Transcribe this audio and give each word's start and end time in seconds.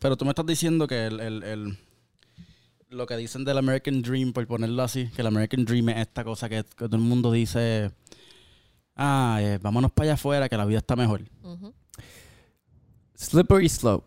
Pero 0.00 0.16
tú 0.16 0.24
me 0.24 0.30
estás 0.30 0.46
diciendo 0.46 0.86
que 0.86 1.06
el, 1.06 1.20
el- 1.20 1.42
el- 1.42 1.78
lo 2.90 3.06
que 3.06 3.16
dicen 3.16 3.44
del 3.44 3.58
American 3.58 4.02
Dream, 4.02 4.32
por 4.32 4.46
ponerlo 4.46 4.82
así, 4.82 5.08
que 5.10 5.22
el 5.22 5.26
American 5.26 5.64
Dream 5.64 5.88
es 5.90 5.96
esta 5.98 6.22
cosa 6.22 6.48
que, 6.48 6.62
que 6.64 6.84
todo 6.86 6.96
el 6.96 7.02
mundo 7.02 7.32
dice, 7.32 7.90
ah, 8.94 9.38
eh, 9.40 9.58
vámonos 9.60 9.90
para 9.92 10.04
allá 10.04 10.14
afuera, 10.14 10.48
que 10.48 10.56
la 10.56 10.64
vida 10.64 10.78
está 10.78 10.94
mejor. 10.94 11.22
Slippery 13.16 13.68
slope. 13.68 14.06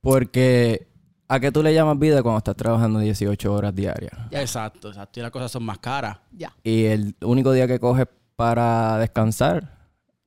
Porque 0.00 0.86
¿a 1.28 1.40
qué 1.40 1.50
tú 1.50 1.62
le 1.62 1.72
llamas 1.74 1.98
vida 1.98 2.22
cuando 2.22 2.38
estás 2.38 2.56
trabajando 2.56 2.98
18 3.00 3.52
horas 3.52 3.74
diarias? 3.74 4.12
Exacto, 4.30 4.88
exacto. 4.88 5.20
Y 5.20 5.22
las 5.22 5.30
cosas 5.32 5.50
son 5.50 5.64
más 5.64 5.78
caras. 5.78 6.18
Ya. 6.32 6.54
Y 6.62 6.84
el 6.84 7.16
único 7.22 7.52
día 7.52 7.66
que 7.66 7.78
coges 7.80 8.06
para 8.36 8.98
descansar, 8.98 9.78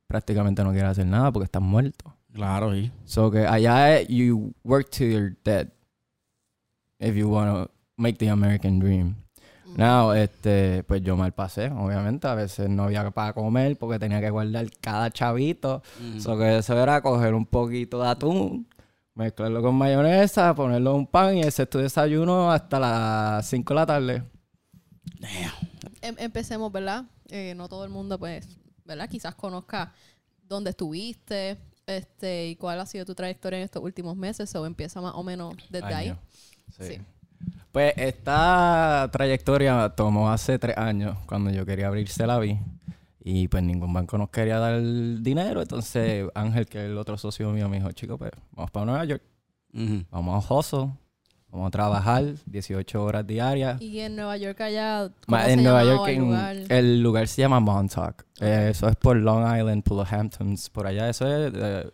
prácticamente 0.08 0.64
no 0.64 0.72
quieres 0.72 0.92
hacer 0.92 1.06
nada 1.06 1.32
porque 1.32 1.46
estás 1.46 1.62
muerto. 1.62 2.16
Claro, 2.38 2.72
sí. 2.72 2.92
So 3.06 3.32
que 3.32 3.48
allá 3.48 3.98
es, 3.98 4.08
you 4.10 4.54
work 4.64 4.92
till 4.92 5.12
you're 5.12 5.36
dead. 5.44 5.70
If 7.00 7.16
you 7.16 7.30
want 7.30 7.52
to 7.52 7.72
make 7.98 8.20
the 8.20 8.30
American 8.30 8.80
dream. 8.80 9.16
Now, 9.76 10.14
este, 10.14 10.84
pues 10.84 11.02
yo 11.02 11.18
mal 11.18 11.34
pasé, 11.34 11.72
obviamente. 11.72 12.28
A 12.28 12.36
veces 12.36 12.70
no 12.70 12.84
había 12.84 13.10
para 13.10 13.34
comer 13.34 13.76
porque 13.78 13.98
tenía 13.98 14.22
que 14.22 14.30
guardar 14.30 14.68
cada 14.80 15.10
chavito. 15.10 15.82
Mm. 16.00 16.20
So 16.20 16.38
que 16.38 16.60
eso 16.60 16.80
era 16.80 17.02
coger 17.02 17.34
un 17.34 17.46
poquito 17.46 18.02
de 18.02 18.08
atún, 18.08 18.68
mezclarlo 19.16 19.64
con 19.64 19.74
mayonesa, 19.74 20.54
ponerlo 20.54 20.92
en 20.92 20.98
un 20.98 21.08
pan 21.08 21.38
y 21.38 21.42
ese 21.42 21.64
es 21.64 21.70
tu 21.70 21.80
desayuno 21.80 22.52
hasta 22.52 22.80
las 22.80 23.50
5 23.50 23.74
de 23.74 23.80
la 23.80 23.86
tarde. 23.86 24.24
Em- 26.02 26.16
empecemos, 26.20 26.72
¿verdad? 26.72 27.06
Eh, 27.30 27.56
no 27.56 27.68
todo 27.68 27.84
el 27.84 27.90
mundo, 27.90 28.20
pues, 28.20 28.48
¿verdad? 28.86 29.10
Quizás 29.10 29.34
conozca 29.34 29.92
dónde 30.48 30.70
estuviste 30.70 31.58
este, 31.88 32.50
y 32.50 32.56
cuál 32.56 32.80
ha 32.80 32.86
sido 32.86 33.06
tu 33.06 33.16
trayectoria 33.16 33.58
en 33.58 33.66
estos 33.66 33.82
últimos 33.82 34.16
meses. 34.16 34.54
O 34.56 34.66
empieza 34.66 35.02
más 35.02 35.14
o 35.16 35.24
menos 35.24 35.56
desde 35.70 35.94
ahí. 35.94 36.10
Años. 36.10 36.20
Sí. 36.78 36.84
Sí. 36.86 37.02
Pues 37.72 37.94
esta 37.98 39.10
trayectoria 39.12 39.90
tomó 39.96 40.32
hace 40.32 40.58
tres 40.58 40.78
años 40.78 41.18
cuando 41.28 41.52
yo 41.52 41.66
quería 41.66 41.88
abrirse 41.88 42.26
la 42.26 42.40
vi 42.40 42.58
y 43.30 43.48
pues 43.50 43.62
ningún 43.62 43.94
banco 43.94 44.18
nos 44.18 44.30
quería 44.30 44.58
dar 44.58 44.76
el 44.76 45.22
dinero. 45.22 45.62
Entonces 45.62 46.28
Ángel, 46.34 46.66
que 46.66 46.80
es 46.80 46.90
el 46.90 46.98
otro 46.98 47.18
socio 47.18 47.52
mío, 47.52 47.70
me 47.70 47.78
dijo, 47.78 47.92
chico, 47.92 48.18
pues 48.18 48.32
vamos 48.52 48.72
para 48.72 48.86
Nueva 48.86 49.06
York, 49.06 49.22
vamos 50.10 50.50
a 50.50 50.54
hustle, 50.54 50.90
vamos 51.52 51.68
a 51.68 51.72
trabajar 51.72 52.24
18 52.46 53.04
horas 53.04 53.26
diarias. 53.26 53.82
Y 53.82 54.00
en 54.00 54.16
Nueva 54.16 54.38
York 54.38 54.60
allá, 54.62 55.10
¿cómo 55.26 55.38
Ma- 55.38 55.46
se 55.46 55.54
en 55.54 55.64
Nueva 55.64 55.84
York, 55.84 56.08
el 56.10 56.18
lugar? 56.20 56.56
el 56.70 57.02
lugar 57.02 57.28
se 57.28 57.42
llama 57.42 57.60
Montauk. 57.60 58.24
Eh, 58.40 58.70
eso 58.72 58.88
es 58.88 58.96
por 58.96 59.16
Long 59.18 59.44
Island, 59.58 59.84
por 59.84 59.98
los 59.98 60.12
Hamptons, 60.12 60.70
por 60.70 60.86
allá. 60.88 61.10
Eso 61.10 61.26
es 61.28 61.52
eh, 61.56 61.90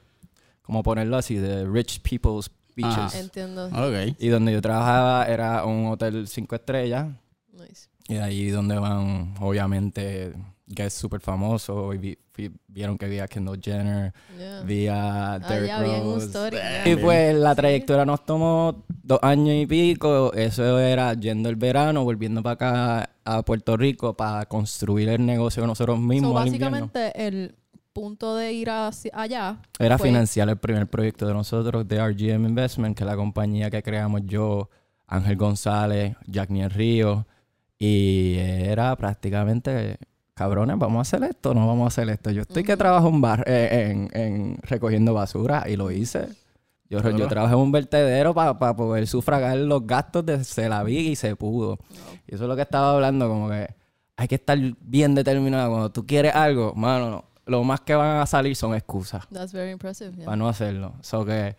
como 0.61 0.81
ponerlo 0.83 1.17
así, 1.17 1.35
de 1.35 1.65
rich 1.65 2.01
people's 2.01 2.49
beaches. 2.75 3.15
Entiendo. 3.15 3.67
Ok. 3.67 4.15
Y 4.19 4.27
donde 4.29 4.51
yo 4.53 4.61
trabajaba 4.61 5.25
era 5.25 5.63
un 5.65 5.87
hotel 5.87 6.27
cinco 6.27 6.55
estrellas. 6.55 7.07
Nice. 7.51 7.87
Y 8.07 8.15
ahí 8.15 8.49
donde 8.49 8.77
van, 8.77 9.35
obviamente, 9.39 10.33
guests 10.67 10.99
súper 10.99 11.19
famosos. 11.21 11.93
Y 11.95 11.97
vi- 11.97 12.17
vieron 12.67 12.97
que 12.97 13.07
vi 13.07 13.19
a 13.19 13.27
Kendall 13.27 13.59
Jenner, 13.61 14.13
Yeah. 14.37 14.61
vi 14.61 14.87
a 14.87 15.33
Ah, 15.33 15.39
Derrick 15.39 16.03
Rose. 16.03 16.25
story. 16.27 16.57
Y 16.85 16.95
pues 16.95 17.35
la 17.35 17.53
trayectoria 17.55 18.05
nos 18.05 18.25
tomó 18.25 18.83
dos 19.03 19.19
años 19.21 19.55
y 19.55 19.65
pico. 19.67 20.33
Eso 20.33 20.79
era 20.79 21.13
yendo 21.13 21.49
el 21.49 21.55
verano, 21.55 22.03
volviendo 22.03 22.41
para 22.41 22.53
acá 22.53 23.09
a 23.25 23.41
Puerto 23.43 23.77
Rico 23.77 24.15
para 24.15 24.45
construir 24.47 25.09
el 25.09 25.25
negocio 25.25 25.65
nosotros 25.67 25.99
mismos 25.99 26.31
So, 26.31 26.33
básicamente, 26.35 27.27
el 27.27 27.55
punto 27.93 28.35
de 28.35 28.51
ir 28.53 28.71
hacia 28.71 29.11
allá 29.13 29.57
Era 29.77 29.99
fue- 29.99 30.09
financiar 30.09 30.49
el 30.49 30.57
primer 30.57 30.87
proyecto 30.87 31.27
de 31.27 31.33
nosotros, 31.33 31.87
de 31.87 31.97
RGM 31.99 32.47
Investment, 32.49 32.97
que 32.97 33.03
es 33.03 33.07
la 33.09 33.15
compañía 33.15 33.69
que 33.69 33.83
creamos 33.83 34.21
yo, 34.25 34.69
Ángel 35.05 35.35
González, 35.37 36.15
Jack 36.25 36.49
Niel 36.49 36.71
Río. 36.71 37.27
Y 37.77 38.35
era 38.37 38.95
prácticamente, 38.95 39.97
cabrones, 40.33 40.77
vamos 40.77 40.99
a 40.99 41.01
hacer 41.01 41.23
esto, 41.29 41.53
no 41.53 41.67
vamos 41.67 41.85
a 41.85 41.87
hacer 41.87 42.09
esto. 42.09 42.31
Yo 42.31 42.41
estoy 42.41 42.63
que 42.63 42.75
trabajo 42.77 43.07
en, 43.09 43.21
bar, 43.21 43.43
eh, 43.47 43.89
en, 43.91 44.09
en 44.19 44.57
recogiendo 44.63 45.13
basura 45.13 45.65
y 45.67 45.75
lo 45.75 45.91
hice. 45.91 46.27
Yo, 46.89 46.99
Claro. 47.01 47.17
yo 47.17 47.27
trabajé 47.27 47.53
en 47.55 47.59
un 47.59 47.71
vertedero 47.71 48.33
para 48.33 48.75
poder 48.75 49.07
sufragar 49.07 49.57
los 49.57 49.85
gastos 49.87 50.25
de 50.25 50.43
se 50.43 50.69
la 50.69 50.83
vi 50.83 50.97
y 51.09 51.15
se 51.15 51.35
pudo. 51.35 51.79
Y 52.27 52.35
eso 52.35 52.43
es 52.43 52.49
lo 52.49 52.55
que 52.55 52.61
estaba 52.63 52.93
hablando, 52.93 53.27
como 53.27 53.49
que 53.49 53.67
hay 54.15 54.27
que 54.27 54.35
estar 54.35 54.57
bien 54.81 55.15
determinado. 55.15 55.69
Cuando 55.71 55.91
tú 55.91 56.05
quieres 56.05 56.35
algo, 56.35 56.73
mano, 56.75 57.25
lo 57.45 57.63
más 57.63 57.81
que 57.81 57.95
van 57.95 58.17
a 58.21 58.25
salir 58.25 58.55
son 58.55 58.73
excusas 58.75 59.27
That's 59.31 59.51
very 59.53 59.71
impressive. 59.71 60.13
yeah. 60.15 60.25
para 60.25 60.37
no 60.37 60.47
hacerlo. 60.47 60.93
So 61.01 61.25
que 61.25 61.55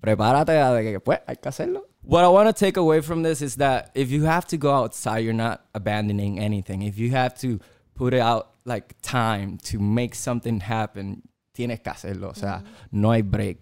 prepárate 0.00 0.58
a 0.58 0.72
de 0.72 0.82
que 0.92 1.00
pues 1.00 1.20
hay 1.26 1.36
que 1.36 1.48
hacerlo. 1.48 1.86
What 2.02 2.24
I 2.24 2.28
want 2.28 2.48
to 2.48 2.54
take 2.54 2.78
away 2.80 3.02
from 3.02 3.22
this 3.22 3.42
is 3.42 3.56
that 3.56 3.90
if 3.94 4.08
you 4.10 4.24
have 4.26 4.46
to 4.46 4.56
go 4.56 4.72
outside, 4.72 5.20
you're 5.22 5.34
not 5.36 5.60
abandoning 5.74 6.38
anything. 6.38 6.80
If 6.82 6.96
you 6.96 7.14
have 7.14 7.34
to 7.42 7.60
put 8.00 8.14
it 8.14 8.20
out 8.20 8.46
like 8.64 8.94
time 9.02 9.58
to 9.58 9.78
make 9.78 10.14
something 10.14 10.58
happen, 10.58 11.22
tienes 11.52 11.80
que 11.80 11.90
hacerlo. 11.90 12.30
O 12.30 12.34
sea, 12.34 12.64
no 12.90 13.10
hay 13.10 13.20
break. 13.20 13.58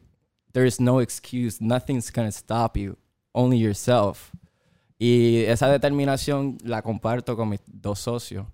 There 0.52 0.64
is 0.64 0.78
no 0.78 1.00
excuse. 1.00 1.60
Nothing's 1.60 2.12
gonna 2.12 2.30
stop 2.30 2.76
you. 2.76 2.96
Only 3.32 3.58
yourself. 3.58 4.30
Y 4.96 5.38
esa 5.46 5.68
determinación 5.68 6.56
la 6.62 6.82
comparto 6.82 7.36
con 7.36 7.48
mis 7.48 7.60
dos 7.66 7.98
socios. 7.98 8.46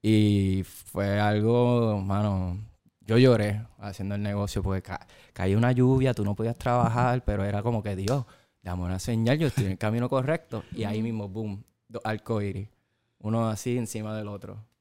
Y 0.00 0.62
fue 0.64 1.18
algo, 1.18 2.00
mano, 2.00 2.56
yo 3.00 3.18
lloré 3.18 3.66
haciendo 3.78 4.14
el 4.14 4.22
negocio 4.22 4.62
porque 4.62 4.82
ca 4.82 5.04
caía 5.32 5.58
una 5.58 5.72
lluvia, 5.72 6.14
tú 6.14 6.24
no 6.24 6.36
podías 6.36 6.56
trabajar, 6.56 7.24
pero 7.24 7.44
era 7.44 7.60
como 7.62 7.82
que, 7.82 7.96
Dios, 7.96 8.24
dame 8.62 8.84
una 8.84 9.00
señal, 9.00 9.38
yo 9.38 9.48
estoy 9.48 9.64
en 9.64 9.72
el 9.72 9.78
camino 9.78 10.08
correcto. 10.08 10.62
Y 10.72 10.84
ahí 10.84 11.02
mismo, 11.02 11.28
boom, 11.28 11.64
dos 11.88 12.02
arcoíris, 12.04 12.68
uno 13.18 13.48
así 13.48 13.76
encima 13.76 14.16
del 14.16 14.28
otro. 14.28 14.73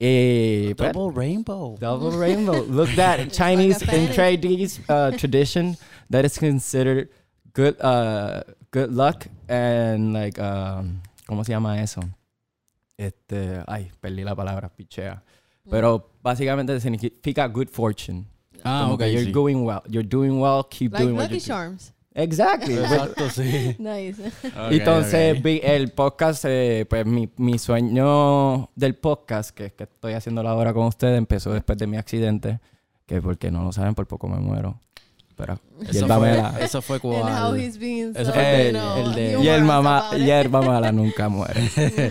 Y 0.00 0.72
pues, 0.76 0.92
Double 0.92 1.12
Rainbow. 1.12 1.76
Double 1.78 2.10
rainbow. 2.18 2.62
Look 2.62 2.88
that 2.96 3.30
Chinese 3.30 3.82
and 3.82 4.10
Chinese 4.12 4.80
uh, 4.88 5.10
tradition 5.18 5.76
that 6.08 6.24
is 6.24 6.38
considered 6.38 7.10
good 7.52 7.76
uh, 7.80 8.42
good 8.70 8.90
luck 8.92 9.26
and 9.46 10.14
like 10.14 10.38
um, 10.38 11.02
¿cómo 11.28 11.44
se 11.44 11.52
llama 11.52 11.78
eso? 11.82 12.00
Este, 12.96 13.62
ay, 13.66 13.90
perdí 14.00 14.24
la 14.24 14.34
palabra, 14.34 14.70
pichea. 14.70 15.22
Pero 15.70 16.10
básicamente 16.22 16.80
significa 16.80 17.46
good 17.46 17.68
fortune. 17.68 18.26
Ah, 18.64 18.82
Como 18.82 18.94
ok, 18.94 19.02
you're 19.12 19.26
sí. 19.26 19.32
going 19.32 19.64
well. 19.64 19.82
You're 19.88 20.02
doing 20.02 20.40
well, 20.40 20.64
keep 20.64 20.92
Like 20.92 21.02
doing 21.04 21.14
what 21.16 21.30
Lucky 21.30 21.34
you're 21.34 21.40
doing. 21.40 21.78
Charms. 21.78 21.92
Exactly. 22.14 22.74
Exacto, 22.74 23.30
sí. 23.30 23.76
Nice. 23.78 24.22
Entonces, 24.70 25.36
ok. 25.38 25.44
vi 25.44 25.60
el 25.62 25.90
podcast, 25.92 26.44
eh, 26.48 26.84
pues 26.88 27.06
mi, 27.06 27.28
mi 27.36 27.58
sueño 27.58 28.68
del 28.74 28.96
podcast, 28.96 29.50
que 29.50 29.66
es 29.66 29.72
que 29.72 29.84
estoy 29.84 30.14
haciendo 30.14 30.40
ahora 30.46 30.72
con 30.74 30.86
ustedes, 30.86 31.16
empezó 31.18 31.52
después 31.52 31.78
de 31.78 31.86
mi 31.86 31.96
accidente, 31.96 32.58
que 33.06 33.22
porque 33.22 33.50
no 33.50 33.62
lo 33.62 33.72
saben, 33.72 33.94
por 33.94 34.06
poco 34.06 34.28
me 34.28 34.38
muero. 34.38 34.78
Pero, 35.36 35.58
Eso 35.80 35.92
hierba 35.92 36.18
fue, 36.18 36.30
mala. 36.36 36.60
eso 36.60 36.82
fue 36.82 37.00
cual. 37.00 37.56
Eso 37.58 38.24
so, 38.26 38.32
fue 38.34 38.68
El, 38.68 38.76
el 38.76 39.14
de 39.14 39.36
humorous 39.36 39.42
hierba, 39.42 39.80
ma- 39.80 39.98
about 40.08 40.20
it. 40.20 40.26
hierba 40.26 40.60
mala 40.66 40.92
nunca 40.92 41.28
muere. 41.30 41.62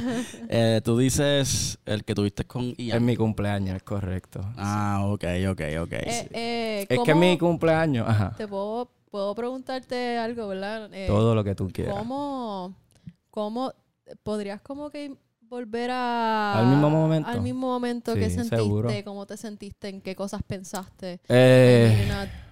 Eh, 0.51 0.81
tú 0.83 0.97
dices 0.97 1.77
el 1.85 2.03
que 2.03 2.15
tuviste 2.15 2.43
con 2.43 2.69
es 2.71 2.77
Ian. 2.79 3.05
mi 3.05 3.15
cumpleaños, 3.15 3.75
es 3.75 3.83
correcto. 3.83 4.41
Ah, 4.57 5.01
ok, 5.05 5.23
ok, 5.51 5.61
ok. 5.81 5.91
Eh, 5.91 6.27
eh, 6.33 6.79
Es 6.81 6.87
que 6.87 6.93
es 6.95 6.99
¿cómo- 7.01 7.15
mi 7.21 7.37
cumpleaños, 7.37 8.07
ajá. 8.09 8.33
Te 8.35 8.47
puedo, 8.47 8.89
puedo 9.09 9.33
preguntarte 9.35 10.17
algo, 10.17 10.47
¿verdad? 10.47 10.89
Eh, 10.93 11.07
Todo 11.07 11.35
lo 11.35 11.43
que 11.43 11.55
tú 11.55 11.69
quieras. 11.69 11.95
¿Cómo, 11.97 12.75
cómo 13.29 13.73
podrías 14.23 14.61
como 14.61 14.89
que 14.89 15.15
volver 15.41 15.89
a... 15.91 16.59
¿Al 16.59 16.67
mismo 16.67 16.89
momento? 16.89 17.29
Al 17.29 17.41
mismo 17.41 17.67
momento 17.67 18.13
que 18.13 18.29
sentiste, 18.29 18.55
seguro. 18.57 18.89
cómo 19.03 19.25
te 19.25 19.35
sentiste, 19.37 19.89
en 19.89 20.01
qué 20.01 20.15
cosas 20.15 20.41
pensaste. 20.45 21.19
Eh, 21.27 22.07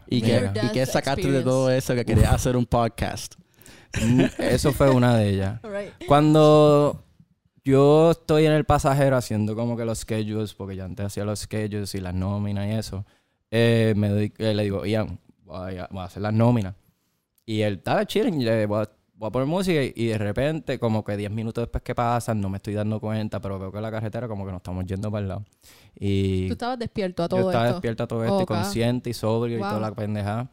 ¿Y 0.07 0.21
qué, 0.21 0.49
¿Y 0.63 0.69
qué 0.69 0.85
sacaste 0.85 1.29
de 1.31 1.43
todo 1.43 1.69
eso 1.69 1.93
que 1.93 2.05
querías 2.05 2.33
hacer 2.33 2.55
un 2.57 2.65
podcast? 2.65 3.35
mm, 4.01 4.21
eso 4.39 4.71
fue 4.73 4.89
una 4.89 5.15
de 5.17 5.29
ellas. 5.29 5.61
Right. 5.63 5.93
Cuando 6.07 7.03
yo 7.63 8.11
estoy 8.11 8.45
en 8.45 8.53
el 8.53 8.65
pasajero 8.65 9.17
haciendo 9.17 9.55
como 9.55 9.75
que 9.77 9.85
los 9.85 9.99
schedules, 9.99 10.53
porque 10.53 10.75
yo 10.75 10.85
antes 10.85 11.05
hacía 11.05 11.25
los 11.25 11.39
schedules 11.39 11.93
y 11.95 11.99
las 12.01 12.13
nóminas 12.13 12.67
y 12.67 12.71
eso, 12.71 13.05
eh, 13.51 13.93
me 13.97 14.09
doy- 14.09 14.33
eh, 14.37 14.53
le 14.53 14.63
digo, 14.63 14.85
Ian, 14.85 15.19
voy 15.47 15.77
a, 15.77 15.87
voy 15.89 16.01
a 16.01 16.03
hacer 16.03 16.21
las 16.21 16.33
nóminas. 16.33 16.75
Y 17.45 17.61
él, 17.61 17.75
estaba 17.75 18.05
chilling, 18.05 18.43
le 18.43 18.65
voy 18.65 18.83
a, 18.83 18.89
voy 19.15 19.27
a 19.29 19.31
poner 19.31 19.47
música 19.47 19.81
y, 19.81 19.93
y 19.95 20.05
de 20.07 20.17
repente, 20.17 20.77
como 20.77 21.03
que 21.03 21.15
10 21.15 21.31
minutos 21.31 21.63
después 21.63 21.81
que 21.83 21.95
pasan, 21.95 22.41
no 22.41 22.49
me 22.49 22.57
estoy 22.57 22.73
dando 22.73 22.99
cuenta, 22.99 23.39
pero 23.39 23.57
veo 23.57 23.71
que 23.71 23.79
la 23.81 23.89
carretera 23.89 24.27
como 24.27 24.45
que 24.45 24.51
nos 24.51 24.59
estamos 24.59 24.85
yendo 24.85 25.09
para 25.09 25.21
el 25.21 25.27
lado. 25.29 25.45
Y 25.95 26.47
Tú 26.47 26.53
estabas 26.53 26.77
despierto 26.77 27.23
a 27.23 27.25
yo 27.25 27.29
todo 27.37 27.49
estaba 27.49 27.65
esto. 27.65 27.73
despierto 27.75 28.03
a 28.03 28.07
todo 28.07 28.23
esto, 28.25 28.39
y 28.39 28.43
Ok. 28.43 28.47
consciente 28.47 29.09
y 29.09 29.13
sobrio 29.13 29.55
y 29.57 29.61
Wow. 29.61 29.69
toda 29.69 29.81
la 29.81 29.95
pendejada. 29.95 30.51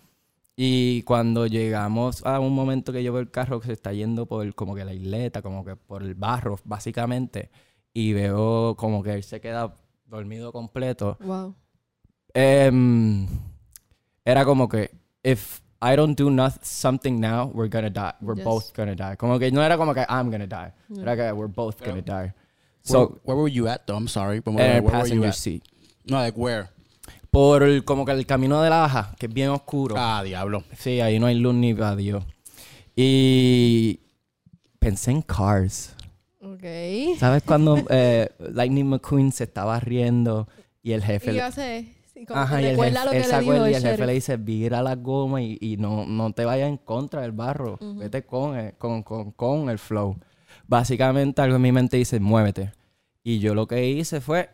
Y 0.57 1.03
cuando 1.03 1.47
llegamos 1.49 2.25
a 2.25 2.39
un 2.39 2.55
momento 2.55 2.93
que 2.93 3.03
yo 3.03 3.13
veo 3.13 3.21
el 3.21 3.31
carro 3.33 3.59
que 3.61 3.67
se 3.67 3.73
está 3.73 3.93
yendo 3.93 4.27
por 4.27 4.55
como 4.55 4.77
que 4.77 4.85
la 4.85 4.95
isleta, 4.95 5.43
como 5.43 5.65
que 5.65 5.75
por 5.75 6.05
el 6.05 6.15
barro, 6.15 6.61
básicamente, 6.65 7.51
y 7.93 8.13
veo 8.13 8.77
como 8.77 9.03
que 9.03 9.15
él 9.15 9.25
se 9.25 9.41
queda 9.41 9.75
dormido 10.07 10.53
completo, 10.53 11.19
Wow. 11.21 11.57
em, 12.35 13.27
era 14.25 14.45
como 14.45 14.69
que, 14.69 14.91
if 15.23 15.61
I 15.83 15.97
don't 15.97 16.19
do 16.19 16.31
nothing, 16.31 16.61
something 16.63 17.21
now, 17.21 17.51
we're 17.53 17.69
gonna 17.69 17.91
die. 17.91 18.15
We're 18.21 18.37
Yes. 18.37 18.45
both 18.45 18.73
gonna 18.75 18.95
die. 18.95 19.17
Como 19.17 19.39
que 19.39 19.51
no 19.51 19.63
era 19.63 19.77
como 19.77 19.93
que 19.95 20.01
I'm 20.09 20.31
gonna 20.31 20.47
die. 20.47 20.73
Era 21.01 21.15
que 21.17 21.33
we're 21.33 21.53
both 21.53 21.83
gonna 21.85 22.01
die. 22.03 22.33
So, 22.83 22.99
where, 23.01 23.09
where 23.25 23.37
were 23.37 23.51
you 23.53 23.69
at 23.69 23.87
though? 23.87 23.97
I'm 23.97 24.09
sorry. 24.09 24.41
But 24.41 24.55
where, 24.55 24.81
where 24.81 24.83
were 24.83 24.87
you 24.91 24.91
passenger 25.23 25.29
at? 25.29 25.35
seat. 25.35 25.63
No, 26.07 26.19
like 26.19 26.37
where? 26.39 26.69
Por 27.31 27.63
el- 27.65 27.85
como 27.85 28.05
que 28.05 28.13
el 28.13 28.25
camino 28.27 28.63
de 28.63 28.71
la 28.71 28.81
baja, 28.81 29.15
que 29.19 29.27
es 29.27 29.33
bien 29.35 29.49
oscuro. 29.51 29.95
Ah, 29.99 30.23
diablo. 30.25 30.63
Sí, 30.79 31.01
ahí 31.01 31.19
no 31.19 31.27
hay 31.27 31.35
luz 31.39 31.55
ni 31.55 31.75
para 31.75 31.97
Dios. 31.97 32.25
Y 32.97 34.01
pensé 34.79 35.11
en 35.11 35.23
Cars. 35.23 35.95
Ok. 36.41 37.19
¿Sabes 37.19 37.43
cuando 37.43 37.85
eh, 37.91 38.29
Lightning 38.39 38.87
McQueen 38.89 39.33
se 39.33 39.45
estaba 39.45 39.81
riendo 39.81 40.47
y 40.83 40.93
el 40.93 41.03
jefe... 41.03 41.33
Y 41.33 41.37
yo 41.37 41.51
sé, 41.51 41.87
como 42.27 42.41
Ajá, 42.41 42.57
que 42.57 42.63
y 42.63 42.65
el 42.67 42.71
recuerda 42.73 43.01
jefe, 43.01 43.05
lo 43.05 43.11
que 43.11 43.17
él 43.17 43.23
le 43.23 43.29
dijo 43.29 43.53
acuerda 43.53 43.71
y 43.71 43.75
el 43.75 43.77
el 43.77 43.83
jefe 43.83 43.93
sheriff. 43.93 44.07
le 44.07 44.13
dice, 44.15 44.37
vira 44.37 44.83
la 44.83 44.95
goma 44.97 45.43
y, 45.43 45.59
y 45.61 45.77
no, 45.77 46.07
no 46.07 46.33
te 46.33 46.45
vayas 46.45 46.69
en 46.69 46.77
contra 46.79 47.23
del 47.23 47.33
barro. 47.33 47.79
Vete 47.81 48.25
con 48.25 48.57
el, 48.57 48.75
con, 48.75 49.03
con, 49.03 49.33
con 49.33 49.71
el 49.71 49.79
flow. 49.79 50.17
Básicamente 50.67 51.43
algo 51.43 51.57
en 51.57 51.63
mi 51.63 51.73
mente 51.73 51.97
dice, 51.97 52.21
muévete. 52.21 52.73
Y 53.23 53.39
yo 53.39 53.55
lo 53.55 53.67
que 53.67 53.89
hice 53.89 54.21
fue... 54.21 54.51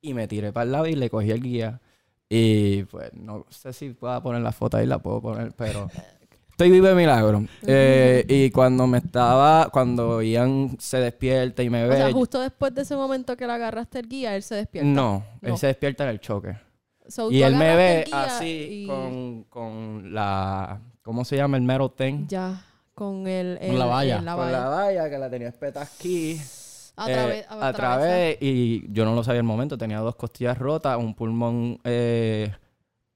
Y 0.00 0.14
me 0.14 0.26
tiré 0.26 0.52
para 0.52 0.64
el 0.64 0.72
lado 0.72 0.86
y 0.86 0.94
le 0.94 1.10
cogí 1.10 1.30
el 1.30 1.42
guía. 1.42 1.80
Y 2.28 2.84
pues 2.84 3.12
no 3.14 3.46
sé 3.50 3.72
si 3.72 3.90
pueda 3.90 4.22
poner 4.22 4.42
la 4.42 4.52
foto 4.52 4.76
ahí, 4.76 4.86
la 4.86 4.98
puedo 4.98 5.20
poner, 5.20 5.52
pero... 5.52 5.88
Estoy 6.52 6.70
vivo 6.70 6.86
de 6.86 6.94
milagro. 6.94 7.44
Eh, 7.66 8.24
y 8.28 8.50
cuando 8.50 8.86
me 8.86 8.98
estaba... 8.98 9.68
Cuando 9.72 10.22
Ian 10.22 10.76
se 10.78 10.98
despierta 10.98 11.62
y 11.62 11.70
me 11.70 11.84
O 11.84 11.88
ve... 11.88 11.96
sea, 11.96 12.12
justo 12.12 12.40
después 12.40 12.74
de 12.74 12.82
ese 12.82 12.94
momento 12.94 13.36
que 13.36 13.46
le 13.46 13.52
agarraste 13.54 13.98
el 13.98 14.08
guía, 14.08 14.36
él 14.36 14.42
se 14.42 14.54
despierta. 14.56 14.88
no, 14.88 15.24
él 15.40 15.56
se 15.56 15.66
despierta 15.68 16.04
en 16.04 16.10
el 16.10 16.20
choque. 16.20 16.56
So, 17.08 17.32
Y 17.32 17.42
él 17.42 17.56
me 17.56 17.74
ve 17.74 18.02
el 18.06 18.14
así 18.14 18.84
y- 18.84 18.86
con, 18.86 19.44
con 19.44 20.14
la... 20.14 20.80
¿Cómo 21.02 21.24
se 21.24 21.36
llama? 21.36 21.56
El 21.56 21.64
metal 21.64 21.90
thing. 21.96 22.26
Ya, 22.28 22.64
con 22.94 23.26
el... 23.26 23.58
Con 23.58 23.78
la 23.78 23.84
el- 23.84 23.90
valla. 23.90 24.18
el- 24.18 24.24
la 24.24 24.32
Con 24.36 24.44
valla. 24.44 24.58
la 24.60 24.68
valla 24.68 25.10
que 25.10 25.18
la 25.18 25.30
tenía 25.30 25.48
espeta 25.48 25.82
aquí. 25.82 26.38
A 26.96 27.10
eh, 27.10 27.14
través, 27.14 27.46
a 27.48 27.66
a 27.68 27.72
través, 27.72 28.38
y 28.40 28.84
yo 28.92 29.04
no 29.06 29.14
lo 29.14 29.24
sabía 29.24 29.38
el 29.40 29.44
momento. 29.46 29.76
Tenía 29.78 29.98
dos 29.98 30.14
costillas 30.14 30.56
rotas, 30.58 30.96
un 30.98 31.14
pulmón... 31.14 31.78
Eh, 31.82 32.52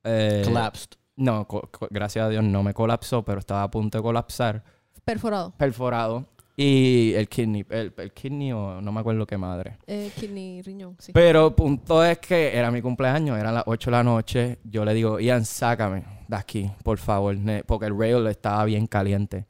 eh, 0.03 0.43
Collapsed. 0.45 0.91
No, 1.17 1.47
gracias 1.91 2.27
a 2.27 2.29
Dios 2.29 2.45
no 2.45 2.63
me 2.63 2.75
colapsó, 2.75 3.25
pero 3.25 3.41
estaba 3.41 3.63
a 3.63 3.71
punto 3.71 3.99
de 3.99 4.03
colapsar. 4.03 4.63
Perforado. 5.05 5.53
Perforado. 5.57 6.27
Y 6.59 7.13
el 7.15 7.29
kidney, 7.29 7.67
el, 7.69 7.93
el 7.99 8.13
kidney 8.13 8.51
o 8.53 8.81
no 8.81 8.91
me 8.91 9.01
acuerdo 9.01 9.27
qué 9.27 9.37
madre. 9.37 9.77
Eh, 9.87 10.11
kidney, 10.19 10.63
riñón, 10.63 10.97
sí. 10.99 11.13
Pero 11.13 11.55
punto 11.55 12.03
es 12.03 12.19
que 12.19 12.57
era 12.57 12.71
mi 12.71 12.81
cumpleaños, 12.81 13.39
eran 13.39 13.55
las 13.55 13.65
8 13.67 13.91
de 13.91 13.97
la 13.97 14.03
noche. 14.03 14.59
Yo 14.65 14.85
le 14.85 14.95
digo, 14.95 15.21
Ian, 15.21 15.45
sácame 15.45 16.05
de 16.27 16.37
aquí, 16.37 16.71
por 16.83 16.97
favor, 16.97 17.37
porque 17.67 17.87
el 17.87 17.99
rail 17.99 18.27
estaba 18.27 18.65
bien 18.65 18.87
caliente. 18.87 19.45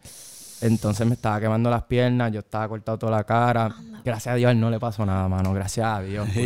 Entonces 0.60 1.06
me 1.06 1.14
estaba 1.14 1.40
quemando 1.40 1.68
las 1.70 1.82
piernas, 1.84 2.32
yo 2.32 2.40
estaba 2.40 2.68
cortado 2.68 2.98
toda 2.98 3.12
la 3.12 3.24
cara. 3.24 3.74
Gracias 4.04 4.32
a 4.32 4.36
Dios 4.36 4.48
a 4.48 4.52
él 4.52 4.60
no 4.60 4.70
le 4.70 4.78
pasó 4.78 5.04
nada, 5.04 5.28
mano, 5.28 5.52
gracias 5.52 5.86
a 5.86 6.00
Dios. 6.00 6.28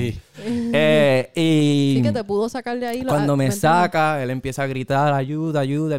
Eh, 0.72 1.30
y 1.34 1.96
Sí 1.96 2.02
que 2.02 2.12
te 2.12 2.24
pudo 2.24 2.48
sacar 2.48 2.78
de 2.80 2.86
ahí. 2.86 3.04
cuando 3.04 3.36
me 3.36 3.50
saca, 3.50 4.22
él 4.22 4.30
empieza 4.30 4.62
a 4.62 4.66
gritar, 4.66 5.12
ayuda, 5.12 5.60
ayuda. 5.60 5.98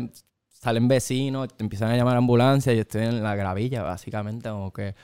Salen 0.50 0.88
vecinos, 0.88 1.50
te 1.56 1.64
empiezan 1.64 1.92
a 1.92 1.96
llamar 1.96 2.16
a 2.16 2.18
ambulancia 2.18 2.74
y 2.74 2.78
yo 2.78 2.82
estoy 2.82 3.04
en 3.04 3.22
la 3.22 3.36
gravilla, 3.36 3.84
básicamente, 3.84 4.50
como 4.50 4.74
que, 4.74 4.96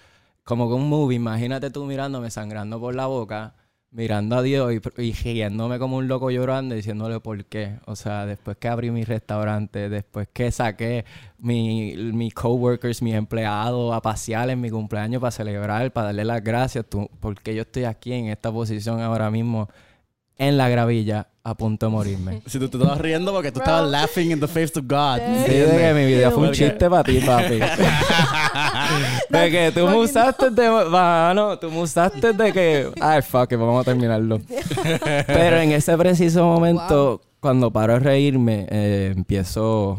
como 0.43 0.67
que 0.67 0.73
un 0.73 0.89
movie. 0.89 1.15
Imagínate 1.17 1.69
tú 1.69 1.85
mirándome 1.85 2.31
sangrando 2.31 2.79
por 2.79 2.95
la 2.95 3.05
boca, 3.05 3.53
mirando 3.91 4.35
a 4.35 4.41
Dios 4.41 4.73
y, 4.97 5.01
y 5.01 5.79
como 5.79 5.97
un 5.97 6.07
loco 6.07 6.29
llorando 6.29 6.75
y 6.75 6.77
diciéndole 6.77 7.19
por 7.19 7.45
qué. 7.45 7.79
O 7.85 7.95
sea, 7.95 8.25
después 8.25 8.57
que 8.57 8.67
abrí 8.67 8.91
mi 8.91 9.03
restaurante, 9.03 9.89
después 9.89 10.27
que 10.31 10.51
saqué 10.51 11.05
mi, 11.37 12.31
coworkers, 12.31 13.01
mis 13.01 13.15
empleados 13.15 13.93
a 13.93 14.01
pasear 14.01 14.49
en 14.49 14.61
mi 14.61 14.69
cumpleaños 14.69 15.21
para 15.21 15.31
celebrar, 15.31 15.91
para 15.93 16.07
darle 16.07 16.25
las 16.25 16.43
gracias, 16.43 16.85
tú, 16.89 17.09
porque 17.19 17.55
yo 17.55 17.61
estoy 17.61 17.85
aquí 17.85 18.13
en 18.13 18.27
esta 18.27 18.51
posición 18.51 19.01
ahora 19.01 19.31
mismo 19.31 19.69
en 20.37 20.57
la 20.57 20.69
gravilla 20.69 21.27
a 21.43 21.55
punto 21.55 21.85
de 21.85 21.91
morirme. 21.91 22.41
Si 22.47 22.59
tú 22.59 22.67
te 22.67 22.77
estabas 22.77 22.99
riendo 22.99 23.31
porque 23.31 23.51
tú 23.51 23.59
estabas 23.59 23.89
laughing 23.89 24.31
in 24.31 24.39
the 24.39 24.47
face 24.47 24.77
of 24.77 24.85
God. 24.87 25.19
Sí. 25.45 25.53
De 25.53 25.77
que 25.77 25.93
mi 25.93 26.05
vida 26.05 26.31
fue 26.31 26.47
un 26.49 26.53
chiste 26.53 26.89
para 26.89 27.03
ti, 27.03 27.19
papi. 27.19 27.59
de 29.29 29.51
que 29.51 29.71
tú 29.73 29.87
me 29.87 29.95
usaste 29.95 30.49
de... 30.49 30.69
Mano, 30.69 31.57
tú 31.57 31.71
me 31.71 31.79
usaste 31.79 32.33
de 32.33 32.51
que... 32.51 32.91
Ay, 32.99 33.21
fuck 33.21 33.51
it, 33.51 33.57
vamos 33.57 33.81
a 33.81 33.83
terminarlo. 33.85 34.41
Pero 35.27 35.57
en 35.57 35.71
ese 35.71 35.97
preciso 35.97 36.45
momento, 36.45 37.21
cuando 37.39 37.71
paro 37.71 37.93
de 37.93 37.99
reírme, 37.99 38.67
eh, 38.69 39.13
empiezo 39.15 39.97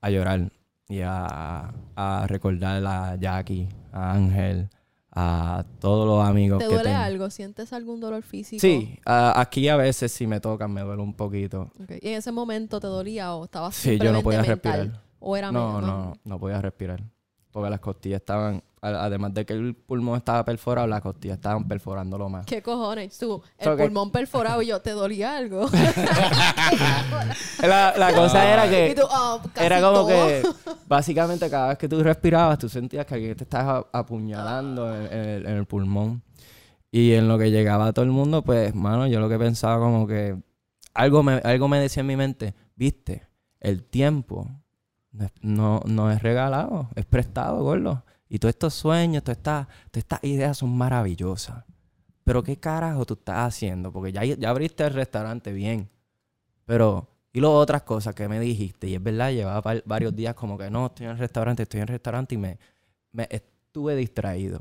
a 0.00 0.10
llorar 0.10 0.50
y 0.88 1.00
a, 1.02 1.72
a 1.96 2.26
recordar 2.26 2.84
a 2.86 3.16
Jackie, 3.16 3.68
a 3.92 4.12
Ángel, 4.12 4.68
a 5.18 5.64
todos 5.80 6.06
los 6.06 6.24
amigos 6.28 6.58
¿Te 6.58 6.66
que 6.68 6.74
duele 6.74 6.90
tengo. 6.90 7.02
algo? 7.02 7.30
¿Sientes 7.30 7.72
algún 7.72 8.00
dolor 8.00 8.22
físico? 8.22 8.60
Sí, 8.60 8.98
a- 9.06 9.40
aquí 9.40 9.66
a 9.68 9.76
veces 9.76 10.12
si 10.12 10.26
me 10.26 10.40
tocan 10.40 10.70
me 10.72 10.82
duele 10.82 11.02
un 11.02 11.14
poquito. 11.14 11.70
¿Y 12.02 12.08
en 12.08 12.14
ese 12.16 12.32
momento 12.32 12.78
te 12.80 12.86
dolía 12.86 13.32
o 13.34 13.44
estabas 13.44 13.74
Sí, 13.74 13.98
yo 13.98 14.12
no 14.12 14.22
podía 14.22 14.42
mental? 14.42 14.56
respirar. 14.88 15.02
¿O 15.18 15.36
era 15.36 15.50
No, 15.50 15.80
no, 15.80 16.12
no 16.22 16.38
podía 16.38 16.60
respirar. 16.60 17.02
Porque 17.50 17.70
las 17.70 17.80
costillas 17.80 18.20
estaban, 18.20 18.62
además 18.86 19.34
de 19.34 19.44
que 19.46 19.52
el 19.52 19.74
pulmón 19.74 20.16
estaba 20.16 20.44
perforado, 20.44 20.86
las 20.86 21.00
costillas 21.00 21.36
estaban 21.36 21.66
perforándolo 21.66 22.28
más. 22.28 22.46
¿Qué 22.46 22.62
cojones? 22.62 23.18
Tú, 23.18 23.42
el 23.58 23.64
So 23.64 23.76
que- 23.76 23.82
pulmón 23.84 24.10
perforado 24.10 24.62
y 24.62 24.66
yo, 24.66 24.80
¿te 24.80 24.90
dolía 24.92 25.36
algo? 25.36 25.66
La, 27.62 27.94
la 27.96 28.12
cosa 28.14 28.52
era 28.52 28.68
que 28.68 28.94
tú, 28.94 29.06
"Ah, 29.10 29.40
era 29.60 29.80
como 29.80 29.92
todo". 29.98 30.08
que 30.08 30.42
básicamente 30.86 31.48
cada 31.50 31.68
vez 31.68 31.78
que 31.78 31.88
tú 31.88 32.02
respirabas, 32.02 32.58
tú 32.58 32.68
sentías 32.68 33.06
que 33.06 33.14
alguien 33.14 33.36
te 33.36 33.44
estaba 33.44 33.86
apuñalando 33.92 34.94
en, 34.94 35.02
en 35.12 35.24
el, 35.28 35.46
en 35.46 35.56
el 35.56 35.66
pulmón. 35.66 36.22
Y 36.90 37.12
en 37.12 37.28
lo 37.28 37.38
que 37.38 37.50
llegaba 37.50 37.92
todo 37.92 38.04
el 38.04 38.10
mundo, 38.10 38.42
pues, 38.42 38.74
mano, 38.74 39.06
yo 39.06 39.20
lo 39.20 39.28
que 39.28 39.38
pensaba 39.38 39.78
como 39.78 40.06
que 40.06 40.36
algo 40.94 41.22
me, 41.22 41.34
algo 41.44 41.68
me 41.68 41.78
decía 41.78 42.00
en 42.00 42.06
mi 42.06 42.16
mente, 42.16 42.54
viste, 42.74 43.26
el 43.60 43.82
tiempo 43.84 44.48
no, 45.42 45.80
no 45.84 46.10
es 46.10 46.22
regalado, 46.22 46.88
es 46.94 47.04
prestado, 47.04 47.62
gordo. 47.62 48.04
Y 48.28 48.38
todos 48.38 48.54
estos 48.54 48.74
sueños, 48.74 49.22
todas 49.22 49.38
estas, 49.38 49.66
todas 49.66 50.02
estas 50.02 50.24
ideas 50.24 50.58
son 50.58 50.76
maravillosas. 50.76 51.64
Pero 52.24 52.42
¿qué 52.42 52.56
carajo 52.56 53.04
tú 53.04 53.14
estás 53.14 53.54
haciendo? 53.54 53.92
Porque 53.92 54.12
ya, 54.12 54.24
ya 54.24 54.50
abriste 54.50 54.84
el 54.84 54.94
restaurante 54.94 55.52
bien. 55.52 55.88
Pero, 56.64 57.08
y 57.32 57.40
luego 57.40 57.56
otras 57.56 57.82
cosas 57.82 58.14
que 58.14 58.26
me 58.28 58.40
dijiste, 58.40 58.88
y 58.88 58.94
es 58.94 59.02
verdad, 59.02 59.30
llevaba 59.30 59.80
varios 59.84 60.14
días 60.14 60.34
como 60.34 60.58
que 60.58 60.68
no, 60.68 60.86
estoy 60.86 61.06
en 61.06 61.12
el 61.12 61.18
restaurante, 61.18 61.62
estoy 61.62 61.78
en 61.78 61.82
el 61.82 61.88
restaurante 61.88 62.34
y 62.34 62.38
me, 62.38 62.58
me 63.12 63.28
estuve 63.30 63.94
distraído. 63.94 64.60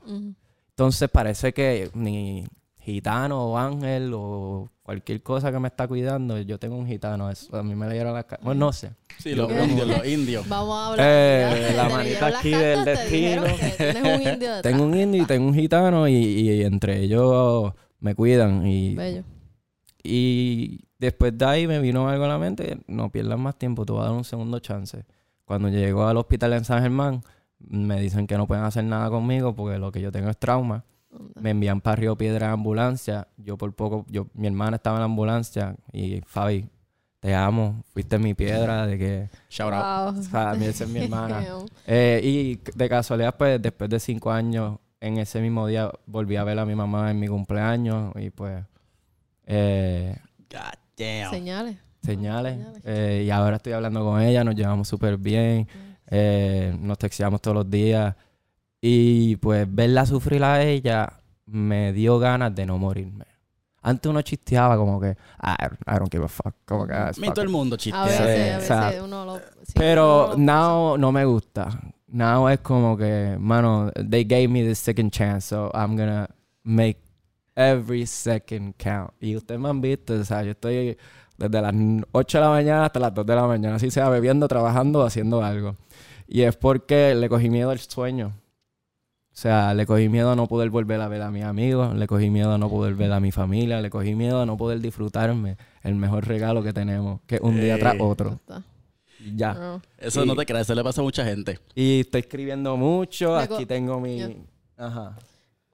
Entonces 0.70 1.10
parece 1.10 1.54
que 1.54 1.90
ni 1.96 2.46
gitano 2.86 3.48
o 3.48 3.58
ángel 3.58 4.12
o 4.14 4.70
cualquier 4.84 5.24
cosa 5.24 5.52
que 5.52 5.60
me 5.60 5.68
está 5.68 5.88
cuidando, 5.88 6.40
yo 6.40 6.60
tengo 6.60 6.78
un 6.78 6.86
gitano, 6.86 7.32
eso 7.32 7.58
a 7.58 7.64
mí 7.64 7.74
me 7.74 7.90
leyeron 7.90 8.14
la 8.14 8.24
cara. 8.24 8.42
Bueno, 8.44 8.68
no 8.68 8.74
sé. 8.74 8.92
Sí, 9.18 9.34
los 9.34 9.52
indios, 9.52 9.88
los 9.88 10.08
indios. 10.08 10.48
Vamos 10.48 10.78
a 10.78 10.88
hablar. 10.88 11.08
Eh, 11.10 11.74
la 11.76 11.90
manita 11.90 12.30
las 12.30 12.40
aquí 12.40 12.52
cartas, 12.52 12.76
del 12.76 12.86
destino. 12.86 13.44
que 13.44 13.84
Tienes 13.92 14.04
un 14.04 14.22
indio 14.22 14.34
detrás. 14.56 14.62
Tengo 14.62 14.84
un 14.84 14.96
indio 14.96 15.24
y 15.24 15.26
tengo 15.26 15.48
un 15.48 15.56
gitano 15.56 16.08
y, 16.08 16.14
y 16.14 16.62
entre 16.64 17.02
ellos 17.02 17.74
me 18.00 18.14
cuidan 18.14 18.68
y, 18.68 18.94
Bello. 18.94 19.24
Y 20.04 20.82
después 21.00 21.36
de 21.36 21.46
ahí 21.46 21.68
me 21.68 21.80
vino 21.80 22.08
algo 22.08 22.26
a 22.26 22.28
la 22.28 22.38
mente, 22.38 22.78
no 22.86 23.12
pierdas 23.12 23.40
más 23.40 23.58
tiempo, 23.58 23.86
te 23.86 23.94
voy 23.94 24.02
a 24.02 24.06
dar 24.06 24.14
un 24.14 24.24
segundo 24.24 24.60
chance. 24.60 25.04
Cuando 25.46 25.70
llego 25.70 26.06
al 26.08 26.18
hospital 26.18 26.54
en 26.54 26.66
San 26.66 26.84
Germán, 26.84 27.22
me 27.58 28.00
dicen 28.00 28.28
que 28.28 28.38
no 28.38 28.46
pueden 28.46 28.64
hacer 28.64 28.84
nada 28.84 29.10
conmigo 29.10 29.56
porque 29.56 29.80
lo 29.80 29.92
que 29.92 30.02
yo 30.02 30.12
tengo 30.12 30.30
es 30.30 30.38
trauma. 30.38 30.86
Anda. 31.20 31.42
Me 31.42 31.52
envían 31.52 31.82
para 31.82 31.96
Río 31.96 32.18
Piedra 32.18 32.48
en 32.48 32.54
ambulancia. 32.54 33.28
Yo 33.38 33.58
por 33.58 33.74
poco, 33.74 34.06
yo, 34.10 34.28
mi 34.34 34.48
hermana 34.48 34.78
estaba 34.78 34.98
en 34.98 35.02
la 35.02 35.06
ambulancia 35.06 35.76
y 35.92 36.22
Fabi, 36.22 36.70
te 37.20 37.34
amo, 37.34 37.84
fuiste 37.92 38.20
mi 38.20 38.34
piedra 38.36 38.86
de 38.86 38.98
que, 39.00 39.30
Shout 39.50 39.74
out. 39.74 40.14
Wow. 40.14 40.20
o 40.20 40.24
sea, 40.24 40.52
a 40.52 40.56
mí 40.56 40.66
esa 40.66 40.84
es 40.84 40.90
mi 40.90 41.00
hermana. 41.00 41.44
Eh, 41.88 42.22
y 42.24 42.60
de 42.76 42.90
casualidad, 42.90 43.36
pues 43.36 43.62
después 43.62 43.90
de 43.90 44.00
cinco 44.00 44.32
años, 44.32 44.78
en 45.00 45.18
ese 45.18 45.40
mismo 45.40 45.68
día 45.68 45.92
volví 46.06 46.36
a 46.36 46.44
ver 46.44 46.60
a 46.60 46.66
mi 46.66 46.76
mamá 46.76 47.12
en 47.12 47.20
mi 47.20 47.28
cumpleaños 47.28 48.14
y 48.16 48.30
pues... 48.30 48.64
Eh, 49.46 50.16
God 50.52 50.60
damn. 50.98 51.32
Señales. 51.32 51.78
señales. 52.02 52.58
Señales. 52.58 52.82
Eh, 52.84 53.24
y 53.26 53.30
ahora 53.30 53.58
estoy 53.58 53.74
hablando 53.74 54.04
con 54.04 54.22
ella, 54.22 54.44
nos 54.44 54.56
llevamos 54.56 54.88
súper 54.88 55.18
bien, 55.18 55.68
eh, 56.08 56.76
nos 56.80 56.98
texteamos 56.98 57.42
todos 57.42 57.56
los 57.56 57.70
días. 57.70 58.16
Y 58.88 59.38
pues 59.38 59.66
verla 59.68 60.06
sufrir 60.06 60.44
a 60.44 60.62
ella 60.62 61.12
me 61.48 61.92
dio 61.92 62.20
ganas 62.20 62.54
de 62.54 62.68
no 62.68 62.78
morirme. 62.78 63.26
Antes 63.82 64.10
uno 64.12 64.22
chisteaba 64.22 64.78
como 64.78 65.00
que, 65.02 65.16
ah, 65.40 65.58
I 65.88 65.96
don't 65.98 66.12
give 66.12 66.24
a 66.24 66.28
fuck. 66.28 66.54
Como 66.66 66.86
que, 66.86 66.94
ah, 66.94 67.08
it's 67.10 67.18
A 67.18 67.22
mí 67.22 67.30
todo 67.30 67.42
el 67.42 67.50
mundo 67.50 67.76
A 67.76 67.78
chistea. 67.80 68.04
veces, 68.04 68.20
a 68.22 68.24
o 68.28 68.60
veces 68.60 68.68
sea, 68.68 69.04
uno 69.04 69.26
lo. 69.26 69.38
sí, 69.38 69.74
Pero 69.76 70.26
uno 70.26 70.32
lo- 70.34 70.38
now 70.38 70.98
no 71.00 71.12
me 71.12 71.26
gusta. 71.26 71.70
Now 72.08 72.48
es 72.50 72.60
como 72.60 72.96
que, 72.96 73.38
mano, 73.40 73.92
they 74.08 74.24
gave 74.24 74.48
me 74.50 74.64
the 74.64 74.76
second 74.76 75.12
chance, 75.12 75.48
so 75.50 75.72
I'm 75.74 75.96
gonna 75.98 76.28
make 76.64 77.00
every 77.56 78.06
second 78.06 78.76
count. 78.78 79.12
Y 79.20 79.36
ustedes 79.36 79.60
me 79.60 79.70
han 79.70 79.82
visto, 79.82 80.14
o 80.14 80.24
sea, 80.24 80.44
yo 80.44 80.52
estoy 80.52 80.96
Desde 81.38 81.60
las 81.62 81.74
8 82.12 82.38
de 82.38 82.44
la 82.44 82.50
mañana 82.52 82.86
hasta 82.86 83.00
las 83.00 83.14
2 83.16 83.26
de 83.26 83.36
la 83.36 83.48
mañana. 83.48 83.76
Así 83.78 83.90
sea, 83.92 84.10
bebiendo, 84.10 84.48
trabajando 84.48 85.04
haciendo 85.04 85.44
algo. 85.44 85.76
Y 86.28 86.44
es 86.44 86.56
porque 86.56 87.14
le 87.16 87.28
cogí 87.30 87.50
miedo 87.50 87.72
al 87.72 87.80
sueño. 87.80 88.32
O 89.36 89.38
sea, 89.38 89.74
le 89.74 89.86
cogí 89.86 90.08
miedo 90.08 90.32
a 90.32 90.36
no 90.38 90.48
poder 90.48 90.70
volver 90.70 91.02
a 91.02 91.10
ver 91.10 91.22
a 91.22 91.30
mis 91.30 91.44
amigos, 91.44 91.94
le 91.94 92.08
cogí 92.08 92.30
miedo 92.30 92.54
a 92.54 92.58
no 92.58 92.70
poder 92.70 92.96
ver 92.96 93.12
a 93.12 93.20
mi 93.20 93.34
familia, 93.34 93.82
le 93.82 93.90
cogí 93.90 94.16
miedo 94.16 94.42
a 94.42 94.46
no 94.46 94.56
poder 94.56 94.80
disfrutarme 94.80 95.58
el 95.84 95.96
mejor 95.96 96.26
regalo 96.26 96.64
que 96.64 96.72
tenemos, 96.72 97.20
que 97.28 97.36
es 97.36 97.42
un 97.42 97.60
día 97.60 97.78
tras 97.78 97.96
Eh. 97.96 98.00
otro. 98.02 98.40
Ya. 99.36 99.54
No. 99.54 99.82
Eso 99.98 100.24
Y- 100.24 100.28
no 100.28 100.36
te 100.38 100.46
creas, 100.46 100.62
eso 100.68 100.74
le 100.76 100.84
pasa 100.86 101.02
a 101.02 101.04
mucha 101.04 101.26
gente. 101.26 101.60
Y 101.76 102.02
estoy 102.02 102.22
escribiendo 102.22 102.78
mucho, 102.78 103.36
Le 103.38 103.44
aquí 103.44 103.66
tengo 103.66 104.00
mi... 104.00 104.46
Ajá. 104.78 105.18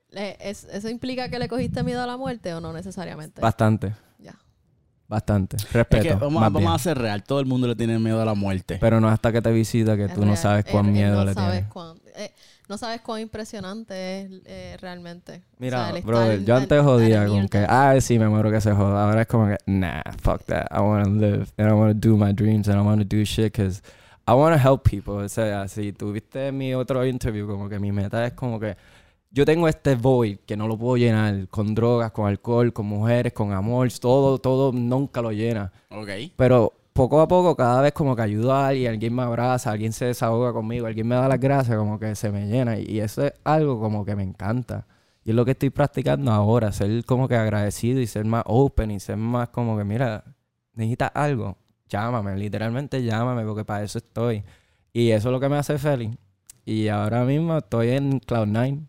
Le- 0.09 0.37
es- 0.41 0.63
¿Eso 0.65 0.89
implica 0.89 1.29
que 1.29 1.37
le 1.37 1.47
cogiste 1.47 1.83
miedo 1.83 2.01
a 2.01 2.07
la 2.07 2.17
muerte 2.17 2.53
o 2.55 2.61
no 2.61 2.73
necesariamente? 2.73 3.41
Bastante, 3.41 3.93
Ya. 4.17 4.33
bastante. 5.07 5.57
Es 5.57 5.71
Respeto. 5.71 6.03
que 6.03 6.13
vamos, 6.15 6.37
a- 6.41 6.45
más 6.45 6.53
vamos 6.53 6.61
bien. 6.61 6.71
a 6.73 6.79
ser 6.79 6.97
real, 6.97 7.23
todo 7.23 7.39
el 7.39 7.45
mundo 7.45 7.67
le 7.67 7.75
tiene 7.75 7.99
miedo 7.99 8.19
a 8.21 8.25
la 8.25 8.33
muerte. 8.33 8.77
Pero 8.81 8.99
no 8.99 9.07
hasta 9.07 9.31
que 9.31 9.41
te 9.41 9.51
visita 9.51 9.95
que 9.95 10.05
Es 10.05 10.13
tú 10.15 10.25
no 10.25 10.35
sabes 10.35 10.65
cuán 10.65 10.87
él 10.87 10.91
miedo 10.93 11.15
no 11.17 11.25
le 11.25 11.33
sabes 11.35 11.51
tienes. 11.51 11.71
cuán- 11.71 11.97
eh, 12.15 12.31
no 12.71 12.77
sabes 12.77 13.01
cuán 13.01 13.19
impresionante 13.19 14.21
es 14.21 14.31
eh, 14.45 14.77
realmente. 14.79 15.43
O 15.51 15.55
Mira, 15.59 15.79
sea, 15.79 15.89
el 15.89 15.97
estar 15.97 16.09
brother, 16.09 16.45
yo 16.45 16.55
antes 16.55 16.77
en 16.77 16.83
jodía 16.85 17.27
con 17.27 17.49
que, 17.49 17.65
ah, 17.67 17.99
sí, 17.99 18.17
me 18.17 18.29
muero 18.29 18.49
que 18.49 18.61
se 18.61 18.71
joda. 18.71 19.03
Ahora 19.03 19.23
es 19.23 19.27
como 19.27 19.47
que, 19.47 19.57
nah, 19.65 20.01
fuck 20.21 20.41
that. 20.45 20.67
I 20.71 20.79
want 20.79 21.03
to 21.03 21.11
live 21.11 21.47
and 21.57 21.69
I 21.69 21.73
want 21.73 22.01
to 22.01 22.09
do 22.09 22.15
my 22.15 22.31
dreams 22.31 22.69
and 22.69 22.79
I 22.79 22.81
want 22.81 23.01
to 23.01 23.05
do 23.05 23.25
shit 23.25 23.51
because 23.51 23.81
I 24.25 24.31
want 24.31 24.55
to 24.55 24.69
help 24.69 24.89
people. 24.89 25.15
O 25.15 25.27
sea, 25.27 25.67
si 25.67 25.91
tuviste 25.91 26.53
mi 26.53 26.73
otro 26.73 27.05
interview, 27.05 27.45
como 27.45 27.67
que 27.67 27.77
mi 27.77 27.91
meta 27.91 28.25
es 28.25 28.31
como 28.33 28.57
que 28.57 28.77
yo 29.31 29.43
tengo 29.43 29.67
este 29.67 29.95
void 29.95 30.37
que 30.45 30.55
no 30.55 30.69
lo 30.69 30.77
puedo 30.77 30.95
llenar 30.95 31.49
con 31.49 31.75
drogas, 31.75 32.11
con 32.11 32.27
alcohol, 32.27 32.71
con 32.71 32.85
mujeres, 32.85 33.33
con 33.33 33.51
amor, 33.51 33.91
todo, 33.99 34.37
todo 34.37 34.71
nunca 34.71 35.21
lo 35.21 35.33
llena. 35.33 35.73
Ok. 35.89 36.09
Pero 36.37 36.71
poco 36.93 37.21
a 37.21 37.27
poco, 37.27 37.55
cada 37.55 37.81
vez 37.81 37.93
como 37.93 38.15
que 38.15 38.21
ayudo 38.21 38.53
a 38.53 38.67
alguien, 38.67 38.91
alguien 38.91 39.15
me 39.15 39.23
abraza, 39.23 39.71
alguien 39.71 39.93
se 39.93 40.05
desahoga 40.05 40.53
conmigo, 40.53 40.87
alguien 40.87 41.07
me 41.07 41.15
da 41.15 41.27
las 41.27 41.39
gracias, 41.39 41.77
como 41.77 41.99
que 41.99 42.15
se 42.15 42.31
me 42.31 42.47
llena. 42.47 42.77
Y 42.77 42.99
eso 42.99 43.25
es 43.25 43.33
algo 43.43 43.79
como 43.79 44.05
que 44.05 44.15
me 44.15 44.23
encanta. 44.23 44.87
Y 45.23 45.29
es 45.29 45.35
lo 45.35 45.45
que 45.45 45.51
estoy 45.51 45.69
practicando 45.69 46.31
ahora, 46.31 46.71
ser 46.71 47.05
como 47.05 47.27
que 47.27 47.35
agradecido 47.35 47.99
y 47.99 48.07
ser 48.07 48.25
más 48.25 48.43
open 48.45 48.91
y 48.91 48.99
ser 48.99 49.17
más 49.17 49.49
como 49.49 49.77
que, 49.77 49.83
mira, 49.83 50.23
necesitas 50.73 51.11
algo, 51.13 51.57
llámame, 51.87 52.35
literalmente 52.37 53.03
llámame, 53.03 53.45
porque 53.45 53.63
para 53.63 53.83
eso 53.83 53.99
estoy. 53.99 54.43
Y 54.93 55.11
eso 55.11 55.29
es 55.29 55.31
lo 55.31 55.39
que 55.39 55.49
me 55.49 55.57
hace 55.57 55.77
feliz. 55.77 56.17
Y 56.65 56.87
ahora 56.87 57.23
mismo 57.23 57.57
estoy 57.57 57.91
en 57.91 58.19
Cloud9, 58.19 58.85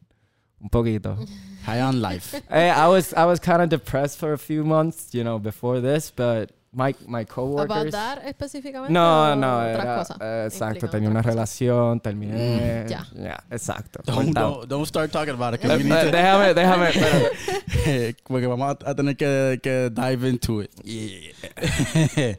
un 0.60 0.68
poquito. 0.70 1.16
High 1.64 1.82
on 1.82 2.02
life. 2.02 2.36
Eh, 2.50 2.70
I 2.70 2.88
was 2.88 3.12
I 3.12 3.24
was 3.24 3.38
kind 3.38 3.62
of 3.62 3.68
depressed 3.68 4.18
for 4.18 4.32
a 4.32 4.38
few 4.38 4.64
months, 4.64 5.12
you 5.12 5.22
know, 5.22 5.38
before 5.38 5.80
this, 5.80 6.12
but 6.14 6.50
my 6.72 6.94
my 7.06 7.24
coworkers. 7.26 7.70
¿About 7.70 7.90
that 7.92 8.26
específicamente? 8.26 8.92
No, 8.92 9.32
o 9.32 9.36
no, 9.36 9.58
otras 9.58 9.74
era, 9.84 9.96
cosas? 9.96 10.16
eh, 10.20 10.44
exacto, 10.46 10.88
tenía 10.88 11.10
una 11.10 11.20
cosas. 11.20 11.34
relación, 11.34 12.00
terminé. 12.00 12.84
Mm, 12.84 12.88
ya. 12.88 13.06
Ya, 13.14 13.44
exacto. 13.50 14.00
Don't, 14.04 14.34
don't, 14.34 14.66
don't 14.68 14.86
start 14.86 15.10
talking 15.12 15.34
about 15.34 15.54
it. 15.54 15.60
que 15.60 15.66
Eh, 15.66 15.74
eh, 15.74 15.82
to- 15.82 16.10
déjame, 16.10 16.54
déjame, 16.54 16.88
espérate. 16.94 18.16
porque 18.24 18.46
vamos 18.46 18.76
a, 18.84 18.90
a 18.90 18.94
tener 18.94 19.16
que, 19.16 19.60
que 19.62 19.90
dive 19.90 20.28
into 20.28 20.62
it. 20.62 20.70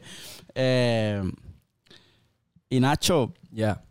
Eh, 0.56 1.20
y 2.70 2.78
Nacho, 2.80 3.34
Ya. 3.50 3.82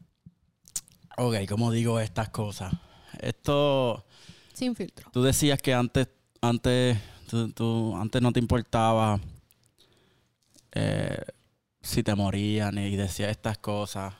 ok, 1.17 1.35
¿cómo 1.49 1.71
digo 1.71 1.99
estas 1.99 2.29
cosas? 2.29 2.73
Esto, 3.19 4.05
Sin 4.53 4.73
filtro. 4.75 5.09
tú 5.11 5.21
decías 5.23 5.61
que 5.61 5.73
antes, 5.73 6.07
antes, 6.41 6.97
tú, 7.27 7.51
tú- 7.51 7.95
antes 7.97 8.21
no 8.21 8.31
te 8.31 8.39
importaba 8.39 9.19
eh, 10.73 11.17
si 11.81 12.03
te 12.03 12.15
morían 12.15 12.77
y 12.77 12.95
decías 12.95 13.31
estas 13.31 13.57
cosas. 13.57 14.13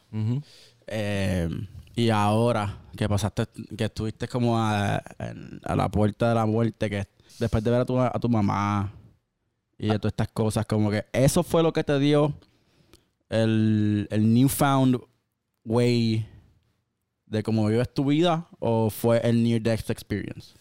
Eh, 0.87 1.49
y 1.95 2.09
ahora 2.09 2.79
que 2.95 3.07
pasaste, 3.07 3.45
que 3.77 3.85
estuviste 3.85 4.27
como 4.27 4.59
a, 4.59 4.95
a 4.97 5.75
la 5.75 5.89
puerta 5.89 6.29
de 6.29 6.35
la 6.35 6.45
muerte, 6.45 6.89
que 6.89 7.07
después 7.39 7.63
de 7.63 7.71
ver 7.71 7.81
a 7.81 7.85
tu, 7.85 7.99
a 7.99 8.19
tu 8.19 8.29
mamá 8.29 8.91
y 9.77 9.87
de 9.87 9.99
todas 9.99 10.13
estas 10.13 10.29
cosas, 10.29 10.65
como 10.65 10.89
que 10.89 11.05
eso 11.13 11.43
fue 11.43 11.63
lo 11.63 11.73
que 11.73 11.83
te 11.83 11.97
dio 11.99 12.33
el, 13.29 14.07
el 14.11 14.33
newfound 14.33 14.99
way 15.65 16.27
de 17.25 17.43
cómo 17.43 17.67
vives 17.67 17.91
tu 17.93 18.05
vida 18.05 18.47
o 18.59 18.89
fue 18.89 19.19
el 19.27 19.43
near 19.43 19.61
death 19.61 19.89
experience. 19.89 20.53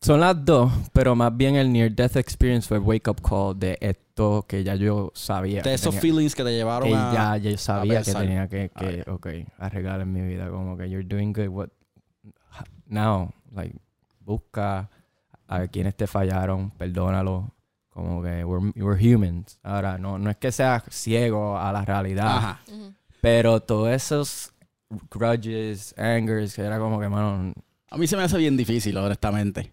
Son 0.00 0.20
las 0.20 0.44
dos, 0.44 0.72
pero 0.92 1.16
más 1.16 1.36
bien 1.36 1.56
el 1.56 1.72
near 1.72 1.90
death 1.90 2.16
experience 2.16 2.68
fue 2.68 2.78
wake 2.78 3.08
up 3.08 3.20
call 3.20 3.58
de 3.58 3.76
esto 3.80 4.44
que 4.48 4.62
ya 4.62 4.76
yo 4.76 5.10
sabía. 5.14 5.56
De 5.56 5.62
que 5.70 5.74
esos 5.74 5.90
tenía- 5.94 6.00
feelings 6.00 6.34
que 6.36 6.44
te 6.44 6.52
llevaron 6.52 6.88
que 6.88 6.94
a... 6.94 7.36
ya 7.36 7.50
yo 7.50 7.58
sabía 7.58 8.02
que 8.02 8.12
tenía 8.14 8.48
que, 8.48 8.70
Ah, 8.74 8.80
que 8.80 9.04
ok, 9.10 9.26
arreglar 9.58 10.00
en 10.00 10.12
mi 10.12 10.20
vida. 10.20 10.48
Como 10.50 10.76
que 10.76 10.88
you're 10.88 11.02
doing 11.06 11.32
good. 11.32 11.48
What 11.48 11.68
now? 12.86 13.32
Like, 13.52 13.76
busca 14.20 14.88
a 15.48 15.66
quienes 15.66 15.96
te 15.96 16.06
fallaron, 16.06 16.70
perdónalo. 16.70 17.52
Como 17.90 18.22
que 18.22 18.44
we're, 18.44 18.72
we're 18.76 18.96
humans. 19.14 19.58
Ahora, 19.64 19.98
no, 19.98 20.16
no 20.18 20.30
es 20.30 20.36
que 20.36 20.52
seas 20.52 20.84
ciego 20.90 21.58
a 21.58 21.72
la 21.72 21.84
realidad, 21.84 22.28
Ajá. 22.36 22.60
Ujú. 22.68 22.94
pero 23.20 23.58
todos 23.60 23.88
esos 23.90 24.52
grudges, 25.10 25.92
angers, 25.98 26.54
que 26.54 26.62
era 26.62 26.78
como 26.78 27.00
que, 27.00 27.08
mano, 27.08 27.52
A 27.90 27.96
mí 27.98 28.06
se 28.06 28.16
me 28.16 28.22
hace 28.22 28.38
bien 28.38 28.56
difícil, 28.56 28.96
honestamente. 28.96 29.72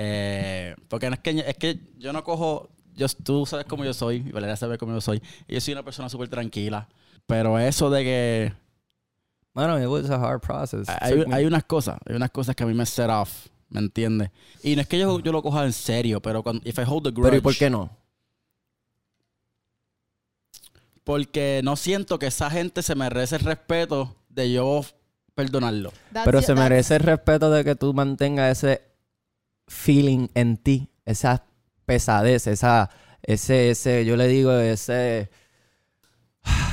Eh, 0.00 0.76
porque 0.86 1.08
no 1.10 1.14
es 1.14 1.20
que, 1.20 1.44
es 1.44 1.56
que 1.56 1.80
yo 1.98 2.12
no 2.12 2.22
cojo. 2.22 2.68
Yo, 2.94 3.08
tú 3.08 3.44
sabes 3.46 3.66
cómo 3.66 3.84
yo 3.84 3.92
soy, 3.92 4.24
y 4.26 4.30
Valeria 4.30 4.54
sabe 4.54 4.78
cómo 4.78 4.92
yo 4.92 5.00
soy. 5.00 5.20
Y 5.48 5.54
yo 5.54 5.60
soy 5.60 5.72
una 5.72 5.82
persona 5.82 6.08
súper 6.08 6.28
tranquila. 6.28 6.88
Pero 7.26 7.58
eso 7.58 7.90
de 7.90 8.04
que. 8.04 8.52
mano, 9.54 9.76
it 9.76 9.88
was 9.88 10.08
a 10.08 10.14
hard 10.14 10.40
process. 10.40 10.88
Hay, 11.00 11.24
hay 11.32 11.44
unas 11.46 11.64
cosas, 11.64 11.98
hay 12.06 12.14
unas 12.14 12.30
cosas 12.30 12.54
que 12.54 12.62
a 12.62 12.66
mí 12.66 12.74
me 12.74 12.86
set 12.86 13.10
off, 13.10 13.48
¿me 13.70 13.80
entiendes? 13.80 14.30
Y 14.62 14.76
no 14.76 14.82
es 14.82 14.86
que 14.86 15.00
yo, 15.00 15.18
yo 15.18 15.32
lo 15.32 15.42
coja 15.42 15.64
en 15.64 15.72
serio, 15.72 16.22
pero 16.22 16.44
cuando. 16.44 16.62
If 16.64 16.78
I 16.78 16.84
hold 16.86 17.02
the 17.02 17.10
grudge. 17.10 17.24
pero 17.24 17.36
¿y 17.36 17.40
por 17.40 17.56
qué 17.56 17.68
no? 17.68 17.90
Porque 21.02 21.60
no 21.64 21.74
siento 21.74 22.20
que 22.20 22.26
esa 22.26 22.50
gente 22.50 22.82
se 22.82 22.94
merece 22.94 23.34
el 23.34 23.42
respeto 23.42 24.14
de 24.28 24.52
yo 24.52 24.82
perdonarlo. 25.34 25.92
That's 26.12 26.24
Pero 26.24 26.40
se 26.42 26.54
merece 26.54 26.96
el 26.96 27.02
respeto 27.02 27.50
de 27.50 27.64
que 27.64 27.74
tú 27.74 27.94
mantengas 27.94 28.58
ese 28.58 28.87
feeling 29.68 30.28
en 30.34 30.56
ti, 30.56 30.90
esa 31.04 31.44
pesadez, 31.86 32.46
esa, 32.46 32.90
ese, 33.22 33.70
ese, 33.70 34.04
yo 34.04 34.16
le 34.16 34.26
digo, 34.26 34.52
ese, 34.52 35.30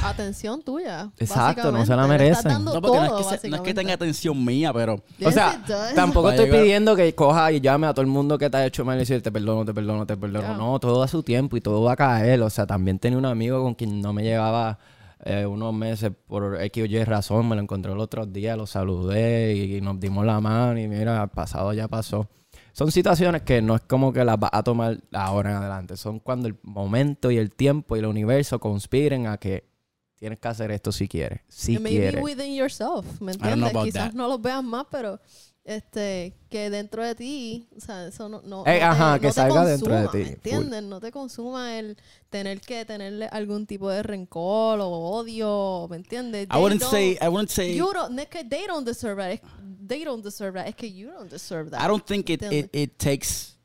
Atención 0.04 0.62
tuya. 0.62 1.12
Exacto, 1.18 1.72
no 1.72 1.86
se 1.86 1.96
la 1.96 2.08
merecen. 2.08 2.64
No, 2.64 2.82
porque 2.82 3.00
no 3.00 3.08
todo, 3.08 3.20
es, 3.20 3.26
que 3.26 3.38
se- 3.38 3.50
no 3.50 3.56
es 3.56 3.62
que 3.62 3.74
básicamente. 3.74 3.74
tenga 3.74 3.94
atención 3.94 4.46
mía, 4.46 4.72
pero. 4.72 5.04
Yes, 5.18 5.28
o 5.28 5.32
sea, 5.32 5.64
tampoco 5.96 6.30
estoy 6.30 6.50
pidiendo 6.50 6.96
que 6.96 7.14
coja 7.16 7.52
y 7.52 7.60
llame 7.60 7.88
a 7.88 7.94
todo 7.94 8.02
el 8.02 8.08
mundo 8.08 8.38
que 8.38 8.50
te 8.50 8.58
ha 8.58 8.66
hecho 8.66 8.86
mal 8.86 8.98
y 8.98 9.00
decir 9.00 9.22
te 9.22 9.32
perdono, 9.32 9.66
te 9.66 9.74
perdono, 9.74 10.06
te 10.06 10.16
perdono. 10.16 10.56
No, 10.56 10.80
todo 10.80 11.02
a 11.04 11.08
su 11.08 11.24
tiempo 11.24 11.58
y 11.58 11.62
todo 11.62 11.82
va 11.82 11.94
a 11.94 11.96
caer. 11.96 12.42
O 12.42 12.50
sea, 12.50 12.66
también 12.68 13.00
tenía 13.00 13.18
un 13.18 13.26
amigo 13.26 13.64
con 13.64 13.74
quien 13.74 14.02
no 14.02 14.14
me 14.14 14.24
llevaba 14.24 14.78
eh, 15.24 15.46
unos 15.46 15.74
meses 15.74 16.12
por 16.28 16.62
X 16.62 16.84
o 16.84 16.86
Y 16.86 17.04
razón. 17.04 17.50
Me 17.50 17.56
lo 17.56 17.62
encontré 17.62 17.92
el 17.92 18.00
otro 18.00 18.26
día, 18.26 18.56
lo 18.56 18.68
saludé 18.68 19.56
y, 19.56 19.82
nos 19.82 20.00
dimos 20.00 20.26
la 20.26 20.40
mano 20.40 20.80
y 20.80 20.88
mira, 20.88 21.26
pasado 21.28 21.74
ya 21.74 21.88
pasó. 21.88 22.28
Son 22.76 22.92
situaciones 22.92 23.44
que 23.44 23.62
no 23.62 23.76
es 23.76 23.82
como 23.84 24.12
que 24.12 24.26
las 24.26 24.38
vas 24.38 24.50
a 24.52 24.62
tomar 24.62 24.98
ahora 25.14 25.52
en 25.52 25.56
adelante. 25.56 25.96
Son 25.96 26.20
cuando 26.20 26.50
el 26.50 26.58
momento 26.62 27.32
y 27.32 27.38
el 27.38 27.56
tiempo 27.56 27.96
y 27.96 28.00
el 28.00 28.06
universo 28.06 28.60
conspiren 28.60 29.28
a 29.28 29.38
que 29.38 29.70
tienes 30.16 30.40
que 30.40 30.48
hacer 30.50 30.72
esto 30.72 30.92
si 30.92 31.08
quieres. 31.08 31.40
Si 31.48 31.78
And 31.78 31.84
maybe 31.86 32.00
quieres. 32.00 32.22
within 32.22 32.54
yourself, 32.54 33.22
¿me 33.22 33.32
entiendes? 33.32 33.72
Quizás 33.72 34.10
that. 34.10 34.14
no 34.14 34.28
los 34.28 34.42
veas 34.42 34.62
más, 34.62 34.88
pero 34.92 35.22
este 35.66 36.38
que 36.50 36.70
dentro 36.70 37.04
de 37.04 37.16
ti, 37.16 37.68
o 37.76 37.80
sea, 37.82 38.08
eso 38.08 38.30
no, 38.30 38.42
no, 38.44 38.64
Eh, 38.68 38.80
no 38.80 38.86
ajá, 38.86 39.20
que 39.20 39.28
no 39.28 39.34
salga 39.34 39.66
dentro 39.66 39.94
de 39.96 40.04
consuma, 40.06 40.12
ti, 40.12 40.18
¿me 40.20 40.24
full. 40.26 40.34
entiendes? 40.36 40.84
No 40.84 41.00
te 41.02 41.12
consuma 41.12 41.78
el 41.80 41.98
tener 42.30 42.62
que 42.62 42.86
tenerle 42.86 43.26
algún 43.32 43.66
tipo 43.66 43.90
de 43.90 44.04
rencor 44.04 44.80
o 44.80 44.88
odio, 44.90 45.88
¿me 45.90 45.98
entiendes? 45.98 46.48
I 46.54 46.58
wouldn't 46.58 46.84
say. 46.84 47.18
I 47.22 47.28
wouldn't 47.28 47.50
say. 47.50 47.76
you 47.76 47.92
don't, 47.92 48.12
no 48.12 48.22
es 48.22 48.28
que 48.30 48.44
they 48.44 48.68
don't 48.68 48.86
deserve 48.86 49.18
that, 49.18 49.42
they 49.88 50.04
don't 50.04 50.24
deserve 50.24 50.54
that, 50.54 50.68
es 50.68 50.76
que 50.76 50.88
you 50.94 51.10
don't 51.12 51.32
deserve 51.32 51.72
that. 51.72 51.82
I 51.84 51.88
don't 51.88 52.06
think 52.06 52.30
it, 52.30 52.44
it, 52.44 52.70
it 52.72 52.98
takes 52.98 53.58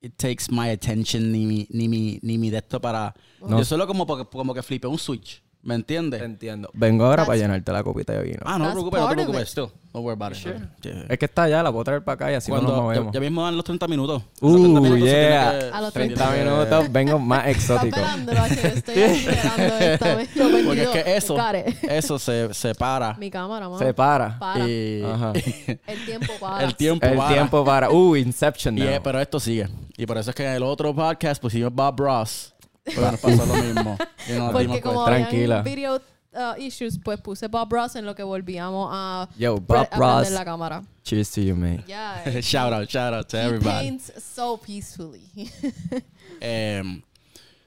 it 0.00 0.16
takes 0.16 0.48
my 0.50 0.68
attention 0.70 1.32
ni 1.32 1.44
mi 1.44 1.66
ni 1.70 1.88
mi 1.88 2.20
ni 2.22 2.38
mi 2.38 2.50
de 2.50 2.58
esto 2.58 2.80
para 2.80 3.12
No. 3.40 3.58
yo 3.58 3.64
solo 3.64 3.84
como 3.88 4.06
como 4.06 4.54
que 4.54 4.62
flipé 4.62 4.86
un 4.86 4.96
switch 4.98 5.42
¿me 5.62 5.74
entiendes? 5.74 6.20
Te 6.20 6.26
entiendo. 6.26 6.70
Vengo 6.72 7.04
ahora 7.04 7.24
para 7.26 7.36
llenarte 7.38 7.72
la 7.72 7.82
copita 7.82 8.12
de 8.14 8.22
vino. 8.22 8.38
ah 8.44 8.58
no 8.58 8.66
te 8.66 8.72
preocupes 8.72 9.00
no 9.00 9.08
te 9.08 9.14
preocupes 9.14 9.48
still 9.48 9.66
don't 9.92 10.04
worry 10.06 10.12
about 10.20 10.32
it 10.36 10.46
Yeah. 10.82 11.04
Es 11.08 11.18
que 11.18 11.24
está 11.24 11.42
allá, 11.44 11.62
la 11.62 11.72
puedo 11.72 11.84
traer 11.84 12.04
para 12.04 12.14
acá 12.14 12.32
y 12.32 12.34
así 12.36 12.50
no 12.50 12.56
Cuando 12.58 12.70
nos 12.72 12.78
ya, 12.78 12.82
movemos. 12.84 13.14
ya 13.14 13.20
mismo 13.20 13.42
dan 13.42 13.56
los 13.56 13.64
30 13.64 13.88
minutos 13.88 14.22
Uh, 14.40 14.50
Los 14.52 14.60
30 14.60 14.80
minutos 14.80 15.08
se 15.08 15.14
yeah. 15.16 15.58
que- 15.58 15.70
A 15.72 15.80
los 15.80 15.92
se 15.92 15.98
30 15.98 16.14
tiene 16.28 16.44
que- 16.44 16.50
minutos, 16.50 16.92
vengo 16.92 17.18
más 17.18 17.46
exótico. 17.48 18.00
estoy 18.00 19.02
esperando 19.02 19.62
esta 19.80 20.14
vez. 20.14 20.34
Yo 20.34 20.44
porque 20.64 20.82
es 20.82 20.88
que 20.90 21.16
eso 21.16 21.36
eso 21.82 22.18
se 22.18 22.54
separa 22.54 23.14
Mi 23.18 23.30
cámara, 23.30 23.68
mamá. 23.68 23.78
Se 23.78 23.92
para. 23.94 24.38
Para. 24.38 24.68
y 24.68 25.02
Ajá. 25.04 25.32
El 25.86 26.04
tiempo 26.06 26.32
para. 26.40 26.64
el 26.64 26.74
tiempo 26.76 27.06
El 27.06 27.16
para. 27.16 27.34
tiempo 27.34 27.64
para. 27.64 27.90
Uh, 27.90 28.16
Inception 28.16 28.78
Y, 28.78 28.82
now. 28.82 28.90
eh, 28.90 29.00
pero 29.02 29.20
esto 29.20 29.40
sigue 29.40 29.68
y 29.96 30.06
por 30.06 30.16
eso 30.18 30.30
es 30.30 30.36
que 30.36 30.44
en 30.46 30.52
el 30.52 30.62
otro 30.62 30.94
podcast 30.94 31.42
pusimos 31.42 31.72
Bob 31.74 31.98
Ross 31.98 32.54
Porque 32.94 33.10
nos 33.10 33.20
pasó 33.20 33.46
lo 33.46 33.54
mismo. 33.62 33.98
Y 34.28 34.32
nos 34.32 34.52
Porque 34.52 34.62
dimos 34.66 34.80
como 34.80 35.04
cuenta. 35.04 35.28
Tranquila. 35.28 35.58
habían 35.60 35.76
video 35.76 36.02
uh, 36.32 36.60
issues, 36.60 36.98
pues 37.02 37.20
puse 37.20 37.48
Bob 37.48 37.72
Ross 37.72 37.96
en 37.96 38.04
lo 38.04 38.14
que 38.14 38.22
volvíamos 38.22 38.88
a, 38.92 39.28
Yo, 39.38 39.56
Bob 39.60 39.88
Ross. 39.96 40.30
la 40.30 40.44
cámara. 40.44 40.82
Cheers 41.04 41.30
to 41.32 41.40
you, 41.40 41.54
mate. 41.56 41.84
Yeah. 41.86 42.40
shout 42.40 42.72
out, 42.72 42.88
shout 42.88 43.14
out 43.14 43.28
to 43.28 43.36
He 43.36 43.40
everybody. 43.42 43.88
paints 43.88 44.12
so 44.22 44.56
peacefully. 44.58 45.22
Em, 46.40 47.02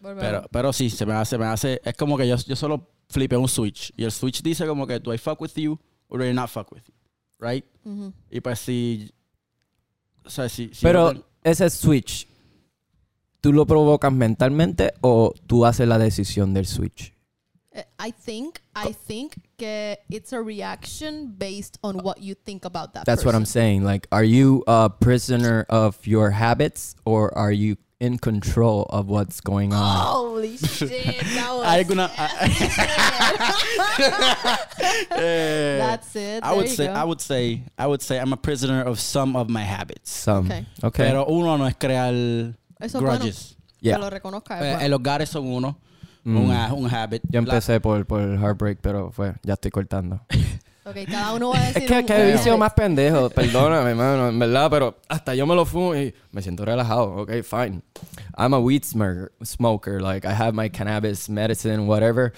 Volvemos. 0.02 0.22
pero, 0.24 0.48
pero 0.52 0.74
sí, 0.74 0.90
se 0.90 1.06
me 1.06 1.14
hace, 1.14 1.38
me 1.38 1.46
hace. 1.46 1.82
Es 1.84 1.96
como 1.96 2.18
que 2.18 2.28
yo, 2.28 2.36
yo 2.38 2.56
solo 2.56 2.88
flipé 3.10 3.36
un 3.38 3.48
switch. 3.48 3.92
Y 3.98 4.04
el 4.04 4.12
switch 4.12 4.42
dice 4.42 4.66
como 4.66 4.88
que, 4.88 5.00
do 5.00 5.14
I 5.14 5.18
fuck 5.18 5.40
with 5.42 5.52
you 5.56 5.78
or 6.08 6.20
do 6.20 6.26
I 6.26 6.34
not 6.34 6.50
fuck 6.50 6.72
with 6.72 6.84
you? 6.88 6.94
Right? 7.40 7.66
Ujú. 7.84 8.14
Y 8.30 8.40
pues 8.42 8.60
si. 8.60 9.12
O 10.24 10.30
sea, 10.30 10.48
si. 10.48 10.70
si 10.74 10.84
Pero 10.84 11.14
ese 11.44 11.70
switch, 11.70 12.28
¿tú 13.42 13.54
lo 13.54 13.66
provocas 13.66 14.14
mentalmente 14.14 14.94
o 15.02 15.34
tú 15.48 15.66
haces 15.66 15.88
la 15.88 15.98
decisión 15.98 16.54
del 16.54 16.66
switch? 16.66 17.14
Eh, 17.74 17.86
I 18.00 18.12
think, 18.12 18.60
I 18.76 18.94
think 18.94 19.36
que 19.58 19.98
it's 20.10 20.34
a 20.34 20.42
reaction 20.42 21.34
based 21.38 21.78
on 21.82 22.00
what 22.04 22.22
you 22.22 22.36
think 22.36 22.66
about 22.66 22.94
that 22.94 23.06
That's 23.06 23.24
what 23.24 23.34
I'm 23.34 23.46
saying. 23.46 23.86
Like, 23.86 24.08
are 24.12 24.26
you 24.26 24.64
a 24.68 24.90
prisoner 24.90 25.66
of 25.70 26.06
your 26.06 26.32
habits 26.32 26.96
or 27.06 27.36
are 27.38 27.52
you 27.52 27.78
in 28.02 28.18
control 28.18 28.88
of 28.90 29.08
what's 29.08 29.40
going 29.40 29.72
on? 29.74 30.06
Holy 30.06 30.58
shit, 30.58 30.90
that 30.90 31.50
was 31.52 31.66
alguna. 31.66 32.10
Eh, 35.12 35.78
That's 35.78 36.16
it. 36.16 36.44
I 36.44 36.54
would 36.54 36.68
there 36.68 36.76
say, 36.76 36.88
go. 36.88 36.94
I 36.94 37.04
would 37.04 37.22
say, 37.22 37.62
I 37.78 37.88
would 37.88 38.02
say, 38.02 38.20
I'm 38.20 38.34
a 38.34 38.38
prisoner 38.38 38.82
of 38.82 39.00
some 39.00 39.36
of 39.36 39.50
my 39.50 39.62
habits. 39.62 40.12
Some. 40.12 40.48
Okay. 40.48 40.66
Okay. 40.84 41.04
Pero 41.04 41.26
uno 41.30 41.58
no 41.58 41.66
es 41.66 41.76
crear 41.76 42.56
Eso 42.82 42.98
es 42.98 43.04
bueno. 43.04 43.20
grudges. 43.20 43.58
Yeah. 43.80 43.96
Que 43.96 44.02
lo 44.02 44.10
reconozca. 44.10 44.58
es 44.60 44.82
Eh, 44.84 44.90
bueno. 44.90 45.26
Son 45.26 45.48
uno, 45.48 45.78
Mm. 46.24 46.38
un, 46.38 46.52
un 46.86 46.94
habit. 46.94 47.24
Yo 47.30 47.42
La- 47.42 47.54
empecé 47.54 47.80
por, 47.80 48.06
por 48.06 48.22
el 48.22 48.38
heartbreak, 48.40 48.78
pero 48.82 49.12
fue, 49.12 49.34
ya 49.44 49.54
estoy 49.54 49.72
cortando. 49.72 50.22
Ok, 50.84 50.96
cada 51.12 51.36
uno 51.36 51.50
va 51.52 51.60
a 51.60 51.62
decir 51.68 51.84
Es 51.84 51.88
que, 51.88 52.00
un- 52.00 52.06
que 52.08 52.14
un 52.26 52.32
vicio 52.34 52.58
más 52.58 52.74
pendejo, 52.74 53.30
perdóname, 53.30 53.94
mano, 53.94 54.30
en 54.30 54.40
verdad, 54.40 54.68
pero 54.72 54.98
hasta 55.08 55.36
yo 55.36 55.46
me 55.46 55.54
lo 55.54 55.64
fumo 55.64 55.96
y 55.96 56.12
me 56.32 56.42
siento 56.42 56.66
relajado, 56.66 57.18
ok, 57.18 57.32
fine. 57.44 57.82
I'm 58.36 58.56
a 58.56 58.60
weed 58.60 58.84
smoker, 58.84 59.32
smoker, 59.44 60.02
like 60.02 60.28
I 60.28 60.32
have 60.34 60.54
my 60.54 60.70
cannabis 60.72 61.30
medicine, 61.30 61.86
whatever, 61.86 62.34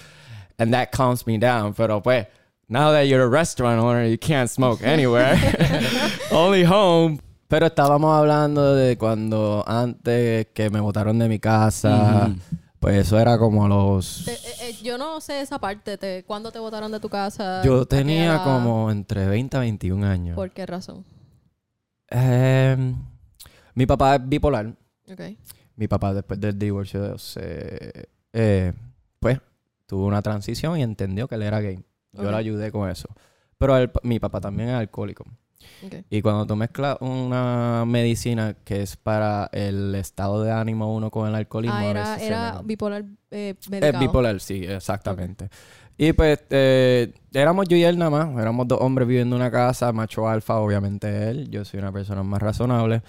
and 0.58 0.74
that 0.74 0.90
calms 0.92 1.26
me 1.26 1.38
down, 1.38 1.72
pero 1.72 2.02
pues, 2.02 2.26
now 2.68 2.92
that 2.92 3.04
you're 3.06 3.22
a 3.24 3.28
restaurant 3.28 3.80
owner, 3.82 4.04
you 4.06 4.18
can't 4.18 4.50
smoke 4.50 4.82
anywhere, 4.84 5.38
only 6.30 6.64
home. 6.64 7.20
Pero 7.48 7.66
estábamos 7.66 8.16
hablando 8.16 8.74
de 8.74 8.96
cuando 8.96 9.62
antes 9.66 10.46
que 10.54 10.70
me 10.70 10.80
botaron 10.80 11.18
de 11.18 11.28
mi 11.28 11.38
casa, 11.38 12.34
pues 12.80 12.96
eso 13.06 13.18
era 13.18 13.38
como 13.38 13.68
los... 13.68 14.22
Te- 14.24 14.32
eh, 14.32 14.38
eh, 14.62 14.76
yo 14.82 14.96
no 14.98 15.20
sé 15.20 15.40
esa 15.40 15.58
parte. 15.58 15.98
Te, 15.98 16.24
¿Cuándo 16.24 16.50
te 16.50 16.58
botaron 16.58 16.90
de 16.90 17.00
tu 17.00 17.08
casa? 17.08 17.62
Yo 17.62 17.76
¿A 17.76 17.80
qué 17.80 17.96
tenía 17.96 18.42
como 18.42 18.90
entre 18.90 19.26
20 19.28 19.56
a 19.56 19.60
21 19.60 20.04
años. 20.04 20.34
¿Por 20.36 20.50
qué 20.50 20.64
razón? 20.66 21.04
Em, 22.08 22.94
mi 23.74 23.86
papá 23.86 24.16
es 24.16 24.28
bipolar. 24.28 24.74
Ok. 25.10 25.20
Mi 25.76 25.88
papá 25.88 26.14
después 26.14 26.40
del 26.40 26.58
divorcio 26.58 27.18
se, 27.18 28.08
eh, 28.32 28.72
pues 29.20 29.38
tuvo 29.86 30.06
una 30.06 30.22
transición 30.22 30.78
y 30.78 30.82
entendió 30.82 31.28
que 31.28 31.34
él 31.34 31.42
era 31.42 31.60
gay. 31.60 31.84
Yo 32.12 32.30
le 32.30 32.36
ayudé 32.36 32.70
con 32.72 32.88
eso. 32.88 33.08
Pero 33.58 33.76
él- 33.76 33.90
mi 34.02 34.18
papá 34.20 34.40
también 34.40 34.68
es 34.70 34.76
alcohólico. 34.76 35.24
Y 36.10 36.22
cuando 36.22 36.46
tú 36.46 36.56
mezclas 36.56 36.96
una 37.00 37.84
medicina 37.86 38.54
que 38.64 38.82
es 38.82 38.96
para 38.96 39.48
el 39.52 39.94
estado 39.94 40.42
de 40.42 40.52
ánimo 40.52 40.94
uno 40.94 41.10
con 41.10 41.28
el 41.28 41.34
alcoholismo, 41.34 41.76
Ah, 41.76 42.16
era, 42.20 42.60
bipolar 42.64 43.04
eh, 43.30 43.54
Es 43.70 43.98
bipolar, 43.98 44.40
sí, 44.40 44.64
exactamente. 44.64 45.48
Y 45.96 46.12
pues 46.12 46.40
eh, 46.50 47.12
éramos 47.32 47.68
yo 47.68 47.76
y 47.76 47.84
él 47.84 47.98
nada 47.98 48.10
más. 48.10 48.40
Éramos 48.40 48.66
dos 48.66 48.80
hombres 48.80 49.06
viviendo 49.06 49.36
en 49.36 49.42
una 49.42 49.50
casa, 49.50 49.92
macho 49.92 50.28
alfa, 50.28 50.58
obviamente 50.58 51.30
él. 51.30 51.48
Yo 51.50 51.64
soy 51.64 51.80
una 51.80 51.92
persona 51.92 52.22
más 52.22 52.42
razonable. 52.42 53.02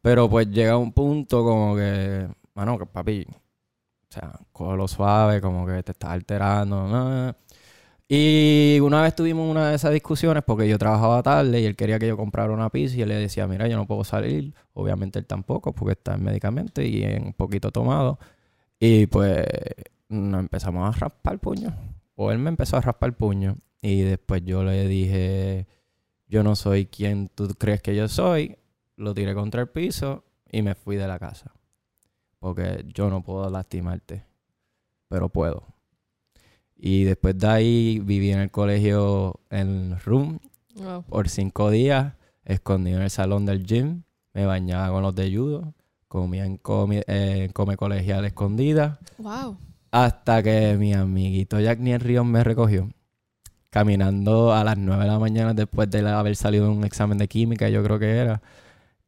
Pero 0.00 0.28
pues 0.30 0.48
llega 0.48 0.76
un 0.78 0.92
punto 0.92 1.44
como 1.44 1.76
que, 1.76 2.26
mano, 2.54 2.78
que 2.78 2.86
papi, 2.86 3.26
o 3.28 4.12
sea, 4.12 4.32
lo 4.58 4.88
suave, 4.88 5.40
como 5.40 5.66
que 5.66 5.82
te 5.82 5.92
estás 5.92 6.10
alterando. 6.10 6.88
¿no? 6.88 7.36
Y 8.12 8.80
una 8.80 9.02
vez 9.02 9.14
tuvimos 9.14 9.48
una 9.48 9.68
de 9.68 9.76
esas 9.76 9.92
discusiones 9.92 10.42
porque 10.42 10.68
yo 10.68 10.78
trabajaba 10.78 11.22
tarde 11.22 11.60
y 11.60 11.64
él 11.64 11.76
quería 11.76 11.96
que 12.00 12.08
yo 12.08 12.16
comprara 12.16 12.52
una 12.52 12.68
pizza 12.68 12.96
y 12.96 13.02
él 13.02 13.08
le 13.08 13.14
decía, 13.14 13.46
mira, 13.46 13.68
yo 13.68 13.76
no 13.76 13.86
puedo 13.86 14.02
salir. 14.02 14.52
Obviamente 14.72 15.20
él 15.20 15.26
tampoco 15.26 15.72
porque 15.72 15.92
está 15.92 16.16
en 16.16 16.24
medicamento 16.24 16.82
y 16.82 17.04
en 17.04 17.26
un 17.26 17.32
poquito 17.34 17.70
tomado. 17.70 18.18
Y 18.80 19.06
pues 19.06 19.46
nos 20.08 20.40
empezamos 20.40 20.88
a 20.88 20.98
raspar 20.98 21.34
el 21.34 21.38
puño. 21.38 21.72
O 22.16 22.32
él 22.32 22.38
me 22.40 22.48
empezó 22.48 22.78
a 22.78 22.80
raspar 22.80 23.10
el 23.10 23.14
puño. 23.14 23.54
Y 23.80 24.00
después 24.00 24.42
yo 24.44 24.64
le 24.64 24.88
dije, 24.88 25.68
yo 26.26 26.42
no 26.42 26.56
soy 26.56 26.86
quien 26.86 27.28
tú 27.28 27.46
crees 27.56 27.80
que 27.80 27.94
yo 27.94 28.08
soy. 28.08 28.58
Lo 28.96 29.14
tiré 29.14 29.36
contra 29.36 29.60
el 29.60 29.68
piso 29.68 30.24
y 30.50 30.62
me 30.62 30.74
fui 30.74 30.96
de 30.96 31.06
la 31.06 31.20
casa. 31.20 31.52
Porque 32.40 32.84
yo 32.92 33.08
no 33.08 33.22
puedo 33.22 33.48
lastimarte. 33.50 34.24
Pero 35.06 35.28
puedo. 35.28 35.62
Y 36.82 37.04
después 37.04 37.38
de 37.38 37.46
ahí 37.46 37.98
viví 37.98 38.30
en 38.32 38.38
el 38.40 38.50
colegio 38.50 39.40
en 39.50 39.98
room 40.00 40.38
Wow. 40.76 41.02
por 41.02 41.28
cinco 41.28 41.68
días, 41.70 42.14
escondido 42.44 42.96
en 42.96 43.02
el 43.02 43.10
salón 43.10 43.44
del 43.44 43.66
gym. 43.66 44.02
Me 44.32 44.46
bañaba 44.46 44.88
con 44.90 45.02
los 45.02 45.14
de 45.14 45.34
judo. 45.36 45.74
Comía 46.08 46.46
en 46.46 46.56
come, 46.56 47.02
eh, 47.06 47.50
come 47.52 47.76
colegial 47.76 48.24
escondida. 48.24 48.98
Wow. 49.18 49.58
Hasta 49.90 50.42
que 50.42 50.76
mi 50.78 50.94
amiguito 50.94 51.60
Jack 51.60 51.80
Niel 51.80 52.00
Ríos 52.00 52.24
me 52.24 52.42
recogió. 52.44 52.88
Caminando 53.68 54.52
a 54.54 54.64
las 54.64 54.78
9 54.78 55.04
de 55.04 55.10
la 55.10 55.18
mañana 55.18 55.52
después 55.54 55.90
de 55.90 56.08
haber 56.08 56.34
salido 56.34 56.64
de 56.64 56.70
un 56.72 56.84
examen 56.84 57.18
de 57.18 57.28
química, 57.28 57.68
yo 57.68 57.82
creo 57.84 57.98
que 57.98 58.16
era. 58.16 58.40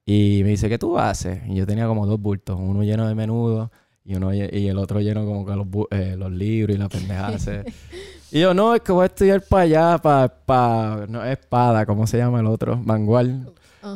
Y 0.04 0.42
me 0.44 0.50
dice, 0.50 0.68
¿qué 0.68 0.78
tú 0.78 0.98
haces? 0.98 1.42
Y 1.48 1.54
yo 1.54 1.66
tenía 1.66 1.86
como 1.86 2.06
dos 2.06 2.20
bultos, 2.20 2.58
uno 2.60 2.82
lleno 2.82 3.08
de 3.08 3.14
menudo 3.14 3.70
y 4.04 4.14
uno 4.16 4.34
y 4.34 4.40
el 4.68 4.78
otro 4.78 5.00
lleno 5.00 5.24
como 5.24 5.46
que 5.46 5.54
los, 5.54 5.66
eh, 5.90 6.16
los 6.16 6.30
libros 6.30 6.74
y 6.74 6.78
la 6.78 6.88
pendejada. 6.88 7.38
y 8.32 8.40
yo, 8.40 8.52
no, 8.54 8.74
es 8.74 8.80
que 8.82 8.92
voy 8.92 9.04
a 9.04 9.06
estudiar 9.06 9.42
para 9.48 9.62
allá, 9.62 9.98
para, 9.98 10.28
pa, 10.28 11.06
no, 11.08 11.24
espada, 11.24 11.86
¿cómo 11.86 12.06
se 12.06 12.18
llama 12.18 12.40
el 12.40 12.46
otro? 12.46 12.80
Vanguard. 12.82 13.30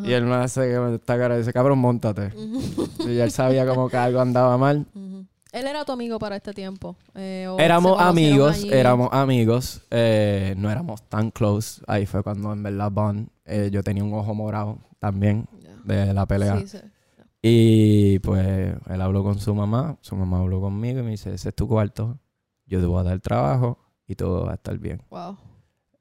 Y 0.05 0.13
él 0.13 0.25
me 0.25 0.35
hace 0.35 0.95
esta 0.95 1.17
cara 1.17 1.37
y 1.37 1.39
dice, 1.39 1.53
cabrón, 1.53 1.79
montate. 1.79 2.33
Ujú. 2.37 3.09
Y 3.09 3.19
él 3.19 3.31
sabía 3.31 3.67
como 3.67 3.89
que 3.89 3.97
algo 3.97 4.21
andaba 4.21 4.57
mal. 4.59 4.85
Él 5.53 5.67
era 5.67 5.85
tu 5.85 5.93
amigo 5.93 6.19
para 6.19 6.37
este 6.37 6.53
tiempo. 6.53 6.97
eh, 7.15 7.49
Éramos 7.59 7.99
amigos, 8.01 8.57
allí? 8.57 8.69
éramos 8.71 9.09
amigos. 9.13 9.83
eh, 9.91 10.55
no 10.59 10.71
éramos 10.71 11.03
tan 11.09 11.31
close. 11.31 11.81
Ahí 11.87 12.05
fue 12.05 12.23
cuando 12.23 12.53
en 12.53 12.63
verdad 12.63 12.91
Bond, 12.91 13.29
eh, 13.47 13.71
yo 13.73 13.83
tenía 13.83 14.05
un 14.05 14.13
ojo 14.13 14.35
morado 14.35 14.79
también 14.99 15.47
de 15.85 16.13
la 16.13 16.27
pelea. 16.27 16.59
Sí, 16.61 16.67
sí. 16.69 16.79
Y 17.43 18.19
pues 18.21 18.75
él 18.89 19.01
habló 19.01 19.23
con 19.23 19.39
su 19.39 19.55
mamá, 19.55 19.97
su 20.01 20.17
mamá 20.17 20.39
habló 20.41 20.61
conmigo 20.61 21.01
y 21.01 21.03
me 21.03 21.11
dice, 21.11 21.33
ese 21.35 21.51
es 21.51 21.55
tu 21.55 21.69
cuarto, 21.69 22.19
yo 22.67 22.81
te 22.81 22.87
voy 22.87 23.01
a 23.01 23.05
dar 23.05 23.21
trabajo 23.21 23.79
y 24.07 24.15
todo 24.17 24.47
va 24.47 24.53
a 24.53 24.55
estar 24.55 24.79
bien. 24.79 25.03
Wow. 25.11 25.37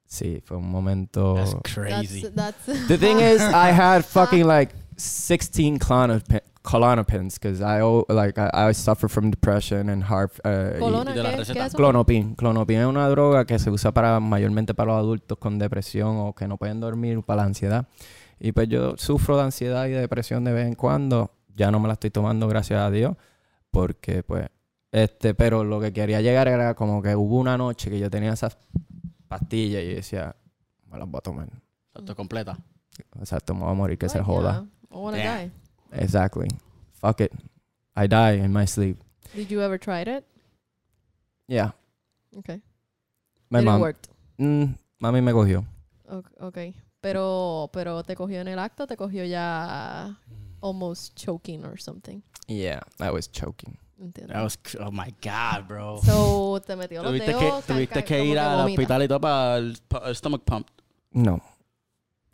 Sí, 0.05 0.41
fue 0.45 0.57
un 0.57 0.69
momento... 0.69 1.35
That's 1.35 1.55
crazy. 1.73 2.21
That's, 2.29 2.65
that's 2.65 2.87
The 2.87 2.97
thing 2.97 3.19
is, 3.19 3.41
I 3.41 3.71
had 3.71 4.05
fucking 4.05 4.45
like 4.47 4.73
16 4.97 5.77
Klonopin, 5.79 6.39
Klonopins 6.63 7.35
because 7.39 7.61
I 7.61 7.81
like 8.09 8.37
I, 8.39 8.49
I 8.69 8.71
suffer 8.73 9.07
from 9.09 9.29
depression 9.29 9.89
and 9.89 10.03
heart. 10.03 10.31
Uh, 10.45 10.75
y- 10.75 10.79
Colona, 10.79 11.13
de 11.13 11.21
la 11.21 11.31
¿qué, 11.31 11.37
receta. 11.37 11.53
qué 11.53 11.59
es 11.65 11.67
eso? 11.67 11.77
Clonopin. 11.77 12.35
Clonopin 12.35 12.77
es 12.79 12.85
una 12.87 13.07
droga 13.09 13.45
que 13.45 13.59
se 13.59 13.69
usa 13.69 13.91
para 13.91 14.19
mayormente 14.19 14.73
para 14.73 14.93
los 14.93 14.99
adultos 14.99 15.37
con 15.37 15.59
depresión 15.59 16.15
o 16.17 16.33
que 16.33 16.47
no 16.47 16.57
pueden 16.57 16.79
dormir 16.79 17.21
para 17.23 17.41
la 17.41 17.47
ansiedad. 17.47 17.87
Y 18.39 18.51
pues 18.51 18.67
yo 18.67 18.97
sufro 18.97 19.37
de 19.37 19.43
ansiedad 19.43 19.85
y 19.87 19.91
de 19.91 20.01
depresión 20.01 20.43
de 20.43 20.53
vez 20.53 20.67
en 20.67 20.75
cuando. 20.75 21.31
Ya 21.55 21.71
no 21.71 21.79
me 21.79 21.87
la 21.87 21.93
estoy 21.93 22.09
tomando, 22.11 22.47
gracias 22.47 22.79
a 22.79 22.91
Dios. 22.91 23.15
Porque 23.71 24.23
pues, 24.23 24.47
este, 24.91 25.33
pero 25.33 25.63
lo 25.63 25.79
que 25.79 25.93
quería 25.93 26.21
llegar 26.21 26.47
era 26.47 26.73
como 26.75 27.01
que 27.01 27.15
hubo 27.15 27.37
una 27.37 27.57
noche 27.57 27.89
que 27.89 27.99
yo 27.99 28.09
tenía 28.09 28.33
esas 28.33 28.57
pastillas 29.27 29.83
y 29.83 29.93
decía, 29.95 30.35
me 30.91 30.97
las 30.97 31.09
voy 31.09 31.19
a 31.19 31.21
tomar. 31.21 31.49
Esto 31.93 32.15
completa. 32.15 32.57
Exacto, 33.19 33.53
me 33.53 33.61
voy 33.61 33.71
a 33.71 33.73
morir, 33.73 33.97
que 33.97 34.09
se 34.09 34.21
joda. 34.21 34.65
I 34.91 34.95
wanna 34.95 35.17
Damn. 35.17 35.51
die. 35.91 36.03
Exactly. 36.03 36.47
Fuck 36.93 37.21
it. 37.21 37.31
I 37.95 38.07
die 38.07 38.43
in 38.43 38.51
my 38.53 38.65
sleep. 38.65 38.97
Did 39.33 39.49
you 39.49 39.61
ever 39.61 39.77
try 39.77 40.01
it? 40.01 40.25
Yeah. 41.47 41.71
Okay. 42.37 42.61
My 43.49 43.59
Did 43.59 43.67
it 43.67 43.71
mom. 43.71 43.81
work? 43.81 43.97
Mm, 44.37 44.75
mami 44.99 45.21
me 45.21 45.31
cogió. 45.31 45.65
Ok. 46.09 46.27
okay. 46.39 46.75
Pero, 47.05 47.69
pero 47.71 48.03
te 48.03 48.15
cogió 48.15 48.41
en 48.41 48.47
el 48.47 48.57
acto, 48.57 48.87
te 48.87 48.97
cogió 48.97 49.23
ya 49.25 50.17
almost 50.59 51.15
choking 51.15 51.63
or 51.63 51.79
something. 51.79 52.21
Yeah, 52.47 52.81
I 52.99 53.11
was 53.11 53.29
choking. 53.31 53.77
Entiendo. 53.99 54.33
That 54.33 54.43
was, 54.43 54.57
oh 54.79 54.91
my 54.91 55.13
God, 55.21 55.67
bro. 55.67 55.99
So, 56.03 56.59
te 56.65 56.75
metió 56.75 57.03
los 57.03 57.11
Tuviste 57.11 57.33
que, 57.33 57.45
dedos. 57.45 57.63
ca- 57.63 57.73
tuviste 57.75 58.03
que 58.03 58.25
ir 58.25 58.39
al 58.39 58.67
hospital 58.67 59.03
y 59.03 59.07
todo 59.07 59.21
para 59.21 59.57
el, 59.57 59.77
stomach 60.15 60.41
pump. 60.43 60.67
No. 61.11 61.39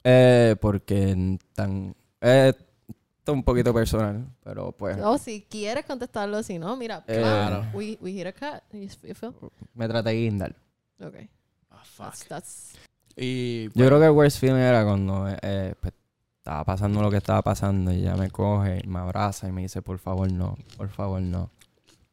Eh, 0.06 0.56
porque 0.62 1.38
tan... 1.54 1.94
Eh, 2.22 2.54
esto 2.56 3.34
es 3.34 3.36
un 3.36 3.44
poquito 3.44 3.74
personal, 3.74 4.26
pero 4.42 4.72
pues 4.72 4.98
O 5.04 5.18
si 5.18 5.42
quieres 5.50 5.86
contestarlo, 5.86 6.42
si 6.44 6.58
no, 6.58 6.78
mira. 6.78 7.04
Eh, 7.08 7.20
Claro. 7.20 7.66
We, 7.74 7.98
we 8.00 8.14
hit 8.14 8.28
a 8.28 8.32
cut. 8.32 8.64
You 8.72 9.14
feel? 9.16 9.34
me 9.74 9.88
traté 9.90 10.12
de 10.12 10.16
guindar. 10.16 10.56
Okay. 10.98 11.30
Ah, 11.70 11.84
fuck. 11.84 12.06
That's, 12.06 12.28
that's 12.28 12.74
Y 13.18 13.66
Yo 13.74 13.86
creo 13.88 14.00
que 14.00 14.06
el 14.06 14.12
worst 14.12 14.40
feeling 14.40 14.56
era 14.56 14.84
cuando 14.86 15.28
eh, 15.42 15.76
pues, 15.80 15.94
estaba 16.38 16.64
pasando 16.64 17.02
lo 17.02 17.12
que 17.12 17.18
estaba 17.18 17.42
pasando 17.42 17.92
y 17.92 17.98
ella 18.02 18.16
me 18.16 18.30
coge, 18.32 18.82
y 18.84 18.88
me 18.88 19.00
abraza 19.00 19.48
y 19.48 19.52
me 19.52 19.62
dice, 19.62 19.82
por 19.82 20.00
favor 20.00 20.32
no, 20.32 20.58
por 20.78 20.90
favor 20.90 21.22
no. 21.22 21.50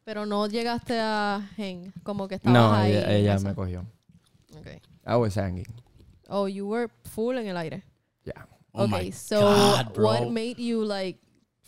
Pero 0.03 0.25
no 0.25 0.47
llegaste 0.47 0.99
a 0.99 1.47
Hang, 1.57 1.91
como 2.03 2.27
que 2.27 2.35
estabas 2.35 2.53
No, 2.53 2.73
ahí. 2.73 2.91
ella, 2.91 3.03
en 3.11 3.15
ella 3.15 3.39
me 3.39 3.53
cogió. 3.55 3.85
Okay. 4.59 4.81
I 5.05 5.15
was 5.15 5.35
hanging. 5.35 5.65
Oh, 6.27 6.47
you 6.47 6.67
were 6.67 6.89
full 7.05 7.37
en 7.37 7.47
el 7.47 7.57
aire. 7.57 7.83
Yeah. 8.23 8.45
Oh 8.71 8.87
my 8.87 8.97
okay, 8.97 9.11
so 9.11 9.39
God, 9.41 9.93
bro. 9.93 10.05
what 10.05 10.29
made 10.31 10.57
you 10.57 10.83
like 10.83 11.19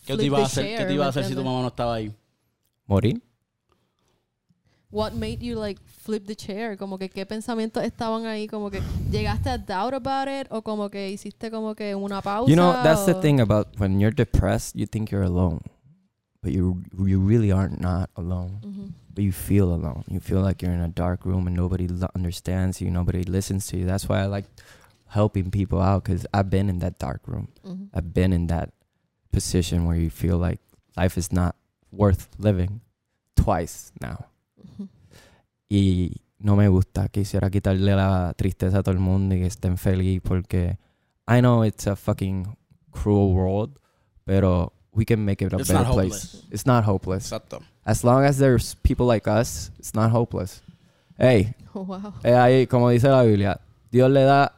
¿Qué 0.05 0.13
te 0.13 0.17
flip 0.17 0.25
iba 0.27 0.39
a 0.39 0.45
hacer, 0.45 0.77
¿qué 0.77 0.85
te 0.85 0.93
iba 0.93 1.05
a 1.05 1.07
¿me 1.07 1.09
hacer 1.09 1.25
si 1.25 1.35
tu 1.35 1.43
mamá 1.43 1.61
no 1.61 1.67
estaba 1.67 1.95
ahí? 1.95 2.13
¿Morir? 2.85 3.21
What 4.91 5.13
made 5.13 5.41
you 5.41 5.55
like 5.57 5.79
flip 5.85 6.27
the 6.27 6.35
chair? 6.35 6.75
Como 6.75 6.97
que 6.97 7.09
qué 7.09 7.25
pensamientos 7.25 7.83
estaban 7.83 8.25
ahí, 8.25 8.47
como 8.47 8.69
que 8.69 8.81
llegaste 9.09 9.49
a 9.49 9.57
doubt 9.57 9.93
about 9.93 10.27
it 10.27 10.47
o 10.51 10.61
como 10.61 10.89
que 10.89 11.09
hiciste 11.09 11.49
como 11.49 11.75
que 11.75 11.95
una 11.95 12.21
pausa. 12.21 12.49
You 12.49 12.57
know, 12.57 12.73
that's 12.83 13.05
the 13.05 13.13
thing 13.13 13.39
about 13.39 13.79
when 13.79 13.99
you're 14.01 14.13
depressed, 14.13 14.75
you 14.75 14.85
think 14.85 15.09
you're 15.09 15.23
alone. 15.23 15.61
But 16.43 16.51
you 16.51 16.83
you 16.97 17.19
really 17.21 17.51
are 17.51 17.69
not 17.69 18.09
alone. 18.17 18.59
Ujú. 18.63 18.91
But 19.13 19.23
you 19.23 19.31
feel 19.31 19.71
alone. 19.73 20.03
You 20.09 20.19
feel 20.19 20.41
like 20.41 20.61
you're 20.61 20.73
in 20.73 20.81
a 20.81 20.89
dark 20.89 21.25
room 21.25 21.47
and 21.47 21.55
nobody 21.55 21.87
understands 22.13 22.81
you, 22.81 22.89
nobody 22.91 23.23
listens 23.23 23.67
to 23.67 23.77
you. 23.77 23.85
That's 23.85 24.09
why 24.09 24.21
I 24.21 24.25
like 24.25 24.45
helping 25.07 25.51
people 25.51 25.79
out 25.81 26.03
cuz 26.03 26.25
I've 26.33 26.49
been 26.49 26.67
in 26.67 26.79
that 26.79 26.97
dark 26.99 27.27
room. 27.27 27.47
Ujú. 27.63 27.87
I've 27.93 28.13
been 28.13 28.33
in 28.33 28.47
that 28.47 28.71
position 29.31 29.85
where 29.85 29.95
you 29.95 30.09
feel 30.09 30.37
like 30.37 30.59
life 30.97 31.17
is 31.17 31.31
not 31.31 31.55
worth 31.91 32.27
living 32.37 32.81
twice 33.35 33.91
now. 34.01 34.30
Y 35.73 36.17
no 36.39 36.57
me 36.57 36.67
gusta. 36.67 37.07
Quisiera 37.07 37.49
quitarle 37.49 37.95
la 37.95 38.33
tristeza 38.35 38.79
a 38.79 38.83
todo 38.83 38.91
el 38.93 38.99
mundo 38.99 39.35
y 39.35 39.39
que 39.39 39.45
estén 39.47 39.77
feliz 39.77 40.21
porque 40.21 40.77
I 41.29 41.39
know 41.39 41.63
it's 41.63 41.87
a 41.87 41.95
fucking 41.95 42.57
cruel 42.91 43.33
world, 43.33 43.77
pero 44.25 44.73
we 44.91 45.05
can 45.05 45.23
make 45.23 45.45
it 45.45 45.53
a 45.53 45.57
It's 45.57 45.69
better 45.69 45.85
not 45.85 45.93
place. 45.93 46.13
hopeless. 46.13 46.47
It's 46.51 46.65
not 46.65 46.83
hopeless. 46.85 47.31
Exacto. 47.31 47.61
As 47.85 48.03
long 48.03 48.25
as 48.25 48.37
there's 48.37 48.75
people 48.83 49.07
like 49.07 49.29
us, 49.29 49.71
it's 49.79 49.93
not 49.95 50.11
hopeless. 50.11 50.61
Hey, 51.17 51.55
Wow. 51.73 52.15
eh, 52.23 52.35
ahí, 52.35 52.67
como 52.67 52.89
dice 52.89 53.07
la 53.07 53.23
Biblia, 53.23 53.61
Dios 53.91 54.11
le 54.11 54.23
da 54.23 54.57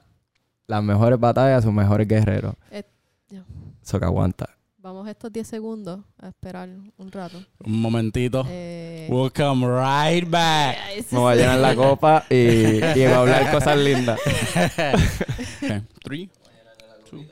las 0.65 0.81
mejores 0.83 1.19
batallas 1.19 1.59
a 1.59 1.61
sus 1.61 1.73
mejores 1.73 2.07
guerreros. 2.07 2.55
Eh, 2.71 2.83
ya. 3.29 3.45
Eso 3.83 3.99
que 3.99 4.05
aguanta. 4.05 4.49
Vamos 4.83 5.07
estos 5.07 5.31
10 5.31 5.47
segundos 5.47 6.01
a 6.19 6.27
esperar 6.27 6.67
un 6.97 7.09
rato. 7.09 7.41
Un 7.63 7.81
momentito. 7.81 8.45
Eh, 8.49 9.07
We'll 9.09 9.31
come 9.31 9.65
right 9.65 10.29
back. 10.29 10.75
Me 11.09 11.17
voy 11.19 11.31
a 11.31 11.35
llenar 11.37 11.59
la 11.59 11.73
copa 11.73 12.25
y, 12.29 12.79
y 12.99 13.03
a 13.05 13.17
hablar 13.17 13.49
cosas 13.49 13.77
lindas. 13.77 14.19
Okay. 15.63 15.81
Three. 16.03 16.29
Two. 17.09 17.23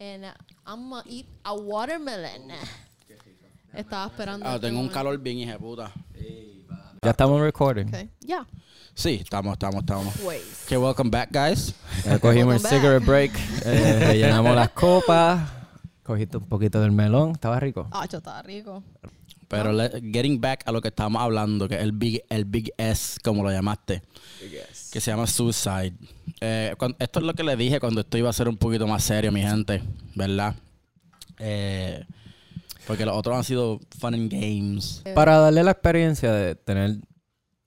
And 0.00 0.24
uh, 0.24 0.28
I'm 0.66 0.88
gonna 0.88 1.02
eat 1.06 1.26
a 1.44 1.52
watermelon. 1.54 2.50
Estaba 3.74 4.06
esperando. 4.06 4.46
Ah, 4.48 4.54
este 4.54 4.68
tengo 4.68 4.80
un 4.80 4.88
calor 4.88 5.18
bien 5.18 5.36
hija 5.36 5.58
puta. 5.58 5.92
Ya 7.02 7.10
estamos 7.10 7.38
recording. 7.42 7.88
Okay. 7.88 8.08
Ya. 8.20 8.46
Sí, 8.94 9.20
estamos, 9.22 9.52
estamos, 9.52 9.80
estamos. 9.80 10.14
Pues. 10.24 10.62
Okay, 10.64 10.78
welcome 10.78 11.10
back, 11.10 11.28
guys. 11.30 11.74
Ya 12.06 12.18
cogimos 12.18 12.54
el 12.54 12.60
cigarette 12.70 13.04
break, 13.04 13.32
eh, 13.66 13.98
rellenamos 14.06 14.56
las 14.56 14.70
copas, 14.70 15.40
cogiste 16.04 16.36
un 16.36 16.46
poquito 16.46 16.80
del 16.80 16.92
melón, 16.92 17.32
estaba 17.32 17.58
rico. 17.58 17.88
Ah, 17.90 18.06
yo 18.08 18.18
estaba 18.18 18.40
rico. 18.42 18.82
Pero 19.48 19.72
le- 19.72 19.90
getting 20.12 20.40
back 20.40 20.62
a 20.66 20.72
lo 20.72 20.80
que 20.80 20.88
estábamos 20.88 21.20
hablando, 21.22 21.68
que 21.68 21.74
es 21.76 21.82
el 21.82 21.92
Big, 21.92 22.22
el 22.28 22.44
big 22.44 22.72
S, 22.76 23.18
como 23.22 23.42
lo 23.42 23.50
llamaste, 23.50 24.02
que 24.92 25.00
se 25.00 25.10
llama 25.10 25.26
Suicide. 25.26 25.94
Eh, 26.40 26.74
cuan- 26.78 26.96
esto 26.98 27.20
es 27.20 27.26
lo 27.26 27.34
que 27.34 27.42
le 27.44 27.56
dije 27.56 27.78
cuando 27.80 28.00
esto 28.00 28.16
iba 28.18 28.30
a 28.30 28.32
ser 28.32 28.48
un 28.48 28.56
poquito 28.56 28.86
más 28.86 29.02
serio, 29.04 29.30
mi 29.32 29.42
gente, 29.42 29.82
¿verdad? 30.14 30.54
Eh, 31.38 32.04
porque 32.86 33.04
los 33.06 33.16
otros 33.16 33.36
han 33.36 33.44
sido 33.44 33.80
fun 33.98 34.14
and 34.14 34.30
games. 34.32 35.02
Para 35.14 35.38
darle 35.38 35.62
la 35.62 35.70
experiencia 35.72 36.32
de 36.32 36.54
tener 36.54 36.96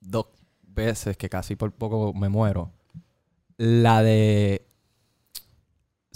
dos 0.02 0.28
veces 0.64 1.18
que 1.18 1.30
casi 1.30 1.56
por 1.56 1.72
poco 1.72 2.14
me 2.14 2.30
muero, 2.30 2.72
la 3.58 4.04
de 4.04 4.67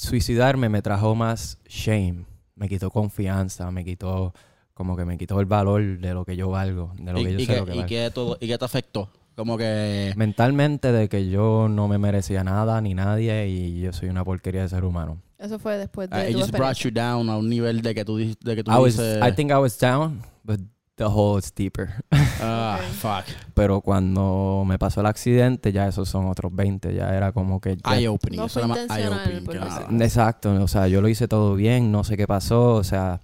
suicidarme 0.02 0.68
me 0.68 0.82
trajo 0.82 1.14
más 1.14 1.60
shame, 1.68 2.26
me 2.56 2.68
quitó 2.68 2.90
confianza, 2.90 3.70
me 3.72 3.86
quitó 3.86 4.34
como 4.74 4.98
que 4.98 5.06
me 5.06 5.18
quitó 5.18 5.40
el 5.40 5.46
valor 5.46 6.00
de 6.00 6.14
lo 6.14 6.26
que 6.26 6.36
yo 6.36 6.50
valgo, 6.50 6.92
de 6.98 7.14
lo 7.14 7.20
¿Y, 7.20 7.26
que 7.26 7.34
yo 7.34 7.40
y 7.40 7.46
sé 7.46 7.58
lo 7.58 7.66
que 7.66 7.72
y 7.72 7.76
valgo. 7.76 7.88
qué 7.88 8.12
todo, 8.12 8.38
¿Y 8.40 8.48
qué 8.48 8.58
te 8.58 8.66
afectó? 8.66 9.10
Como 9.36 9.58
que... 9.58 10.14
Mentalmente 10.16 10.92
de 10.92 11.08
que 11.08 11.30
yo 11.30 11.68
no 11.70 11.88
me 11.88 12.00
merecía 12.00 12.44
nada 12.44 12.82
ni 12.82 12.96
nadie 12.96 13.48
y 13.48 13.80
yo 13.80 13.94
soy 13.94 14.10
una 14.10 14.24
porquería 14.24 14.64
de 14.64 14.70
ser 14.70 14.84
humano. 14.84 15.22
Eso 15.38 15.60
fue 15.60 15.78
después 15.78 16.10
uh, 16.12 16.16
de 16.16 16.32
it 16.32 16.36
tu 16.36 16.42
just 16.42 16.52
brought 16.52 16.78
you 16.78 16.92
down 16.92 17.30
a 17.30 17.38
un 17.38 17.48
nivel 17.48 17.82
de 17.82 17.94
que 17.94 18.04
tú, 18.04 18.18
de 18.18 18.56
que 18.56 18.64
tú 18.64 18.72
I 18.72 18.76
was 18.76 18.98
dices... 18.98 19.20
I 19.24 19.32
think 19.32 19.52
I 19.52 19.58
was 19.58 19.78
down, 19.80 20.22
but 20.44 20.60
the 21.04 21.12
hole 21.14 21.40
is 21.40 21.54
deeper. 21.56 21.90
Ah, 22.42 22.80
Ok. 22.80 22.86
fuck. 22.96 23.36
Pero 23.54 23.82
cuando 23.82 24.64
me 24.66 24.80
pasó 24.80 25.02
el 25.02 25.08
accidente, 25.08 25.72
ya 25.72 25.88
esos 25.88 26.08
son 26.10 26.28
otros 26.28 26.54
20. 26.56 26.94
Ya 26.94 27.16
era 27.16 27.32
como 27.32 27.60
que. 27.60 27.78
ya- 27.78 27.96
Eye-opening. 27.98 28.38
No 28.40 28.46
Eso 28.46 28.60
que 28.74 28.88
decirlo 28.88 29.16
nada. 29.66 29.88
Exacto. 30.06 30.52
O 30.64 30.68
sea, 30.68 30.88
yo 30.88 31.02
lo 31.02 31.08
hice 31.08 31.28
todo 31.28 31.56
bien, 31.56 31.92
no 31.92 32.04
sé 32.04 32.18
qué 32.18 32.28
pasó. 32.28 32.76
O 32.76 32.84
sea. 32.84 33.20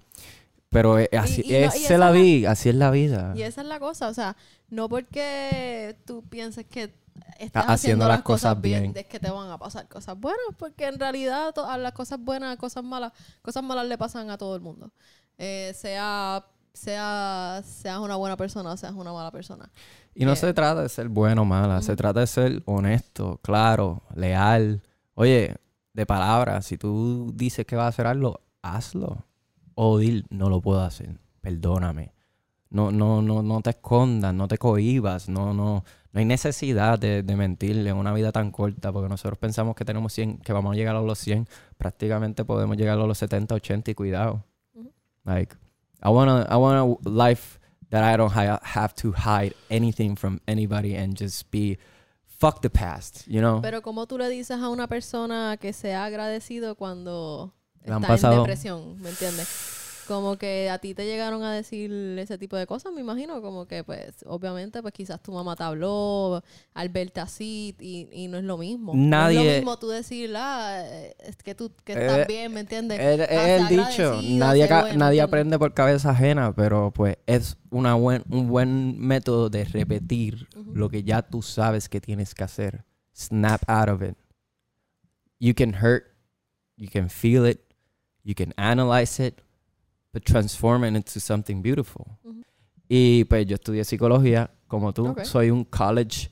Pero 0.70 0.98
eh, 0.98 1.08
así 1.18 1.42
y 1.44 1.52
y 1.52 1.54
es 1.54 1.98
la 1.98 2.10
es 2.10 2.46
así 2.46 2.68
es 2.68 2.74
la 2.74 2.90
vida. 2.90 3.32
Y 3.34 3.40
esa 3.42 3.62
es 3.62 3.66
la 3.66 3.80
cosa, 3.80 4.08
o 4.08 4.12
sea, 4.14 4.36
no 4.68 4.86
porque 4.88 5.96
tú 6.04 6.22
pienses 6.28 6.66
que 6.66 6.82
estás 6.84 6.94
Está 7.38 7.60
haciendo, 7.60 7.72
haciendo 7.72 8.08
las 8.08 8.20
cosas 8.22 8.50
cosas 8.50 8.60
bien, 8.62 8.82
bien. 8.92 8.96
es 8.98 9.06
que 9.06 9.18
te 9.18 9.30
van 9.30 9.50
a 9.50 9.56
pasar 9.58 9.88
cosas 9.88 10.18
buenas, 10.20 10.44
porque 10.58 10.86
en 10.86 10.98
realidad 10.98 11.54
a 11.66 11.78
las 11.78 11.92
cosas 11.92 12.18
buenas, 12.20 12.56
cosas 12.58 12.84
malas, 12.84 13.12
cosas 13.40 13.62
malas 13.62 13.86
le 13.86 13.96
pasan 13.96 14.28
a 14.28 14.36
todo 14.36 14.54
el 14.56 14.60
mundo. 14.60 14.92
Eh, 15.38 15.72
sea, 15.74 16.44
sea, 16.78 17.62
seas 17.64 17.98
una 17.98 18.16
buena 18.16 18.36
persona 18.36 18.72
o 18.72 18.76
seas 18.76 18.92
una 18.94 19.12
mala 19.12 19.30
persona. 19.30 19.70
Y 20.14 20.24
no 20.24 20.32
Eh, 20.32 20.36
se 20.36 20.54
trata 20.54 20.82
de 20.82 20.88
ser 20.88 21.08
bueno 21.08 21.42
o 21.42 21.44
mala, 21.44 21.82
se 21.82 21.96
trata 21.96 22.20
de 22.20 22.26
ser 22.26 22.62
honesto, 22.66 23.38
claro, 23.42 24.02
leal. 24.14 24.82
Oye, 25.14 25.56
de 25.92 26.06
palabras, 26.06 26.66
si 26.66 26.78
tú 26.78 27.32
dices 27.34 27.66
que 27.66 27.76
vas 27.76 27.86
a 27.86 27.88
hacer 27.88 28.06
algo, 28.06 28.40
hazlo. 28.62 29.24
O 29.74 30.00
no 30.30 30.48
lo 30.48 30.60
puedo 30.60 30.80
hacer, 30.80 31.18
perdóname. 31.40 32.12
No, 32.70 32.90
no, 32.90 33.22
no, 33.22 33.42
no 33.42 33.60
te 33.60 33.70
escondas, 33.70 34.34
no 34.34 34.48
te 34.48 34.58
cohibas, 34.58 35.28
no, 35.28 35.54
no, 35.54 35.84
no 36.12 36.20
hay 36.20 36.24
necesidad 36.24 36.98
de, 36.98 37.22
de 37.22 37.36
mentirle 37.36 37.90
en 37.90 37.96
una 37.96 38.12
vida 38.12 38.32
tan 38.32 38.50
corta, 38.50 38.92
porque 38.92 39.08
nosotros 39.08 39.38
pensamos 39.38 39.74
que 39.76 39.84
tenemos 39.84 40.12
100, 40.12 40.38
que 40.38 40.52
vamos 40.52 40.72
a 40.72 40.76
llegar 40.76 40.96
a 40.96 41.00
los 41.00 41.18
100, 41.18 41.48
prácticamente 41.76 42.44
podemos 42.44 42.76
llegar 42.76 42.98
a 42.98 43.06
los 43.06 43.18
70, 43.18 43.54
80 43.54 43.90
y 43.90 43.94
cuidado. 43.94 44.44
Like, 45.24 45.56
I 46.02 46.10
want 46.10 46.48
I 46.50 46.56
want 46.56 46.98
a 47.04 47.08
life 47.08 47.58
that 47.90 48.04
I 48.04 48.16
don't 48.16 48.32
ha- 48.32 48.60
have 48.62 48.94
to 48.96 49.12
hide 49.12 49.54
anything 49.70 50.16
from 50.16 50.40
anybody 50.46 50.94
and 50.94 51.16
just 51.16 51.50
be 51.50 51.78
fuck 52.26 52.62
the 52.62 52.70
past, 52.70 53.26
you 53.26 53.40
know? 53.40 53.60
Pero 53.62 53.82
como 53.82 54.06
tú 54.06 54.18
le 54.18 54.28
dices 54.28 54.60
a 54.62 54.68
una 54.68 54.86
persona 54.86 55.56
que 55.60 55.72
se 55.72 55.94
ha 55.94 56.04
agradecido 56.04 56.76
cuando 56.76 57.52
está 57.82 58.14
en 58.14 58.38
depresión, 58.38 59.00
¿me 59.00 59.10
entiendes? 59.10 59.77
Como 60.08 60.38
que 60.38 60.70
a 60.70 60.78
ti 60.78 60.94
te 60.94 61.04
llegaron 61.04 61.42
a 61.42 61.52
decir 61.52 61.92
ese 62.18 62.38
tipo 62.38 62.56
de 62.56 62.66
cosas, 62.66 62.92
me 62.94 63.02
imagino, 63.02 63.42
como 63.42 63.66
que 63.66 63.84
pues 63.84 64.24
obviamente 64.26 64.80
pues 64.80 64.94
quizás 64.94 65.22
tu 65.22 65.32
mamá 65.32 65.54
te 65.54 65.64
habló 65.64 66.42
al 66.72 66.88
verte 66.88 67.20
así 67.20 67.76
y, 67.78 68.08
y 68.10 68.26
no 68.28 68.38
es 68.38 68.44
lo 68.44 68.56
mismo. 68.56 68.94
No 68.94 69.02
es 69.02 69.08
Nadie- 69.10 69.44
lo 69.44 69.56
mismo 69.58 69.78
tú 69.78 69.88
decir, 69.88 70.32
ah, 70.34 70.82
eh, 70.82 71.14
es 71.18 71.36
que 71.36 71.54
tú 71.54 71.70
que 71.84 71.92
estás 71.92 72.20
Eh, 72.20 72.24
bien, 72.26 72.54
¿me 72.54 72.60
entiendes? 72.60 72.98
Es 72.98 73.60
el 73.60 73.68
dicho, 73.68 74.20
nadie, 74.22 74.66
bueno, 74.66 74.98
nadie 74.98 75.20
aprende 75.20 75.58
por 75.58 75.74
cabeza 75.74 76.10
ajena, 76.10 76.54
pero 76.54 76.90
pues 76.90 77.18
es 77.26 77.58
una 77.70 77.94
buen, 77.94 78.24
un 78.30 78.48
buen 78.48 78.98
método 78.98 79.50
de 79.50 79.64
repetir 79.64 80.48
lo 80.72 80.88
que 80.88 81.02
ya 81.02 81.20
tú 81.20 81.42
sabes 81.42 81.88
que 81.90 82.00
tienes 82.00 82.34
que 82.34 82.44
hacer. 82.44 82.84
Snap 83.14 83.60
out 83.68 83.90
of 83.90 84.02
it. 84.02 84.16
You 85.38 85.54
can 85.54 85.74
hurt, 85.74 86.04
you 86.76 86.88
can 86.90 87.10
feel 87.10 87.46
it, 87.46 87.60
you 88.24 88.34
can 88.34 88.54
analyze 88.56 89.22
it, 89.22 89.40
but 90.12 90.24
transform 90.24 90.84
it 90.84 90.94
into 90.96 91.20
something 91.20 91.62
beautiful. 91.62 92.18
Ujú. 92.24 92.42
Y 92.90 93.24
pues 93.24 93.46
yo 93.46 93.56
estudié 93.56 93.84
psicología, 93.84 94.48
como 94.68 94.92
tú. 94.92 95.08
Ok. 95.08 95.24
Soy 95.24 95.50
un 95.50 95.64
college 95.64 96.28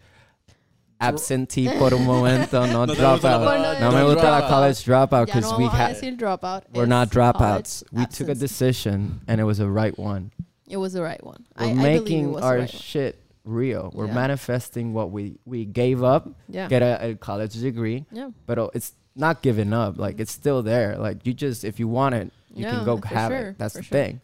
absentee 0.98 1.68
por 1.78 1.92
un 1.92 2.04
momento, 2.06 2.66
no, 2.66 2.86
No 2.86 2.94
te 2.94 3.00
dropout. 3.00 3.20
palabra 3.22 3.80
No 3.80 3.90
me 3.92 3.98
Don't 3.98 4.14
gusta 4.14 4.30
la 4.30 4.38
drop 4.38 4.42
out. 4.44 4.50
college 4.50 4.84
dropout 4.84 5.26
because 5.26 5.50
no 5.52 5.58
we 5.58 5.66
had 5.66 5.96
dropout. 6.18 6.62
We're 6.72 6.86
not 6.86 7.10
dropouts. 7.10 7.84
We 7.92 8.06
took 8.06 8.28
a 8.28 8.34
decision 8.34 9.20
and 9.28 9.40
it 9.40 9.44
was 9.44 9.58
the 9.58 9.68
right 9.68 9.96
one. 9.98 10.30
It 10.68 10.78
was 10.78 10.94
the 10.94 11.02
right 11.02 11.22
one. 11.22 11.44
We're 11.58 11.66
I, 11.66 11.70
I 11.70 11.74
believe 11.74 11.86
it 11.96 12.00
making 12.00 12.32
was 12.32 12.40
the 12.40 12.46
our 12.46 12.54
right 12.58 12.72
one. 12.72 12.80
shit 12.80 13.20
real. 13.44 13.90
We're 13.94 14.06
Yeah. 14.06 14.14
manifesting 14.14 14.94
what 14.94 15.10
we 15.10 15.38
we 15.44 15.66
gave 15.66 16.02
up, 16.02 16.28
Yeah. 16.48 16.68
get 16.68 16.82
a, 16.82 17.10
a 17.10 17.14
college 17.16 17.60
degree, 17.60 18.06
Yeah. 18.10 18.30
but 18.46 18.58
uh, 18.58 18.68
it's 18.72 18.94
not 19.14 19.42
giving 19.42 19.72
up. 19.74 19.98
Like 19.98 20.18
it's 20.18 20.32
still 20.32 20.62
there. 20.62 20.96
Like 20.96 21.26
you 21.26 21.34
just 21.34 21.62
if 21.64 21.78
you 21.78 21.88
want 21.88 22.14
it, 22.14 22.32
You 22.56 22.62
Yeah, 22.62 22.70
can 22.70 22.84
go 22.84 23.00
have 23.04 23.30
sure, 23.32 23.48
it. 23.50 23.58
That's 23.58 23.74
the 23.74 23.82
sure. 23.82 23.98
thing. 24.04 24.20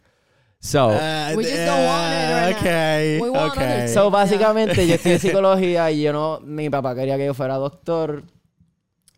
So, 0.59 0.89
Uh, 0.91 1.33
We 1.35 1.43
just 1.43 1.65
don't 1.65 1.85
want 1.85 2.13
it 2.13 2.31
right 2.31 2.51
now. 2.51 2.59
okay, 2.59 3.19
We 3.21 3.29
want 3.29 3.51
okay. 3.53 3.87
so 3.89 4.05
Yeah. 4.05 4.09
básicamente 4.11 4.87
yo 4.87 4.95
estoy 4.95 5.11
en 5.13 5.19
psicología 5.19 5.91
y 5.91 6.01
yo 6.01 6.13
no, 6.13 6.39
mi 6.41 6.69
papá 6.69 6.95
quería 6.95 7.15
que 7.17 7.25
yo 7.27 7.33
fuera 7.33 7.55
doctor 7.55 8.23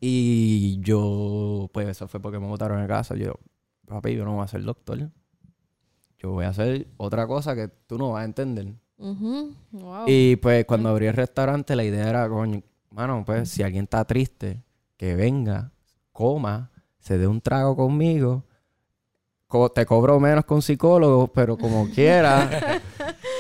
y 0.02 0.80
yo, 0.82 1.70
pues 1.74 1.88
eso 1.88 2.08
fue 2.08 2.20
porque 2.20 2.40
me 2.40 2.48
botaron 2.48 2.82
en 2.82 2.88
casa. 2.88 3.16
Yo, 3.16 3.36
papi, 3.88 4.16
yo 4.16 4.26
no 4.26 4.34
voy 4.36 4.44
a 4.44 4.48
ser 4.48 4.64
doctor. 4.64 5.10
Yo 6.20 6.32
voy 6.32 6.46
a 6.46 6.50
hacer 6.50 6.88
otra 6.98 7.28
cosa 7.28 7.56
que 7.56 7.68
tú 7.88 7.98
no 7.98 8.12
vas 8.12 8.22
a 8.24 8.26
entender. 8.26 8.74
Ujú. 8.98 9.54
Wow. 9.72 10.06
Y 10.08 10.36
pues 10.38 10.66
cuando 10.66 10.90
abrí 10.90 11.06
el 11.08 11.14
restaurante 11.14 11.76
la 11.76 11.84
idea 11.84 12.10
era, 12.10 12.28
coño, 12.30 12.62
mano, 12.92 13.24
pues 13.26 13.50
si 13.50 13.64
alguien 13.64 13.84
está 13.86 14.04
triste, 14.06 14.64
que 14.98 15.16
venga, 15.16 15.72
coma, 16.12 16.72
se 17.00 17.18
dé 17.18 17.28
un 17.28 17.42
trago 17.42 17.76
conmigo. 17.76 18.44
Co- 19.48 19.70
te 19.70 19.86
cobro 19.86 20.20
menos 20.20 20.46
con 20.46 20.62
psicólogo, 20.62 21.28
pero 21.28 21.58
como 21.58 21.90
quiera, 21.94 22.50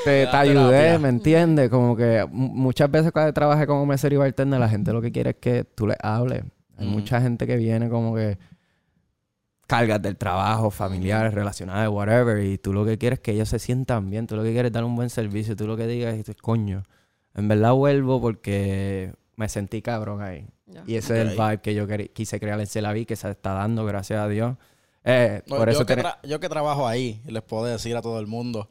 te, 0.04 0.26
te 0.28 0.36
ayudé, 0.36 0.78
terapia. 0.78 1.00
¿me 1.00 1.10
entiendes? 1.10 1.70
Como 1.70 1.96
que 1.96 2.26
mu- 2.32 2.50
muchas 2.54 2.89
veces 2.91 3.12
cuando 3.12 3.34
trabajé 3.34 3.65
como 3.68 3.86
mesero 3.86 4.15
y 4.15 4.18
bartender, 4.18 4.60
la 4.60 4.70
gente 4.70 4.91
lo 4.94 5.02
que 5.02 5.12
quiere 5.12 5.32
es 5.32 5.36
que 5.38 5.63
tú 5.63 5.88
le 5.88 5.96
hables. 6.02 6.44
Hay 6.78 6.86
mucha 6.88 7.22
gente 7.22 7.48
que 7.48 7.56
viene 7.56 7.89
como 7.89 8.13
que 8.15 8.38
cargas 9.68 10.02
del 10.02 10.15
trabajo, 10.18 10.70
familiares, 10.70 11.34
relacionadas, 11.34 11.89
whatever, 11.89 12.44
y 12.44 12.58
tú 12.58 12.72
lo 12.72 12.86
que 12.86 12.98
quieres 12.98 13.18
es 13.20 13.24
que 13.24 13.32
ellos 13.32 13.50
se 13.50 13.58
sientan 13.60 14.10
bien, 14.10 14.28
tú 14.28 14.36
lo 14.36 14.44
que 14.44 14.52
quieres 14.52 14.70
es 14.70 14.74
dar 14.74 14.84
un 14.84 14.96
buen 14.96 15.10
servicio, 15.10 15.56
tú 15.56 15.65
lo 15.65 15.76
que 15.76 15.88
digas 15.88 16.13
es, 16.15 16.36
coño, 16.38 16.84
en 17.34 17.48
verdad 17.48 17.74
vuelvo 17.74 18.22
porque 18.22 19.13
me 19.38 19.50
sentí 19.50 19.82
cabrón 19.82 20.22
ahí. 20.22 20.46
Y 20.86 20.96
ese 20.96 21.15
es 21.15 21.22
el 21.22 21.38
vibe 21.38 21.62
que 21.62 21.74
yo 21.74 21.88
quise 22.13 22.39
crear 22.39 22.60
en 22.60 22.68
Celaví, 22.68 23.06
que 23.06 23.15
se 23.15 23.30
está 23.30 23.54
dando, 23.54 23.86
gracias 23.86 24.20
a 24.20 24.28
Dios. 24.28 24.56
Eh, 25.06 25.41
No, 25.48 25.58
por 25.58 25.68
yo, 25.70 25.76
eso 25.78 25.86
que 25.86 26.04
yo 26.28 26.39
que 26.39 26.50
trabajo 26.50 26.88
ahí, 26.88 27.22
les 27.28 27.44
puedo 27.44 27.65
decir 27.65 27.96
a 27.96 28.02
todo 28.02 28.20
el 28.20 28.28
mundo. 28.28 28.68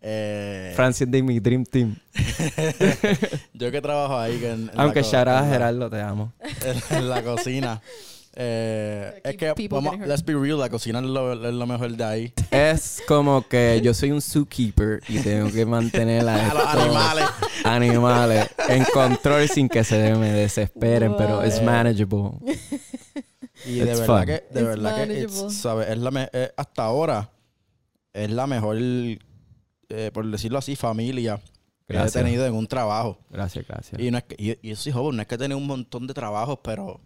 eh, 0.00 0.72
Francis 0.76 1.10
de 1.10 1.22
mi 1.22 1.40
Dream 1.40 1.64
Team. 1.64 1.96
yo 3.54 3.70
que 3.70 3.80
trabajo 3.80 4.18
ahí. 4.18 4.38
Que 4.38 4.50
en, 4.50 4.70
en 4.72 4.80
Aunque 4.80 5.02
co- 5.02 5.10
shout 5.10 5.28
out 5.28 5.36
a 5.36 5.38
en 5.38 5.44
la- 5.46 5.52
Gerardo, 5.52 5.90
te 5.90 6.00
amo. 6.00 6.32
en, 6.40 6.96
en 6.98 7.08
la 7.08 7.22
cocina. 7.22 7.80
Eh, 8.34 9.20
es 9.24 9.36
que, 9.36 9.52
vamos, 9.68 9.98
let's 10.06 10.24
be 10.24 10.32
real, 10.34 10.58
la 10.58 10.70
cocina 10.70 11.00
es 11.00 11.04
lo, 11.04 11.34
es 11.46 11.52
lo 11.52 11.66
mejor 11.66 11.90
de 11.94 12.04
ahí. 12.04 12.32
Es 12.50 13.02
como 13.06 13.46
que 13.46 13.80
yo 13.84 13.92
soy 13.92 14.10
un 14.10 14.22
zookeeper 14.22 15.00
y 15.08 15.18
tengo 15.18 15.50
que 15.52 15.66
mantener 15.66 16.26
a, 16.26 16.50
A 16.50 16.54
los 16.54 16.66
animales. 16.66 17.24
animales 17.64 18.48
en 18.70 18.84
control 18.84 19.48
sin 19.50 19.68
que 19.68 19.84
se 19.84 20.14
me 20.14 20.30
desesperen, 20.32 21.14
pero 21.18 21.42
es 21.42 21.62
manageable. 21.62 22.30
Y 23.66 23.78
de 23.80 23.90
It's 23.90 24.00
verdad 24.00 24.16
fun. 24.18 24.26
que, 24.26 24.32
de 24.32 24.40
It's 24.48 24.62
verdad 24.68 25.06
que. 25.06 25.28
¿sabes? 25.50 25.88
Es 25.88 25.98
la 25.98 26.10
me- 26.10 26.28
eh, 26.32 26.50
hasta 26.56 26.84
ahora 26.84 27.30
es 28.12 28.30
la 28.30 28.46
mejor, 28.46 28.76
eh, 28.78 30.10
por 30.12 30.26
decirlo 30.30 30.58
así, 30.58 30.76
familia 30.76 31.40
que 31.88 31.96
he 31.96 32.10
tenido 32.10 32.46
en 32.46 32.54
un 32.54 32.66
trabajo. 32.66 33.18
Gracias, 33.30 33.66
gracias. 33.66 34.00
Y, 34.00 34.10
no 34.10 34.18
es 34.18 34.24
que, 34.24 34.36
y, 34.38 34.50
y 34.66 34.70
yo 34.70 34.76
soy 34.76 34.92
joven, 34.92 35.16
no 35.16 35.22
es 35.22 35.28
que 35.28 35.34
he 35.34 35.38
tenido 35.38 35.58
un 35.58 35.66
montón 35.66 36.06
de 36.06 36.14
trabajos, 36.14 36.58
pero 36.62 37.00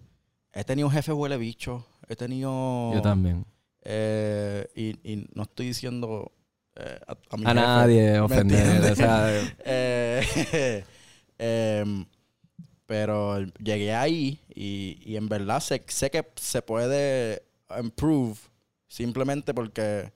he 0.52 0.64
tenido 0.64 0.88
un 0.88 0.94
jefe 0.94 1.12
huele 1.12 1.36
bicho. 1.36 1.84
He 2.08 2.14
tenido. 2.16 2.92
Yo 2.94 3.02
también. 3.02 3.44
eh, 3.82 4.66
y, 4.74 4.90
y 5.12 5.26
no 5.34 5.42
estoy 5.42 5.66
diciendo 5.68 6.30
eh, 6.76 6.98
a, 7.06 7.12
a 7.30 7.36
mi 7.36 7.44
A 7.46 7.48
jefe, 7.48 7.54
nadie 7.54 8.12
¿me 8.12 8.20
ofender. 8.20 8.92
O 8.92 8.96
sea, 8.96 9.30
Eh, 9.64 10.84
pero 12.86 13.40
llegué 13.58 13.94
ahí 13.94 14.40
y, 14.54 14.98
y 15.04 15.16
en 15.16 15.28
verdad 15.28 15.60
sé, 15.60 15.82
sé 15.88 16.10
que 16.10 16.24
se 16.36 16.62
puede 16.62 17.42
improve 17.78 18.36
simplemente 18.86 19.52
porque 19.52 20.10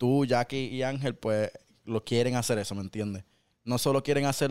tú, 0.00 0.24
Jackie 0.24 0.68
y 0.72 0.82
Ángel, 0.82 1.14
pues 1.14 1.50
lo 1.84 2.02
quieren 2.02 2.34
hacer 2.34 2.58
eso, 2.58 2.74
¿me 2.74 2.80
entiendes? 2.80 3.22
No 3.64 3.76
solo 3.76 4.02
quieren 4.02 4.24
hacer 4.24 4.50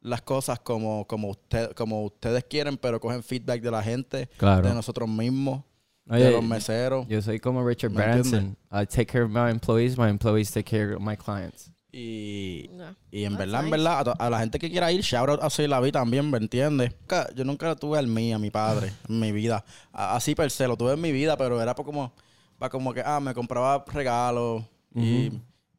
las 0.00 0.22
cosas 0.22 0.58
como, 0.58 1.06
como, 1.06 1.28
usted, 1.28 1.72
como 1.72 2.02
ustedes 2.04 2.44
quieren, 2.44 2.78
pero 2.78 2.98
cogen 2.98 3.22
feedback 3.22 3.60
de 3.60 3.70
la 3.70 3.82
gente, 3.82 4.30
de 4.40 4.74
nosotros 4.74 5.06
mismos, 5.06 5.62
Oye, 6.08 6.24
de 6.24 6.30
los 6.30 6.42
meseros. 6.42 7.06
yo 7.08 7.20
soy 7.20 7.38
como 7.38 7.62
Richard. 7.62 7.92
Branson. 7.92 8.56
I 8.72 8.86
take 8.86 9.06
care 9.06 9.22
of 9.22 9.30
my 9.30 9.50
employees, 9.50 9.98
my 9.98 10.08
employees 10.08 10.50
take 10.50 10.64
care 10.64 10.94
of 10.94 11.02
my 11.02 11.14
clients. 11.14 11.70
Y. 11.98 12.70
Y 13.10 13.24
en 13.24 13.32
That's 13.32 13.38
verdad, 13.38 13.64
en 13.64 13.70
verdad, 13.70 13.98
a, 14.00 14.04
to- 14.04 14.14
a 14.18 14.30
la 14.30 14.38
gente 14.40 14.58
que 14.58 14.70
quiera 14.70 14.92
ir, 14.92 15.00
shout 15.00 15.28
out 15.30 15.42
a 15.42 15.48
Soy 15.48 15.66
la 15.66 15.80
Vi 15.80 15.90
también, 15.92 16.30
¿me 16.30 16.38
entiendes? 16.38 16.92
Nunca- 17.00 17.28
Yo 17.34 17.44
nunca 17.44 17.74
tuve 17.74 17.98
al 17.98 18.06
mí, 18.06 18.32
a 18.32 18.38
mi 18.38 18.50
padre, 18.50 18.92
en 19.08 19.18
mi 19.20 19.32
vida. 19.32 19.64
A- 19.92 20.14
así 20.16 20.34
per 20.34 20.50
se, 20.50 20.68
lo 20.68 20.76
tuve 20.76 20.92
en 20.92 21.00
mi 21.00 21.10
vida, 21.12 21.36
pero 21.36 21.60
era 21.62 21.74
por 21.74 21.86
como, 21.86 22.12
para 22.58 22.68
como 22.70 22.92
que, 22.92 23.02
ah, 23.04 23.18
me 23.20 23.32
compraba 23.34 23.84
regalos. 23.92 24.62
y, 24.94 25.30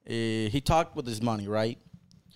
y 0.05 0.49
he 0.53 0.61
talked 0.61 0.95
with 0.95 1.07
his 1.11 1.21
money, 1.21 1.47
right? 1.47 1.77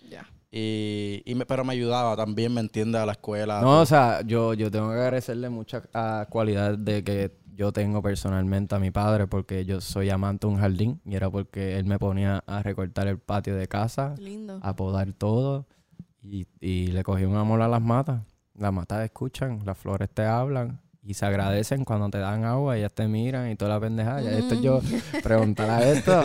Ya. 0.10 0.28
Y, 0.52 1.24
y 1.26 1.34
me- 1.36 1.46
pero 1.46 1.64
me 1.64 1.74
ayudaba 1.74 2.16
también, 2.16 2.54
¿me 2.54 2.62
entiendes? 2.62 3.02
A 3.02 3.06
la 3.06 3.14
escuela. 3.14 3.62
No, 3.62 3.82
o 3.82 3.86
sea, 3.86 4.22
yo, 4.26 4.54
yo 4.54 4.70
tengo 4.70 4.90
que 4.90 4.96
agradecerle 4.96 5.50
muchas 5.50 5.88
ah, 5.94 6.28
cualidades 6.30 6.84
de 6.86 7.04
que 7.04 7.32
yo 7.56 7.72
tengo 7.72 8.02
personalmente 8.02 8.76
a 8.76 8.80
mi 8.80 8.92
padre 8.92 9.28
porque 9.28 9.66
yo 9.66 9.82
soy 9.82 10.10
amante 10.10 10.48
de 10.48 10.54
un 10.54 10.60
jardín 10.60 11.02
y 11.06 11.16
era 11.16 11.30
porque 11.30 11.78
él 11.78 11.86
me 11.86 12.00
ponía 12.00 12.44
a 12.48 12.64
recortar 12.64 13.08
el 13.08 13.20
patio 13.20 13.56
de 13.56 13.68
casa, 13.68 14.16
lindo. 14.18 14.60
a 14.62 14.76
podar 14.76 15.14
todo 15.14 15.68
y, 16.22 16.48
y 16.60 16.88
le 16.88 17.04
cogí 17.04 17.26
un 17.26 17.36
amor 17.36 17.62
a 17.62 17.68
las 17.68 17.82
matas. 17.82 18.22
Las 18.58 18.74
matas 18.74 19.04
escuchan, 19.04 19.62
las 19.66 19.78
flores 19.78 20.10
te 20.10 20.24
hablan 20.26 20.80
y 21.04 21.16
se 21.16 21.26
agradecen 21.26 21.84
cuando 21.84 22.10
te 22.10 22.20
dan 22.20 22.46
agua, 22.46 22.78
ellas 22.78 22.92
te 22.94 23.08
miran 23.08 23.50
y 23.50 23.56
toda 23.56 23.72
la 23.72 23.80
pendejada. 23.80 24.22
Esto 24.22 24.56
yo, 24.56 24.82
preguntar 25.24 25.70
a 25.70 25.92
esto, 25.92 26.24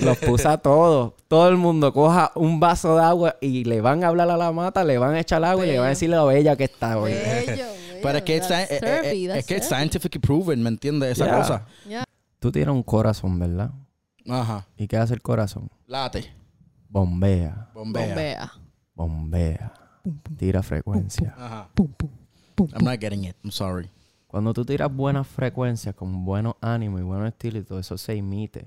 los 0.00 0.16
puse 0.18 0.48
a 0.48 0.56
todos. 0.56 1.12
Todo 1.28 1.48
el 1.48 1.56
mundo 1.56 1.92
coja 1.92 2.32
un 2.34 2.58
vaso 2.58 2.96
de 2.96 3.02
agua 3.02 3.36
y 3.40 3.64
le 3.64 3.82
van 3.82 4.04
a 4.04 4.08
hablar 4.08 4.30
a 4.30 4.38
la 4.38 4.52
mata, 4.52 4.84
le 4.84 4.96
van 4.96 5.14
a 5.14 5.20
echar 5.20 5.44
agua 5.44 5.66
y 5.66 5.70
le 5.70 5.78
van 5.78 5.86
a 5.86 5.90
decir 5.90 6.08
lo 6.08 6.26
bella 6.26 6.56
que 6.56 6.64
está 6.64 6.98
hoy. 6.98 7.12
Pero 8.02 8.18
es 8.18 8.24
que, 8.24 8.36
it's, 8.36 8.50
eh, 8.50 8.66
eh, 8.70 8.80
eh, 8.82 9.26
that's 9.28 9.38
es 9.40 9.46
que 9.46 9.56
it's 9.56 9.66
scientifically 9.68 10.20
proven, 10.20 10.62
¿me 10.62 10.68
entiendes? 10.68 11.12
Esa 11.12 11.26
Yeah. 11.26 11.36
cosa. 11.36 11.66
Tú 12.38 12.52
tienes 12.52 12.74
un 12.74 12.82
corazón, 12.82 13.38
¿verdad? 13.38 13.70
Ajá. 14.28 14.66
¿Y 14.76 14.86
qué 14.88 14.96
hace 14.96 15.14
el 15.14 15.22
corazón? 15.22 15.68
Late. 15.86 16.32
Bombea, 16.88 17.70
Bombea. 17.74 18.08
Bombea. 18.14 18.52
bombea, 18.94 19.72
tira 20.36 20.62
frecuencia. 20.62 21.34
Ajá. 21.36 21.68
I'm 22.58 22.84
not 22.84 22.98
getting 23.00 23.24
it. 23.24 23.36
I'm 23.44 23.50
sorry. 23.50 23.90
Cuando 24.26 24.52
tú 24.54 24.64
tiras 24.64 24.92
buenas 24.92 25.26
frecuencias 25.26 25.94
con 25.94 26.24
buenos 26.24 26.54
ánimos 26.60 27.00
y 27.00 27.04
buenos 27.04 27.28
estilos 27.28 27.62
y 27.62 27.66
todo 27.66 27.78
eso 27.78 27.98
se 27.98 28.14
imite. 28.16 28.66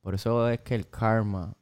Por 0.00 0.14
eso 0.14 0.48
es 0.48 0.60
que 0.60 0.74
el 0.74 0.88
karma 0.88 1.54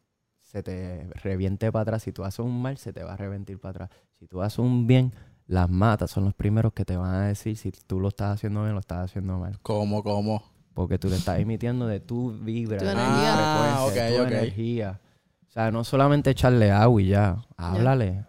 se 0.43 0.63
te 0.63 1.09
reviente 1.23 1.71
para 1.73 1.83
atrás. 1.83 2.03
Si 2.03 2.13
tú 2.13 2.25
haces 2.25 2.41
un 2.41 2.61
mal, 2.61 2.77
se 2.77 2.93
te 2.93 3.03
va 3.03 3.15
a 3.15 3.17
reventir 3.17 3.59
para 3.59 3.71
atrás. 3.85 3.91
Si 4.19 4.27
tú 4.27 4.43
haces 4.43 4.59
un 4.59 4.87
bien, 4.87 5.13
las 5.47 5.69
matas 5.69 6.11
son 6.11 6.25
los 6.25 6.35
primeros 6.35 6.73
que 6.73 6.85
te 6.85 6.97
van 6.97 7.15
a 7.15 7.27
decir 7.29 7.57
si 7.57 7.71
tú 7.71 8.01
lo 8.01 8.09
estás 8.09 8.35
haciendo 8.35 8.61
bien 8.63 8.71
o 8.73 8.75
lo 8.75 8.81
estás 8.81 9.11
haciendo 9.11 9.39
mal. 9.39 9.59
¿Cómo, 9.63 10.03
cómo? 10.03 10.43
Porque 10.73 10.99
tú 10.99 11.09
le 11.09 11.17
estás 11.17 11.39
emitiendo 11.39 11.87
de 11.87 12.01
tu 12.01 12.33
vibra, 12.33 12.79
Tu 12.79 12.85
de 12.87 12.93
tu 12.93 12.99
energía. 12.99 13.35
Ah, 13.37 13.87
de 13.93 14.17
tu 14.17 14.23
ok. 14.23 14.29
energía. 14.29 15.01
O 15.49 15.53
sea, 15.53 15.71
no 15.71 15.85
solamente 15.85 16.31
echarle 16.31 16.71
agua 16.73 17.01
y 17.03 17.07
ya. 17.09 17.37
Háblale. 17.57 18.25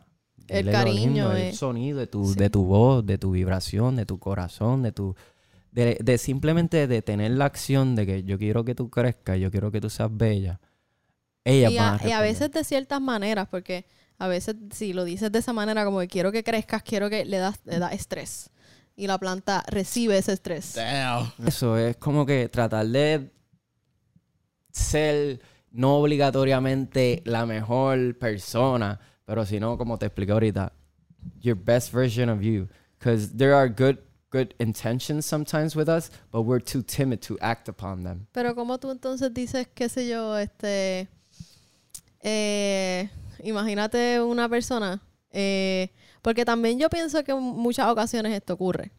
El 0.47 0.57
Dile 0.65 0.71
lo 0.71 0.77
cariño, 0.77 1.03
lindo, 1.05 1.33
eh. 1.33 1.49
el 1.49 1.55
sonido 1.55 1.97
de 1.99 2.05
tu, 2.07 2.23
Sí. 2.25 2.35
de 2.37 2.49
tu 2.51 2.65
voz, 2.65 3.03
de 3.05 3.17
tu 3.17 3.31
vibración, 3.31 3.95
de 3.95 4.05
tu 4.05 4.19
corazón, 4.19 4.83
de 4.83 4.91
tu... 4.91 5.15
De, 5.71 5.97
de 6.01 6.17
simplemente 6.17 6.87
de 6.87 7.01
tener 7.01 7.31
la 7.31 7.45
acción 7.45 7.95
de 7.95 8.05
que 8.05 8.23
yo 8.23 8.37
quiero 8.37 8.63
que 8.63 8.75
tú 8.75 8.89
crezcas, 8.89 9.39
yo 9.39 9.49
quiero 9.51 9.71
que 9.71 9.81
tú 9.81 9.89
seas 9.89 10.09
bella. 10.15 10.59
Ellas 11.43 11.71
Y 11.71 11.77
a, 11.77 11.95
a, 11.95 12.07
y 12.07 12.11
a 12.11 12.21
veces 12.21 12.51
de 12.51 12.63
ciertas 12.63 13.01
maneras, 13.01 13.47
porque 13.49 13.85
a 14.17 14.27
veces 14.27 14.55
si 14.71 14.93
lo 14.93 15.03
dices 15.03 15.31
de 15.31 15.39
esa 15.39 15.53
manera, 15.53 15.85
como 15.85 15.99
que 15.99 16.07
quiero 16.07 16.31
que 16.31 16.43
crezcas, 16.43 16.83
quiero 16.83 17.09
que 17.09 17.25
le 17.25 17.37
das, 17.37 17.59
le 17.65 17.79
das 17.79 17.93
estrés. 17.93 18.49
Y 18.95 19.07
la 19.07 19.17
planta 19.17 19.63
recibe 19.67 20.17
ese 20.17 20.33
estrés. 20.33 20.75
Damn. 20.75 21.31
Eso 21.45 21.77
es 21.77 21.97
como 21.97 22.25
que 22.25 22.47
tratar 22.47 22.87
de 22.87 23.29
ser 24.71 25.41
no 25.71 25.97
obligatoriamente 25.97 27.21
la 27.25 27.45
mejor 27.45 28.17
persona, 28.17 28.99
pero 29.25 29.45
sino 29.45 29.77
como 29.77 29.97
te 29.97 30.05
expliqué 30.05 30.31
ahorita, 30.31 30.71
your 31.41 31.57
best 31.57 31.91
version 31.91 32.29
of 32.29 32.41
you. 32.41 32.67
Because 32.97 33.35
there 33.35 33.53
are 33.53 33.67
good 33.67 33.97
good 34.31 34.53
intentions 34.59 35.25
sometimes 35.25 35.75
with 35.75 35.87
us, 35.87 36.09
but 36.31 36.41
we're 36.41 36.59
too 36.59 36.81
timid 36.81 37.21
to 37.21 37.37
act 37.41 37.69
upon 37.69 38.03
them. 38.03 38.27
Pero 38.33 38.53
como 38.53 38.77
tú 38.79 38.91
entonces 38.91 39.33
dices, 39.33 39.67
qué 39.73 39.87
sé 39.87 40.07
yo, 40.07 40.37
este... 40.37 41.07
eh, 42.21 43.09
imagínate 43.43 44.21
una 44.21 44.47
persona... 44.49 45.01
eh, 45.31 45.89
porque 46.21 46.43
también 46.43 46.79
yo 46.79 46.89
pienso 46.89 47.23
que 47.23 47.33
en 47.33 47.39
muchas 47.39 47.87
ocasiones 47.87 48.33
esto 48.33 48.53
ocurre. 48.53 48.91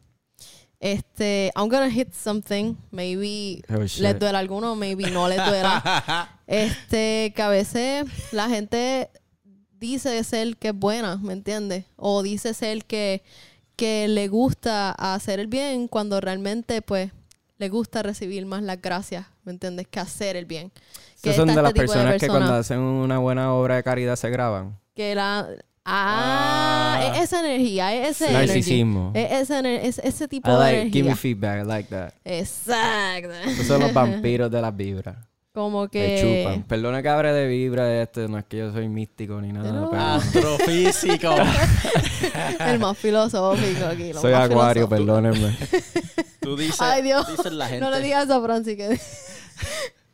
Este, 0.79 1.51
I'm 1.57 1.67
gonna 1.67 1.89
hit 1.89 2.13
something, 2.13 2.75
maybe 2.91 3.63
Oh, 3.67 3.79
les 3.79 4.17
duela 4.17 4.39
alguno, 4.39 4.75
maybe 4.75 5.09
no 5.11 5.27
les 5.27 5.43
duela. 5.45 6.39
este, 6.47 7.33
que 7.35 7.41
a 7.41 7.49
veces 7.49 8.05
la 8.31 8.47
gente 8.47 9.09
dice 9.79 10.23
ser 10.23 10.55
que 10.55 10.69
es 10.69 10.73
buena, 10.73 11.17
¿me 11.17 11.33
entiendes? 11.33 11.83
O 11.97 12.23
dice 12.23 12.53
ser 12.53 12.85
que, 12.85 13.23
que 13.75 14.07
le 14.07 14.27
gusta 14.29 14.91
hacer 14.91 15.39
el 15.41 15.47
bien 15.47 15.87
cuando 15.89 16.21
realmente, 16.21 16.81
pues, 16.81 17.11
le 17.57 17.69
gusta 17.69 18.03
recibir 18.03 18.45
más 18.45 18.61
las 18.63 18.81
gracias, 18.81 19.25
¿me 19.43 19.51
entiendes? 19.51 19.87
Que 19.87 19.99
hacer 19.99 20.35
el 20.35 20.45
bien. 20.45 20.71
Que 21.21 21.29
Esas 21.31 21.35
son 21.37 21.47
de 21.47 21.55
las 21.55 21.65
este 21.71 21.81
tipo 21.81 21.93
personas 21.93 22.19
que 22.19 22.27
cuando 22.27 22.53
hacen 22.53 22.79
una 22.79 23.17
buena 23.17 23.53
obra 23.53 23.75
de 23.77 23.83
caridad 23.83 24.15
se 24.15 24.29
graban. 24.29 24.77
que 24.95 25.15
la... 25.15 25.47
Ah, 25.89 26.99
Ah. 26.99 27.13
es 27.15 27.23
esa 27.23 27.39
energía, 27.39 27.93
es 27.93 28.19
ese 28.21 28.33
Narcisismo. 28.33 29.11
Es 29.13 29.49
es 29.49 29.99
ese 29.99 30.27
tipo 30.27 30.49
I 30.49 30.53
de 30.53 30.57
like, 30.59 30.75
give 30.91 30.99
energía. 30.99 31.03
me 31.11 31.15
feedback, 31.15 31.63
I 31.63 31.67
like 31.67 31.89
that. 31.89 32.13
Exacto. 32.25 33.31
Esos 33.49 33.65
son 33.67 33.79
los 33.81 33.93
vampiros 33.93 34.51
de 34.51 34.61
las 34.61 34.75
vibras. 34.75 35.15
Como 35.53 35.83
Me 35.83 35.89
que... 35.89 36.43
chupan. 36.43 36.63
Perdona 36.63 37.01
que 37.01 37.07
hable 37.09 37.31
de 37.31 37.47
vibra 37.47 37.85
de 37.85 38.03
esto, 38.03 38.27
no 38.27 38.37
es 38.37 38.43
que 38.45 38.57
yo 38.57 38.71
soy 38.73 38.89
místico 38.89 39.39
ni 39.41 39.53
nada. 39.53 39.71
Pero- 39.71 39.89
pero 39.89 40.03
Astrofísico. 40.55 41.35
El 42.59 42.79
más 42.79 42.97
filosófico 42.97 43.85
aquí. 43.85 44.11
lo 44.13 44.19
soy 44.21 44.33
más 44.33 44.49
acuario, 44.51 44.87
filosófico. 44.87 44.89
perdónenme. 44.89 45.57
Tú 46.47 46.55
dices, 46.55 46.79
Ay, 46.79 47.01
Dios. 47.01 47.27
dices 47.27 47.51
la 47.51 47.67
gente. 47.67 47.83
No 47.83 47.91
le 47.91 47.99
digas 47.99 48.29
a 48.29 48.41
Francis 48.41 48.77
que... 48.77 48.97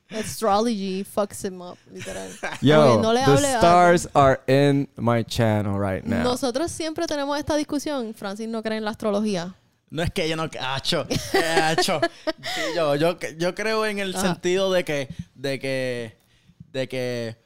Astrology 0.18 1.04
fucks 1.04 1.44
him 1.46 1.62
up, 1.62 1.78
literal. 1.92 2.28
Yo, 2.62 2.96
Ok, 2.96 3.02
no 3.04 3.14
le 3.14 3.20
the 3.20 3.26
hable 3.26 3.58
stars 3.58 4.08
are 4.16 4.42
in 4.48 4.88
my 4.98 5.24
channel 5.24 5.78
right 5.80 6.04
now. 6.04 6.24
Nosotros 6.24 6.72
siempre 6.72 7.06
tenemos 7.06 7.38
esta 7.38 7.56
discusión. 7.56 8.16
Francis 8.16 8.48
no 8.48 8.64
cree 8.64 8.78
en 8.80 8.86
la 8.86 8.92
astrología. 8.92 9.54
No 9.92 10.02
es 10.02 10.10
que 10.10 10.28
yo 10.28 10.36
no... 10.36 10.50
Acho, 10.60 11.06
acho. 11.68 12.02
Yo, 12.76 12.96
yo, 12.96 13.16
yo 13.38 13.54
creo 13.54 13.86
en 13.86 14.00
el 14.00 14.16
Ajá. 14.16 14.34
sentido 14.34 14.72
de 14.72 14.84
que... 14.84 15.08
De 15.36 15.60
que... 15.60 16.18
De 16.72 16.88
que... 16.88 17.38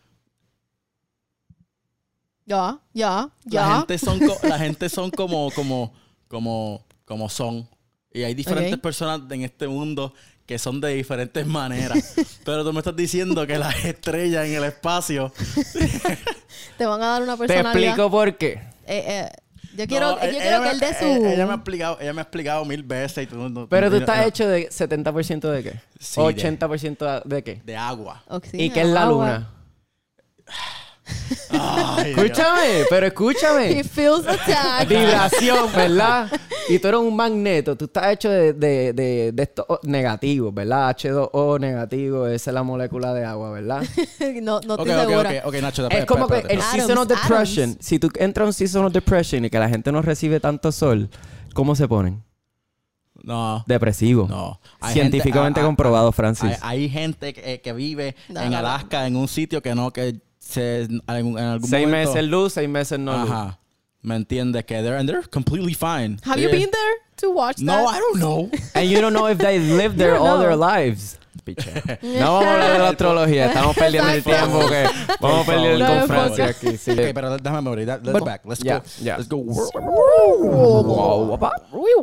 Ya, 2.45 2.79
ya, 2.93 3.09
La 3.11 3.31
ya. 3.43 3.77
gente 3.79 3.97
son, 3.97 4.19
la 4.43 4.57
gente 4.57 4.87
son 4.87 5.11
como, 5.11 5.51
como, 5.51 5.93
como, 6.29 6.85
como 7.03 7.27
son. 7.27 7.67
Y 8.17 8.23
hay 8.23 8.33
diferentes 8.33 8.77
personas 8.79 9.21
en 9.31 9.43
este 9.43 9.67
mundo 9.67 10.13
que 10.45 10.57
son 10.57 10.79
de 10.81 10.89
diferentes 10.93 11.45
maneras. 11.45 12.15
Pero 12.45 12.63
tú 12.63 12.71
me 12.73 12.79
estás 12.79 12.95
diciendo 12.95 13.45
que 13.45 13.57
las 13.57 13.83
estrellas 13.85 14.45
en 14.47 14.55
el 14.55 14.63
espacio. 14.63 15.31
Te 16.77 16.85
van 16.85 17.01
a 17.03 17.07
dar 17.07 17.23
una 17.23 17.33
Te 17.37 17.47
personalidad. 17.47 17.75
explico 17.89 18.09
por 18.11 18.37
qué. 18.37 18.53
Eh, 18.87 19.03
eh, 19.07 19.29
yo 19.75 19.85
quiero, 19.87 20.11
No, 20.15 20.19
yo 20.21 20.29
eh, 20.29 20.37
quiero 20.41 20.57
que 20.57 20.65
me- 20.65 20.71
él 20.71 20.79
dé 20.79 20.93
su... 20.97 21.05
Ella 21.27 21.45
me 21.45 21.51
ha 21.51 21.55
explicado, 21.55 21.97
ella 21.99 22.13
me 22.13 22.21
ha 22.21 22.23
explicado 22.23 22.65
mil 22.65 22.81
veces. 22.83 23.25
Y 23.25 23.27
tú, 23.27 23.49
no- 23.49 23.67
Pero 23.67 23.89
tú 23.89 23.97
estás 23.97 24.17
no- 24.17 24.23
hecho 24.23 24.47
de 24.47 24.69
70% 24.69 25.49
de 25.51 25.63
qué? 25.63 25.73
Sí, 25.99 26.21
de- 26.21 26.27
80% 26.27 27.23
de 27.25 27.43
qué? 27.43 27.61
de 27.63 27.75
agua. 27.75 28.23
Oxígeno, 28.27 28.63
¿Y 28.63 28.69
qué 28.71 28.81
es 28.81 28.87
la 28.87 29.03
agua. 29.03 29.25
luna? 29.25 29.53
Ay. 31.49 32.11
Escúchame, 32.11 32.83
pero 32.89 33.05
He 33.05 33.09
escúchame. 33.09 33.83
feels 33.83 34.27
attacked. 34.27 34.87
Vibración, 34.89 35.71
¿verdad? 35.75 36.31
Y 36.69 36.79
tú 36.79 36.87
eres 36.89 36.99
un 36.99 37.15
magneto. 37.15 37.75
Tú 37.75 37.85
estás 37.85 38.11
hecho 38.13 38.29
de, 38.29 38.53
de, 38.53 38.93
de, 38.93 39.31
de 39.31 39.43
estos 39.43 39.65
negativos, 39.83 40.53
¿verdad? 40.53 40.95
H2O 40.95 41.59
negativo, 41.59 42.27
esa 42.27 42.49
es 42.51 42.53
la 42.53 42.63
molécula 42.63 43.13
de 43.13 43.23
agua, 43.25 43.51
¿verdad? 43.51 43.83
no, 44.41 44.59
no 44.61 44.73
Ok, 44.75 44.87
estoy 44.87 44.91
ok, 45.03 45.09
segura. 45.09 45.29
ok, 45.29 45.45
ok, 45.47 45.53
Nacho. 45.61 45.81
Es 45.83 45.85
espérate, 45.93 46.05
como 46.05 46.27
que 46.27 46.35
el 46.39 46.41
espérate. 46.59 46.71
season 46.79 46.97
of 46.97 47.07
depression. 47.07 47.77
Si 47.79 47.99
tú 47.99 48.09
entras 48.17 48.43
a 48.43 48.47
un 48.47 48.53
season 48.53 48.85
of 48.85 48.93
depression 48.93 49.45
y 49.45 49.49
que 49.49 49.59
la 49.59 49.69
gente 49.69 49.91
no 49.91 50.01
recibe 50.01 50.39
tanto 50.39 50.71
sol, 50.71 51.09
¿cómo 51.53 51.75
se 51.75 51.87
ponen? 51.87 52.23
No. 53.23 53.63
Depresivo. 53.67 54.27
No. 54.29 54.59
Hay 54.79 54.93
Científicamente 54.93 55.59
gente- 55.59 55.61
ah, 55.61 55.65
comprobado, 55.65 56.11
Francis. 56.11 56.51
Hay, 56.61 56.83
hay 56.83 56.89
gente 56.89 57.33
que, 57.33 57.61
que 57.61 57.73
vive 57.73 58.15
No, 58.29 58.41
en 58.41 58.45
no, 58.47 58.51
no. 58.51 58.57
Alaska, 58.59 59.07
en 59.07 59.15
un 59.15 59.27
sitio 59.27 59.61
que 59.61 59.73
no, 59.73 59.91
que 59.91 60.21
se, 60.47 60.83
en, 60.83 61.01
en 61.07 61.37
algún 61.37 61.69
seis 61.69 61.85
momento... 61.87 62.11
meses 62.13 62.29
luz, 62.29 62.53
seis 62.53 62.69
meses 62.69 62.99
no 62.99 63.17
luz. 63.17 63.29
Ajá. 63.31 63.59
¿Me 64.01 64.15
entiendes? 64.15 64.63
Que 64.65 64.81
they're, 64.81 64.97
and 64.97 65.09
they're 65.09 65.27
completely 65.29 65.73
fine. 65.73 66.17
Have 66.23 66.39
you 66.39 66.47
Yeah. 66.49 66.57
been 66.59 66.71
there 66.71 66.95
to 67.17 67.31
watch 67.31 67.59
No, 67.59 67.73
that? 67.73 67.95
I 67.95 67.99
don't 67.99 68.19
know. 68.19 68.49
And 68.73 68.89
you 68.89 69.01
don't 69.01 69.13
know 69.13 69.27
if 69.27 69.37
they 69.39 69.59
lived 69.59 69.97
there 69.97 70.15
You 70.15 70.21
all 70.23 70.37
know. 70.37 70.39
their 70.39 70.55
lives. 70.55 71.19
Piche. 71.43 71.71
No 72.01 72.33
vamos 72.33 72.45
a 72.45 72.53
hablar 72.53 72.71
de 72.73 72.79
la 72.79 72.89
astrología. 72.89 73.45
Estamos 73.47 73.75
perdiendo 73.75 74.09
el 74.11 74.23
tiempo 74.23 74.59
que 74.69 74.85
vamos 75.21 75.41
a 75.47 75.51
perder 75.51 75.79
favor. 75.79 75.87
con 75.87 75.99
No, 75.99 76.07
Francia 76.07 76.47
enfoca. 76.47 76.67
aquí. 76.69 76.77
Sí. 76.77 76.91
Ok, 76.91 76.99
pero 77.13 77.37
déjame 77.37 77.61
morir. 77.61 77.87
Let's 77.87 78.01
But- 78.03 78.23
back. 78.25 78.45
Let's 78.45 78.61
yeah, 78.61 78.79
go. 78.79 78.83
yeah. 79.03 79.17
Let's 79.17 79.29
go. 79.29 79.43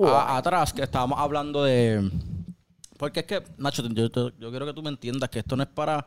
A- 0.08 0.36
atrás, 0.36 0.72
que 0.72 0.82
estábamos 0.82 1.18
hablando 1.18 1.64
de... 1.64 2.10
Porque 2.96 3.20
es 3.20 3.26
que, 3.26 3.42
Nacho, 3.58 3.82
yo, 3.88 4.08
yo, 4.08 4.30
yo 4.38 4.50
quiero 4.50 4.66
que 4.66 4.72
tú 4.72 4.82
me 4.82 4.90
entiendas 4.90 5.28
que 5.30 5.38
esto 5.40 5.56
no 5.56 5.62
es 5.62 5.68
para... 5.68 6.06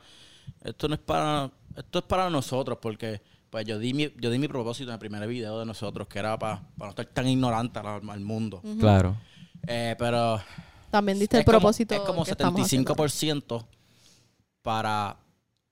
Esto 0.64 0.88
no 0.88 0.96
es 0.96 1.00
para... 1.02 1.50
Esto 1.78 2.00
es 2.00 2.06
para 2.06 2.30
nosotros, 2.30 2.78
porque... 2.82 3.22
Pues 3.50 3.66
yo 3.66 3.80
di 3.80 3.94
mi, 3.94 4.12
yo 4.20 4.30
di 4.30 4.38
mi 4.40 4.50
propósito 4.50 4.90
en 4.90 4.96
el 4.96 5.00
primer 5.00 5.26
video 5.26 5.58
de 5.58 5.66
nosotros, 5.66 6.06
que 6.10 6.20
era 6.20 6.38
para, 6.38 6.60
para 6.78 6.88
no 6.88 6.90
estar 6.90 7.06
tan 7.06 7.30
ignorante 7.30 7.80
al, 7.80 8.10
al 8.10 8.20
mundo. 8.20 8.62
Claro. 8.78 9.16
Eh, 9.66 9.96
pero 9.98 10.42
También 10.92 11.18
diste 11.18 11.38
el 11.38 11.42
es 11.42 11.46
como- 11.46 11.60
propósito. 11.60 11.96
es 11.96 12.02
como 12.02 12.26
que 12.26 12.32
estamos 12.32 12.62
haciendo. 12.62 12.94
75% 12.94 13.66
para, 14.62 15.18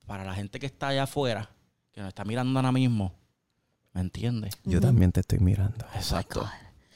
para 0.05 0.23
la 0.23 0.33
gente 0.33 0.57
que 0.57 0.65
está 0.65 0.87
allá 0.87 1.03
afuera, 1.03 1.49
que 1.91 1.99
nos 1.99 2.07
está 2.07 2.23
mirando 2.23 2.57
ahora 2.57 2.71
mismo. 2.71 3.13
¿Me 3.93 3.99
entiendes? 3.99 4.57
Yo 4.63 4.79
también 4.79 5.11
te 5.11 5.19
estoy 5.19 5.39
mirando. 5.39 5.85
Exacto. 5.95 6.47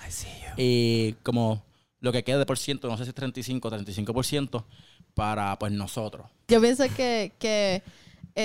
I 0.07 0.09
see 0.11 0.27
you. 0.29 0.53
Y 0.55 1.13
como 1.23 1.61
lo 1.99 2.13
que 2.13 2.23
queda 2.23 2.37
de 2.39 2.45
por 2.45 2.57
ciento, 2.57 2.87
no 2.87 2.95
sé 2.97 3.03
si 3.03 3.09
es 3.09 3.15
35 3.15 3.69
35% 3.69 4.63
para 5.13 5.59
pues 5.59 5.73
nosotros. 5.73 6.27
Yo 6.47 6.61
pienso 6.61 6.85
que, 6.95 7.33
que 7.37 7.83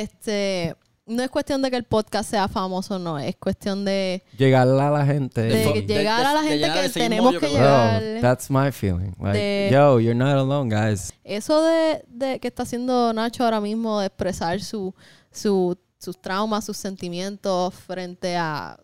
este 0.02 0.76
no 1.06 1.22
es 1.22 1.28
cuestión 1.28 1.60
de 1.60 1.70
que 1.70 1.76
el 1.76 1.84
podcast 1.84 2.30
sea 2.30 2.48
famoso, 2.48 2.98
no. 2.98 3.18
Es 3.18 3.36
cuestión 3.36 3.84
de, 3.84 4.22
Llegarle 4.38 4.80
a 4.80 4.90
la 4.90 5.04
gente. 5.04 5.42
de 5.42 5.50
de- 5.82 5.82
llegar 5.82 6.24
a 6.24 6.32
la 6.32 6.40
de 6.42 6.48
gente 6.58 6.80
que 6.80 6.88
tenemos 6.88 7.38
que 7.38 7.46
llegar. 7.48 8.02
Bro, 8.02 8.20
that's 8.22 8.50
my 8.50 8.72
feeling. 8.72 9.12
Like, 9.20 9.38
De- 9.38 9.68
yo, 9.70 10.00
you're 10.00 10.14
not 10.14 10.30
alone, 10.38 10.74
guys. 10.74 11.12
Eso 11.22 11.62
de, 11.62 12.02
de 12.08 12.40
que 12.40 12.48
está 12.48 12.62
haciendo 12.62 13.12
Nacho 13.12 13.44
ahora 13.44 13.60
mismo, 13.60 14.00
de 14.00 14.06
expresar 14.06 14.60
su, 14.62 14.94
su, 15.30 15.76
sus 15.98 16.18
traumas, 16.20 16.64
sus 16.64 16.78
sentimientos 16.78 17.74
frente 17.74 18.36
a... 18.36 18.78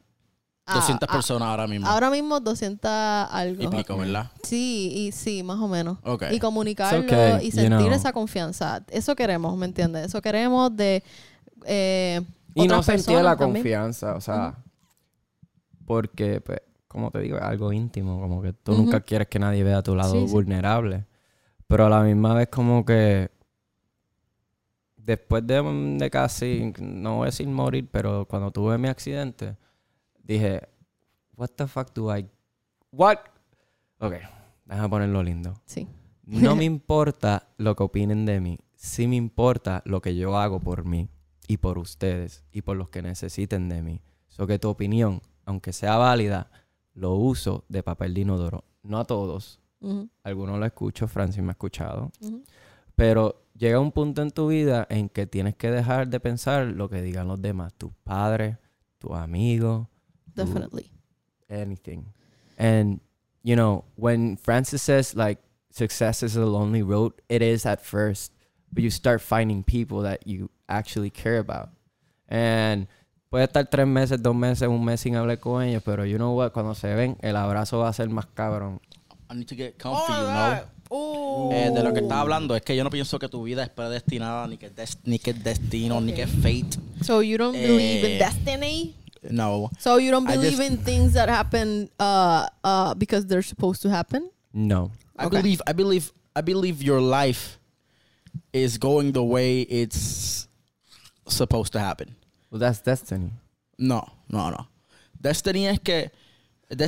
a- 0.67 0.75
200 0.75 1.09
a- 1.09 1.13
personas 1.13 1.49
ahora 1.49 1.67
mismo. 1.67 1.87
Ahora 1.89 2.11
mismo 2.11 2.39
200 2.41 2.91
algo. 2.91 3.63
y 3.63 3.67
pico, 3.69 3.97
¿verdad? 3.97 4.31
Sí, 4.43 4.93
y 4.95 5.13
sí, 5.13 5.43
más 5.43 5.59
o 5.59 5.69
menos. 5.69 5.99
Y 6.31 6.39
comunicarlo 6.39 7.01
okay, 7.01 7.39
y 7.47 7.51
you 7.51 7.57
sentir 7.57 7.87
know. 7.87 7.93
esa 7.93 8.13
confianza. 8.13 8.85
Eso 8.91 9.15
queremos, 9.17 9.57
¿me 9.57 9.67
entiendes? 9.67 10.07
Eso 10.07 10.21
queremos 10.23 10.75
de... 10.77 11.03
eh, 11.67 12.21
Y 12.55 12.67
no 12.69 12.83
sentir 12.83 13.17
la 13.23 13.37
también. 13.37 13.63
confianza, 13.63 14.15
o 14.15 14.21
sea, 14.21 14.57
porque, 15.87 16.41
pues, 16.41 16.61
como 16.87 17.11
te 17.11 17.21
digo, 17.21 17.37
es 17.37 17.43
algo 17.43 17.73
íntimo, 17.73 18.21
como 18.21 18.43
que 18.43 18.53
tú 18.53 18.73
nunca 18.73 19.01
quieres 19.01 19.29
que 19.29 19.39
nadie 19.39 19.63
vea 19.65 19.83
tu 19.83 19.95
lado 19.97 20.13
Sí, 20.13 20.27
sí. 20.27 20.33
vulnerable. 20.33 21.07
Pero 21.67 21.87
a 21.87 21.89
la 21.91 22.01
misma 22.03 22.35
vez 22.35 22.49
como 22.49 22.85
que 22.85 23.31
después 24.97 25.47
de, 25.47 25.63
de 25.99 26.11
casi, 26.11 26.73
no 26.81 27.17
voy 27.17 27.23
a 27.25 27.27
decir 27.27 27.49
morir, 27.49 27.89
pero 27.91 28.27
cuando 28.27 28.51
tuve 28.51 28.77
mi 28.79 28.89
accidente, 28.89 29.57
dije, 30.23 30.69
what 31.37 31.51
the 31.57 31.67
fuck 31.67 31.93
do 31.95 32.15
I... 32.15 32.29
What? 32.93 33.19
Ok, 33.99 34.15
déjame 34.65 34.89
ponerlo 34.89 35.23
lindo. 35.23 35.55
Sí. 35.65 35.89
No 36.25 36.57
me 36.57 36.65
importa 36.65 37.49
lo 37.57 37.77
que 37.77 37.83
opinen 37.83 38.25
de 38.27 38.41
mí. 38.41 38.59
Sí 38.75 39.07
me 39.07 39.17
importa 39.17 39.83
lo 39.85 40.01
que 40.01 40.17
yo 40.17 40.39
hago 40.39 40.61
por 40.61 40.85
mí 40.85 41.09
y 41.47 41.59
por 41.59 41.79
ustedes 41.79 42.45
y 42.53 42.63
por 42.63 42.77
los 42.77 42.89
que 42.89 43.03
necesiten 43.03 43.69
de 43.69 43.83
mí. 43.83 44.01
So 44.29 44.47
que 44.47 44.59
tu 44.59 44.69
opinión, 44.69 45.21
aunque 45.45 45.73
sea 45.73 45.97
válida, 45.97 46.51
lo 46.95 47.15
uso 47.15 47.65
de 47.69 47.83
papel 47.83 48.15
de 48.15 48.21
inodoro. 48.23 48.65
No 48.83 48.99
a 48.99 49.05
todos. 49.05 49.61
Algunos 50.23 50.59
lo 50.59 50.67
escucho, 50.67 51.09
Francis 51.09 51.43
me 51.43 51.49
ha 51.49 51.53
escuchado. 51.53 52.13
Pero 52.95 53.47
llega 53.55 53.81
un 53.81 53.93
punto 53.93 54.23
en 54.23 54.31
tu 54.31 54.49
vida 54.49 54.87
en 54.91 55.09
que 55.09 55.27
tienes 55.27 55.57
que 55.57 55.71
dejar 55.71 56.09
de 56.09 56.21
pensar 56.21 56.67
lo 56.67 56.89
que 56.89 57.03
digan 57.03 57.29
los 57.29 57.41
demás. 57.41 57.75
Tus 57.75 57.93
padres, 58.05 58.59
tus 58.99 59.13
amigos, 59.13 59.89
Definitely. 60.47 60.91
anything. 61.49 62.05
And 62.59 63.01
you 63.43 63.57
know, 63.57 63.85
when 63.97 64.37
Francis 64.37 64.83
says 64.83 65.15
like 65.17 65.39
success 65.71 66.23
is 66.23 66.37
a 66.37 66.45
lonely 66.45 66.83
road, 66.83 67.13
it 67.29 67.43
is 67.43 67.65
at 67.67 67.81
first, 67.85 68.33
but 68.73 68.83
you 68.83 68.91
start 68.91 69.21
finding 69.21 69.63
people 69.65 70.03
that 70.03 70.27
you 70.27 70.51
actually 70.69 71.11
care 71.11 71.39
about. 71.39 71.71
And 72.29 72.87
puede 73.31 73.45
estar 73.49 73.69
tres 73.69 73.87
meses, 73.87 74.23
dos 74.23 74.35
meses, 74.35 74.69
un 74.69 74.85
mes 74.85 75.01
sin 75.01 75.15
hablar 75.15 75.39
con 75.41 75.63
ellos, 75.63 75.83
pero 75.85 76.05
you 76.05 76.19
know 76.19 76.33
what, 76.37 76.53
cuando 76.53 76.75
se 76.75 76.95
ven, 76.95 77.17
el 77.23 77.35
abrazo 77.37 77.79
va 77.79 77.89
a 77.89 77.93
ser 77.93 78.09
más 78.09 78.27
cabrón. 78.35 78.81
I 79.31 79.35
need 79.35 79.47
to 79.49 79.55
get 79.57 79.79
comfy, 79.79 80.13
you 80.13 80.27
know. 80.27 81.51
Eh, 81.53 81.71
de 81.73 81.83
lo 81.85 81.93
que 81.93 82.01
estás 82.01 82.19
hablando 82.19 82.57
es 82.57 82.63
que 82.63 82.75
yo 82.75 82.83
no 82.83 82.91
pienso 82.91 83.19
que 83.21 83.29
tu 83.29 83.45
vida 83.45 83.63
es 83.63 83.69
predestinada, 83.71 84.49
ni 84.49 84.57
que 84.57 84.67
es 84.67 84.75
des- 84.77 84.99
ni 85.05 85.21
que 85.21 85.31
es 85.31 85.43
destino, 85.45 86.01
ni 86.01 86.13
que 86.13 86.23
es 86.23 86.31
fate. 86.31 86.71
So 87.03 87.23
you 87.23 87.39
don't 87.39 87.53
believe 87.57 88.01
in 88.09 88.17
Eh, 88.17 88.19
destiny? 88.19 88.97
No. 89.23 89.71
So 89.79 89.97
you 89.99 90.11
don't 90.11 90.27
believe 90.27 90.57
just- 90.59 90.63
in 90.71 90.79
things 90.79 91.13
that 91.15 91.29
happen 91.29 91.91
uh, 91.99 92.49
uh, 92.65 92.95
because 92.95 93.27
they're 93.27 93.43
supposed 93.43 93.83
to 93.83 93.91
happen? 93.91 94.31
No. 94.53 94.93
I 95.19 95.27
Okay. 95.27 95.37
believe 95.43 95.63
I 95.67 95.73
believe 95.73 96.13
I 96.35 96.41
believe 96.41 96.83
your 96.83 97.01
life 97.01 97.59
is 98.53 98.79
going 98.79 99.13
the 99.13 99.23
way 99.23 99.61
it's 99.63 100.49
supposed 101.29 101.73
to 101.75 101.81
happen. 101.81 102.15
Well, 102.51 102.59
that's 102.59 102.81
destiny. 102.81 103.33
No, 103.79 104.09
no, 104.29 104.51
no. 104.51 104.67
Destiny 105.21 105.67
es 105.67 105.79
que 105.79 106.11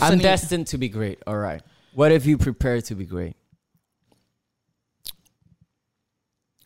I'm 0.01 0.19
destined 0.19 0.67
to 0.69 0.79
be 0.79 0.89
great. 0.89 1.19
All 1.27 1.37
right. 1.37 1.61
What 1.95 2.13
if 2.13 2.25
you 2.25 2.39
prepare 2.39 2.81
to 2.83 2.95
be 2.95 3.05
great? 3.05 3.37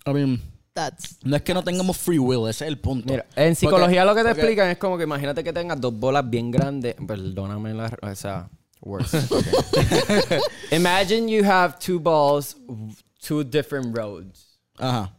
I 0.07 0.12
mean, 0.12 0.41
That's 0.77 1.16
no 1.24 1.35
es 1.37 1.41
que 1.43 1.55
no 1.55 1.64
tengamos 1.64 1.97
free 1.97 2.18
will, 2.18 2.51
ese 2.51 2.66
es 2.66 2.68
el 2.68 2.79
punto. 2.79 3.11
Mira, 3.11 3.24
en 3.35 3.57
psicología 3.57 4.05
Porque- 4.05 4.05
lo 4.05 4.14
que 4.14 4.20
te 4.20 4.29
porque- 4.29 4.41
explican 4.43 4.68
es 4.68 4.77
como 4.77 4.99
que 4.99 5.05
imagínate 5.05 5.43
que 5.43 5.51
tengas 5.55 5.81
dos 5.81 5.99
bolas 5.99 6.29
bien 6.29 6.51
grandes. 6.51 6.95
Perdóname 7.07 7.72
la... 7.72 7.91
O 8.03 8.14
sea, 8.14 8.51
worse. 8.83 9.18
Okay. 9.18 10.39
Imagine 10.72 11.29
you 11.29 11.43
have 11.45 11.79
two 11.79 11.99
balls, 11.99 12.57
two 13.27 13.43
different 13.43 13.97
roads. 13.97 14.59
Ajá. 14.77 15.14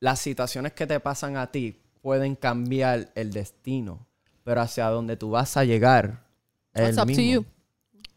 Las 0.00 0.20
situaciones 0.20 0.72
que 0.74 0.86
te 0.86 1.00
pasan 1.00 1.38
a 1.38 1.50
ti 1.50 1.80
pueden 2.02 2.34
cambiar 2.36 3.10
el 3.14 3.30
destino, 3.32 4.06
pero 4.44 4.60
hacia 4.60 4.86
donde 4.90 5.16
tú 5.16 5.30
vas 5.30 5.56
a 5.56 5.64
llegar 5.64 6.22
es 6.74 6.90
el 6.90 6.94
up 6.94 7.00
to 7.00 7.06
mismo. 7.06 7.22
you. 7.24 7.44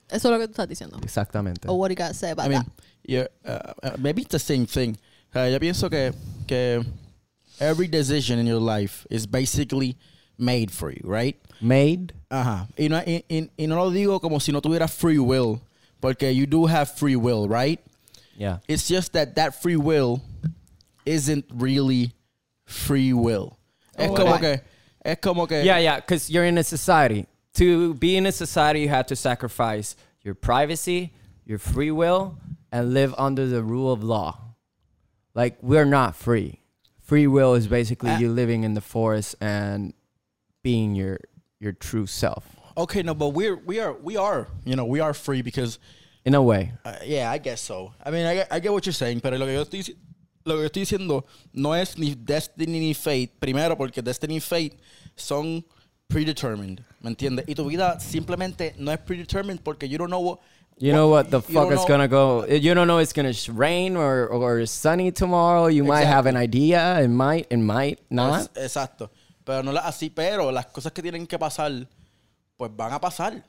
Eso 0.09 0.27
es 0.27 0.31
lo 0.33 0.37
que 0.37 0.47
tú 0.47 0.51
estás 0.51 0.67
diciendo. 0.67 0.99
Exactamente. 1.01 1.67
Or 1.69 1.75
what 1.77 1.89
you 1.89 1.95
gotta 1.95 2.13
say 2.13 2.31
about 2.31 2.45
I 2.45 2.49
mean, 2.49 2.63
that. 2.63 2.73
yeah, 3.03 3.27
uh, 3.45 3.87
uh, 3.87 3.97
maybe 3.97 4.21
it's 4.21 4.31
the 4.31 4.37
same 4.39 4.65
thing. 4.67 4.97
O 5.29 5.33
sea, 5.33 5.49
yo 5.49 5.59
pienso 5.59 5.89
que, 5.89 6.13
que 6.43 6.79
uh, 6.79 6.83
every 7.59 7.87
decision 7.87 8.39
in 8.39 8.45
your 8.47 8.59
life 8.59 9.05
is 9.09 9.25
basically 9.25 9.95
made 10.37 10.71
for 10.71 10.91
you, 10.91 11.01
right? 11.03 11.35
Made. 11.61 12.13
Ajá. 12.31 12.67
Y 12.77 12.87
no, 12.87 12.97
y, 13.05 13.23
y- 13.29 13.49
y 13.57 13.65
no 13.67 13.75
lo 13.83 13.91
digo 13.91 14.19
como 14.21 14.39
si 14.39 14.51
no 14.51 14.59
tuviera 14.61 14.89
free 14.89 15.19
will, 15.19 15.61
porque 16.01 16.23
you 16.33 16.45
do 16.45 16.65
have 16.65 16.89
free 16.89 17.15
will, 17.15 17.47
right? 17.47 17.79
Yeah. 18.35 18.57
It's 18.67 18.87
just 18.87 19.13
that 19.13 19.35
that 19.35 19.61
free 19.61 19.77
will 19.77 20.21
isn't 21.05 21.45
really 21.53 22.11
free 22.65 23.13
will. 23.13 23.57
Es 23.97 24.09
Oh, 24.09 24.15
como 24.15 24.31
why? 24.31 24.39
que, 24.39 24.61
es 25.05 25.17
como 25.21 25.45
que. 25.45 25.63
Yeah, 25.63 25.77
yeah, 25.77 25.97
because 25.97 26.29
you're 26.29 26.45
in 26.45 26.57
a 26.57 26.63
society. 26.63 27.27
To 27.55 27.93
be 27.93 28.17
in 28.17 28.25
a 28.25 28.31
society, 28.31 28.81
you 28.81 28.89
have 28.89 29.05
to 29.07 29.15
sacrifice 29.15 29.95
your 30.23 30.33
privacy, 30.33 31.13
your 31.45 31.59
free 31.59 31.91
will, 31.91 32.37
and 32.71 32.93
live 32.95 33.13
under 33.17 33.45
the 33.45 33.61
rule 33.61 33.91
of 33.93 34.03
law. 34.03 34.39
Like, 35.35 35.57
we're 35.61 35.85
not 35.85 36.15
free. 36.15 36.61
Free 37.01 37.27
will 37.27 37.53
is 37.53 37.67
basically 37.67 38.13
you 38.15 38.29
living 38.29 38.63
in 38.63 38.75
the 38.75 38.81
forest 38.81 39.35
and 39.41 39.93
being 40.63 40.95
your 40.95 41.19
your 41.59 41.73
true 41.73 42.07
self. 42.07 42.55
Okay, 42.77 43.03
no, 43.03 43.13
but 43.13 43.29
we're 43.29 43.55
we 43.55 43.79
are 43.79 43.93
we 43.93 44.15
are 44.15 44.47
you 44.63 44.75
know 44.75 44.85
we 44.85 44.99
are 44.99 45.13
free 45.13 45.41
because 45.41 45.79
In 46.25 46.35
a 46.35 46.41
way. 46.41 46.71
Uh, 46.85 46.95
yeah, 47.03 47.29
I 47.29 47.37
guess 47.37 47.61
so. 47.61 47.93
I 48.03 48.09
mean, 48.09 48.25
I 48.25 48.35
get, 48.35 48.47
I 48.49 48.59
get 48.59 48.71
what 48.71 48.85
you're 48.85 48.93
saying, 48.93 49.19
pero 49.19 49.37
lo 49.37 49.45
que 49.45 49.53
yo 49.53 49.65
estoy 49.65 49.95
lo 50.45 50.55
que 50.55 50.61
yo 50.61 50.69
estoy 50.69 50.81
diciendo 50.81 51.25
no 51.53 51.73
es 51.73 51.97
ni 51.97 52.15
destiny 52.15 52.79
ni 52.79 52.93
fate. 52.93 53.31
Primero, 53.39 53.75
porque 53.75 54.01
destiny 54.01 54.37
y 54.37 54.39
fate 54.39 54.77
son 55.17 55.65
predetermined, 56.07 56.81
¿me 57.01 57.09
entiendes? 57.09 57.45
Y 57.47 57.55
tu 57.55 57.65
vida 57.65 57.99
simplemente 57.99 58.73
no 58.77 58.91
es 58.91 58.99
predetermined 58.99 59.61
porque 59.61 59.89
you 59.89 59.97
don't 59.97 60.09
know 60.09 60.21
what. 60.21 60.39
You 60.79 60.91
know 60.91 61.09
what 61.09 61.29
the 61.29 61.41
fuck 61.41 61.71
is 61.71 61.79
know- 61.79 61.87
gonna 61.87 62.07
go. 62.07 62.45
You 62.47 62.73
don't 62.73 62.87
know 62.87 62.99
it's 62.99 63.13
gonna 63.13 63.33
sh- 63.33 63.49
rain 63.49 63.95
or 63.95 64.27
or 64.31 64.65
sunny 64.67 65.11
tomorrow. 65.11 65.67
You 65.69 65.83
might 65.85 66.05
have 66.07 66.27
an 66.27 66.35
idea. 66.35 67.01
It 67.01 67.09
might. 67.09 67.47
It 67.51 67.59
might 67.59 67.99
not. 68.09 68.41
Es- 68.55 68.65
exacto. 68.65 69.09
Pero 69.45 69.61
no 69.63 69.71
la- 69.71 69.81
así, 69.87 70.09
pero 70.09 70.51
las 70.51 70.65
cosas 70.67 70.91
que 70.91 71.01
tienen 71.01 71.27
que 71.27 71.37
pasar, 71.37 71.71
pues 72.57 72.71
van 72.75 72.93
a 72.93 72.99
pasar, 72.99 73.43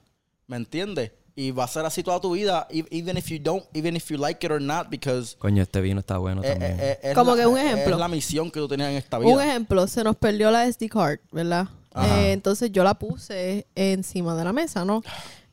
¿me 0.47 0.57
entiendes? 0.57 1.13
Y 1.37 1.51
va 1.51 1.65
a 1.65 1.69
ser 1.69 1.85
así 1.85 2.03
toda 2.05 2.21
tu 2.21 2.33
vida, 2.33 2.67
e- 2.71 2.85
even 2.91 3.17
if 3.17 3.27
you 3.29 3.39
don't, 3.41 3.65
even 3.75 3.97
if 3.97 4.09
you 4.11 4.17
like 4.17 4.45
it 4.47 4.53
or 4.53 4.61
not, 4.61 4.89
because 4.89 5.37
Coño, 5.39 5.63
este 5.63 5.81
vino 5.81 5.99
está 6.01 6.19
bueno 6.19 6.43
eh, 6.45 6.51
también. 6.51 6.73
eh, 6.73 6.79
eh, 6.81 6.99
es 7.11 7.15
Como 7.15 7.35
la- 7.35 7.43
que 7.43 7.47
un 7.49 7.59
ejemplo. 7.59 7.95
Es 7.95 7.99
la 8.01 8.09
misión 8.09 8.51
que 8.53 8.61
tú 8.61 8.69
tenías 8.69 8.91
en 8.91 8.97
esta 8.97 9.19
vida. 9.19 9.33
Un 9.35 9.41
ejemplo, 9.43 9.87
se 9.89 10.05
nos 10.05 10.15
perdió 10.17 10.51
la 10.53 10.67
SD 10.67 10.89
card, 10.89 11.19
¿verdad? 11.33 11.67
Eh, 11.97 12.33
entonces 12.33 12.71
yo 12.73 12.83
la 12.85 12.95
puse 12.95 13.67
encima 13.77 14.35
de 14.37 14.45
la 14.45 14.53
mesa, 14.53 14.85
¿no? 14.85 15.03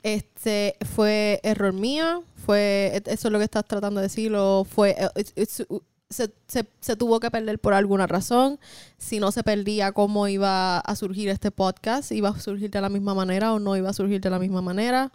Este 0.03 0.77
fue 0.95 1.39
error 1.43 1.73
mía, 1.73 2.21
fue 2.45 2.91
e, 3.05 3.11
eso 3.13 3.27
es 3.27 3.31
lo 3.31 3.37
que 3.37 3.45
estás 3.45 3.65
tratando 3.65 3.99
de 3.99 4.07
decir, 4.07 4.33
o 4.35 4.63
fue 4.63 4.91
eh, 4.97 5.07
it's- 5.15 5.33
it's- 5.35 5.65
uh, 5.69 5.79
se, 6.09 6.29
se- 6.47 6.65
se 6.81 6.95
tuvo 6.95 7.19
que 7.19 7.29
perder 7.31 7.59
por 7.59 7.73
alguna 7.73 8.07
razón. 8.07 8.59
Si 8.97 9.19
no 9.19 9.31
se 9.31 9.43
perdía, 9.43 9.91
¿cómo 9.93 10.27
iba 10.27 10.79
a 10.79 10.95
surgir 10.95 11.29
este 11.29 11.51
podcast? 11.51 12.11
¿Iba 12.11 12.29
a 12.29 12.39
surgir 12.39 12.69
de 12.71 12.81
la 12.81 12.89
misma 12.89 13.13
manera 13.13 13.53
o 13.53 13.59
no 13.59 13.77
iba 13.77 13.89
a 13.89 13.93
surgir 13.93 14.19
de 14.19 14.29
la 14.29 14.39
misma 14.39 14.61
manera? 14.61 15.11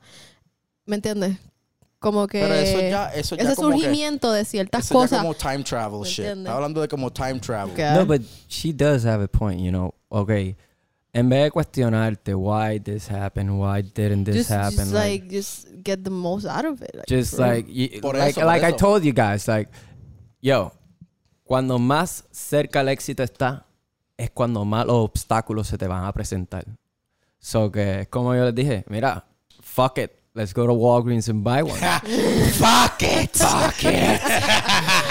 ¿Me 0.86 0.96
entiendes? 0.96 1.36
Como 1.98 2.26
que 2.28 2.40
Pero 2.40 2.54
eso 2.54 2.80
ya, 2.80 3.08
eso 3.14 3.36
ya 3.36 3.42
ese 3.42 3.56
como 3.56 3.70
que- 3.70 3.76
surgimiento 3.78 4.30
de 4.32 4.44
ciertas 4.44 4.84
eso 4.84 4.94
ya 4.94 5.00
cosas. 5.00 5.20
como 5.20 5.34
time 5.34 5.64
travel 5.64 6.00
¿Me 6.00 6.08
shit. 6.08 6.24
Estaba 6.26 6.56
hablando 6.56 6.80
de 6.80 6.88
como 6.88 7.12
time 7.12 7.40
travel. 7.40 7.72
Ok. 7.72 7.78
No, 7.96 8.06
but 8.06 8.22
she 8.48 8.72
does 8.72 9.04
have 9.04 9.22
a 9.24 9.28
point, 9.28 9.60
you 9.60 9.70
know. 9.70 9.92
Okay. 10.08 10.56
En 11.16 11.30
vez 11.30 11.44
de 11.44 11.50
cuestionarte 11.50 12.34
why 12.34 12.78
this 12.78 13.08
happened, 13.08 13.58
why 13.58 13.80
didn't 13.80 14.24
this 14.24 14.36
just, 14.36 14.50
happen, 14.50 14.76
just 14.76 14.92
like, 14.92 15.22
like, 15.22 15.30
just 15.30 15.66
get 15.82 16.04
the 16.04 16.10
most 16.10 16.44
out 16.44 16.66
of 16.66 16.82
it. 16.82 16.94
like, 16.94 17.06
just 17.08 17.38
like 17.38 17.66
Por 18.02 18.14
like, 18.14 18.36
eso, 18.36 18.44
like 18.44 18.62
I 18.62 18.72
told 18.72 19.02
you 19.02 19.14
guys, 19.14 19.48
like, 19.48 19.70
yo, 20.42 20.72
cuando 21.42 21.78
más 21.78 22.24
cerca 22.30 22.80
el 22.80 22.88
éxito 22.88 23.22
está, 23.22 23.64
es 24.18 24.28
cuando 24.30 24.66
más 24.66 24.84
los 24.84 24.96
obstáculos 24.96 25.68
se 25.68 25.78
te 25.78 25.86
van 25.86 26.04
a 26.04 26.12
presentar. 26.12 26.66
So 27.38 27.70
que 27.72 28.06
como 28.10 28.34
yo 28.34 28.44
les 28.44 28.54
dije, 28.54 28.84
mira, 28.88 29.24
fuck 29.62 29.96
it, 29.96 30.10
let's 30.34 30.52
go 30.52 30.66
to 30.66 30.74
Walgreens 30.74 31.30
and 31.30 31.42
buy 31.42 31.62
one. 31.62 31.80
Fuck 32.52 33.02
it. 33.02 33.30
Fuck 33.34 33.84
it. 33.84 34.20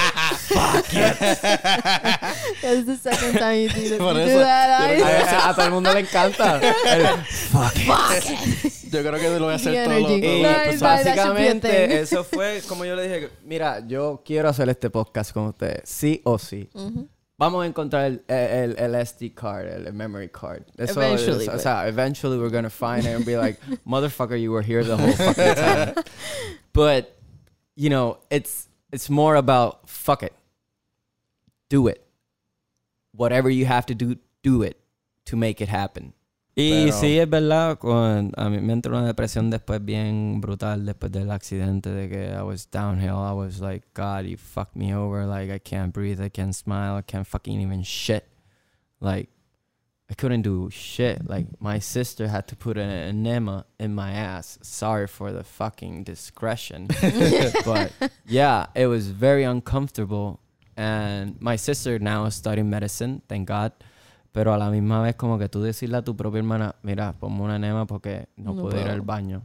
It's 2.63 2.85
the 2.85 2.97
second 2.97 3.33
time 3.39 3.59
you 3.61 3.69
do, 3.69 3.89
that. 3.89 3.99
Por 3.99 4.13
you 4.13 4.19
eso, 4.21 4.33
do 4.37 4.39
that. 4.39 4.97
yo 4.97 5.05
I- 5.05 5.09
creo 5.09 5.39
a, 5.39 5.49
a 5.49 5.53
todo 5.55 5.65
el 5.65 5.71
mundo 5.71 5.93
le 5.93 5.99
encanta. 6.01 6.59
El 6.85 7.17
fuck 7.25 7.75
it. 7.77 8.91
Yo 8.91 9.01
creo 9.01 9.19
que 9.19 9.29
lo 9.39 9.45
voy 9.45 9.53
a 9.53 9.55
hacer 9.55 9.73
The 9.73 9.83
todo 9.85 9.99
lo 9.99 10.07
energy. 10.09 10.27
Y 10.27 10.41
No, 10.41 10.49
todo- 10.49 10.57
like, 10.57 11.03
that 11.03 11.15
should 11.17 11.35
be 11.35 11.47
a 11.47 11.51
thing. 11.51 11.61
básicamente 11.61 11.99
eso 12.01 12.23
fue 12.23 12.61
como 12.67 12.85
yo 12.85 12.95
le 12.95 13.03
dije, 13.07 13.29
mira, 13.43 13.79
yo 13.87 14.21
quiero 14.25 14.49
hacer 14.49 14.69
este 14.69 14.89
podcast 14.89 15.31
con 15.33 15.47
ustedes, 15.47 15.81
sí 15.89 16.21
o 16.23 16.37
sí. 16.37 16.69
Ujú. 16.73 17.07
Vamos 17.37 17.63
a 17.65 17.67
encontrar 17.67 18.05
el, 18.05 18.23
el, 18.29 18.77
el 18.79 18.95
SD 19.05 19.33
card, 19.35 19.67
el 19.67 19.91
memory 19.93 20.29
card. 20.29 20.63
Eso 20.77 21.01
Eventually, 21.01 21.45
es- 21.47 21.53
o 21.53 21.59
sea, 21.59 21.85
eventually 21.87 22.37
we're 22.37 22.49
gonna 22.49 22.69
find 22.69 23.03
it 23.05 23.13
and 23.13 23.25
be 23.25 23.35
like, 23.35 23.59
motherfucker, 23.85 24.37
you 24.41 24.51
were 24.53 24.63
here 24.65 24.83
the 24.85 24.95
whole 24.95 25.11
fucking 25.11 25.55
time. 25.55 25.93
But 26.71 27.13
you 27.75 27.89
know, 27.89 28.19
it's 28.29 28.67
it's 28.93 29.09
more 29.09 29.35
about 29.35 29.89
fuck 29.89 30.23
it, 30.23 30.31
do 31.75 31.87
it. 31.87 32.01
Whatever 33.11 33.49
you 33.49 33.65
have 33.65 33.85
to 33.87 33.95
do, 33.95 34.17
do 34.43 34.63
it 34.63 34.77
to 35.25 35.35
make 35.35 35.61
it 35.61 35.69
happen. 35.69 36.13
Y 36.57 36.85
Pero- 36.85 36.97
sí, 37.01 37.19
es 37.19 37.29
verdad, 37.29 37.77
con, 37.79 38.31
a 38.37 38.49
mí 38.49 38.61
me 38.61 38.71
entró 38.71 38.97
una 38.97 39.05
depresión 39.05 39.49
después 39.49 39.83
bien 39.83 40.39
brutal, 40.39 40.85
después 40.85 41.11
del 41.11 41.29
accidente, 41.31 41.89
de 41.89 42.07
que 42.07 42.33
I 42.33 42.41
was 42.43 42.69
downhill. 42.71 43.17
I 43.17 43.33
was 43.33 43.59
like, 43.59 43.85
God, 43.93 44.25
you 44.25 44.37
fucked 44.37 44.75
me 44.77 44.93
over. 44.93 45.25
Like, 45.25 45.51
I 45.51 45.59
can't 45.59 45.93
breathe, 45.93 46.21
I 46.21 46.29
can't 46.29 46.55
smile, 46.55 46.95
I 46.95 47.01
can't 47.01 47.27
fucking 47.27 47.59
even 47.59 47.83
shit. 47.83 48.25
Like, 49.01 49.29
I 50.09 50.13
couldn't 50.13 50.43
do 50.43 50.69
shit. 50.69 51.27
Like, 51.27 51.47
my 51.59 51.79
sister 51.79 52.29
had 52.29 52.47
to 52.47 52.55
put 52.55 52.77
an 52.77 52.89
enema 52.89 53.65
in 53.77 53.93
my 53.93 54.11
ass. 54.11 54.57
Sorry 54.61 55.07
for 55.07 55.33
the 55.33 55.43
fucking 55.43 56.03
discretion. 56.03 56.87
but 57.65 57.91
yeah, 58.25 58.67
it 58.75 58.87
was 58.87 59.09
very 59.09 59.43
uncomfortable. 59.43 60.39
And 60.75 61.39
my 61.39 61.57
sister 61.57 61.99
now 61.99 62.27
is 62.27 62.35
studying 62.35 62.69
medicine, 62.69 63.21
thank 63.27 63.49
God. 63.49 63.71
Pero 64.31 64.53
a 64.53 64.57
la 64.57 64.69
misma 64.69 65.01
vez 65.01 65.15
como 65.15 65.37
que 65.39 65.47
tú 65.47 65.61
decirle 65.61 65.97
a 65.97 66.01
tu 66.03 66.15
propia 66.17 66.39
hermana, 66.39 66.75
mira, 66.83 67.13
ponme 67.13 67.41
una 67.41 67.55
enema 67.55 67.85
porque 67.85 68.27
no, 68.35 68.53
No 68.53 68.61
puedo 68.63 68.81
ir 68.81 68.87
al 68.87 69.01
baño. 69.01 69.41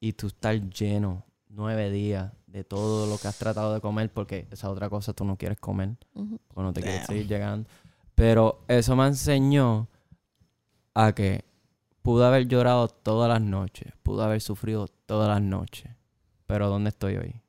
Y 0.00 0.14
tú 0.14 0.26
estar 0.26 0.58
lleno 0.70 1.24
nueve 1.48 1.90
días 1.90 2.32
de 2.46 2.64
todo 2.64 3.06
lo 3.06 3.16
que 3.18 3.28
has 3.28 3.38
tratado 3.38 3.72
de 3.72 3.80
comer 3.80 4.12
porque 4.12 4.48
esa 4.50 4.68
otra 4.70 4.90
cosa 4.90 5.12
tú 5.12 5.24
no 5.24 5.36
quieres 5.36 5.58
comer 5.60 5.96
porque 6.12 6.62
no 6.62 6.72
te 6.72 6.82
quieres 6.82 7.06
seguir 7.06 7.28
llegando. 7.28 7.68
Pero 8.14 8.64
eso 8.68 8.96
me 8.96 9.06
enseñó 9.06 9.88
a 10.94 11.12
que 11.12 11.44
pude 12.02 12.26
haber 12.26 12.48
llorado 12.48 12.88
todas 12.88 13.28
las 13.28 13.40
noches, 13.40 13.92
pude 14.02 14.24
haber 14.24 14.40
sufrido 14.40 14.88
todas 15.06 15.28
las 15.28 15.40
noches. 15.40 15.90
Pero 16.46 16.68
¿dónde 16.68 16.90
estoy 16.90 17.16
hoy? 17.16 17.40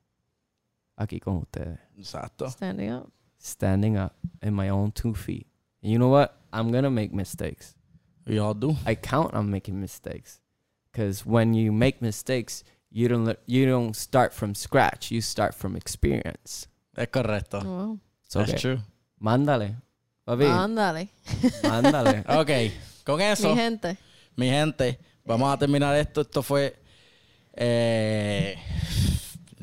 Aquí 0.96 1.18
con 1.18 1.36
ustedes. 1.38 1.80
Exacto. 1.98 2.50
Standing 2.50 2.90
up. 2.90 3.08
Standing 3.38 3.96
up 3.96 4.14
in 4.42 4.54
my 4.54 4.68
own 4.70 4.90
two 4.92 5.14
feet. 5.14 5.46
And 5.82 5.92
you 5.92 5.98
know 5.98 6.08
what? 6.08 6.36
I'm 6.52 6.70
gonna 6.72 6.90
make 6.90 7.12
mistakes. 7.12 7.74
We 8.26 8.38
all 8.38 8.54
do. 8.54 8.76
I 8.86 8.94
count 8.94 9.34
on 9.34 9.50
making 9.50 9.80
mistakes. 9.80 10.40
Because 10.90 11.26
when 11.26 11.52
you 11.54 11.72
make 11.72 12.00
mistakes, 12.00 12.64
you 12.90 13.08
don't 13.08 13.24
let- 13.26 13.42
you 13.46 13.66
don't 13.66 13.94
start 13.94 14.32
from 14.32 14.54
scratch. 14.54 15.10
You 15.10 15.20
start 15.20 15.54
from 15.54 15.76
experience. 15.76 16.68
Es 16.96 17.08
correcto. 17.08 17.60
Wow. 17.64 17.98
So 18.28 18.38
That's 18.38 18.52
okay, 18.52 18.60
true. 18.60 18.80
mándale. 19.20 19.76
Papi, 20.26 20.44
Ándale. 20.46 21.08
mándale. 21.62 22.24
Ok, 22.28 22.72
con 23.04 23.20
eso, 23.20 23.50
Mi 23.54 23.60
gente. 23.60 23.98
mi, 24.36 24.46
gente. 24.48 24.84
gente, 24.92 24.98
vamos 25.26 25.52
a 25.52 25.58
terminar 25.58 25.94
esto. 25.96 26.22
Esto 26.22 26.42
fue. 26.42 26.74
Eh, 27.52 28.56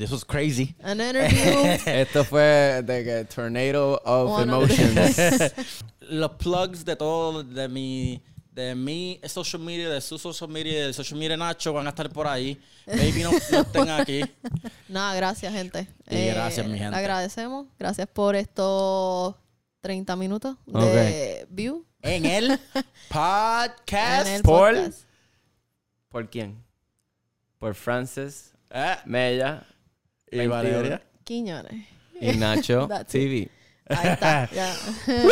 this 0.02 0.12
was 0.12 0.24
crazy. 0.24 0.76
An 0.82 1.00
interview. 1.00 1.78
Esto 1.86 2.24
fue 2.24 2.82
de 2.84 3.04
que 3.04 3.26
tornado 3.26 4.02
of 4.04 4.30
One 4.32 4.44
emotions. 4.50 5.54
Los 6.10 6.32
plugs 6.38 6.84
de 6.84 6.96
todo, 6.96 7.44
de 7.44 7.68
mi, 7.70 8.22
de 8.52 8.74
mi 8.76 9.20
social 9.28 9.62
media, 9.62 9.90
de 9.90 10.02
su 10.02 10.18
social 10.18 10.50
media, 10.50 10.88
de 10.88 10.94
social 10.94 11.18
media 11.20 11.38
Nacho 11.38 11.72
van 11.74 11.86
a 11.86 11.90
estar 11.92 12.10
por 12.10 12.28
ahí. 12.28 12.60
Baby, 12.88 13.24
no, 13.24 13.32
no 13.32 13.62
estén 13.62 13.90
aquí. 14.00 14.22
Nada, 14.90 15.14
gracias, 15.16 15.54
gente. 15.54 15.88
Y 16.10 16.26
gracias, 16.28 16.68
mi 16.68 16.78
gente. 16.78 16.98
Agradecemos. 16.98 17.68
Gracias 17.80 18.08
por 18.08 18.36
estos 18.36 19.36
30 19.82 20.16
minutos 20.16 20.58
de 20.66 21.46
view. 21.50 21.86
En 22.02 22.26
el 22.26 22.60
podcast. 23.08 24.28
En 24.28 24.34
el 24.34 24.42
por- 24.42 24.74
podcast. 24.76 25.04
¿Por 26.10 26.30
quién? 26.30 26.62
Por 27.60 27.76
Francis, 27.76 28.52
Eh, 28.74 28.96
Mella 29.06 29.66
y 30.32 30.38
21, 30.38 30.50
Valeria. 30.56 31.02
Quiñones. 31.24 31.86
y 32.20 32.32
Nacho 32.38 32.88
TV. 33.08 33.50
Ahí 33.90 34.08
está. 34.10 34.50
ya. 34.52 34.74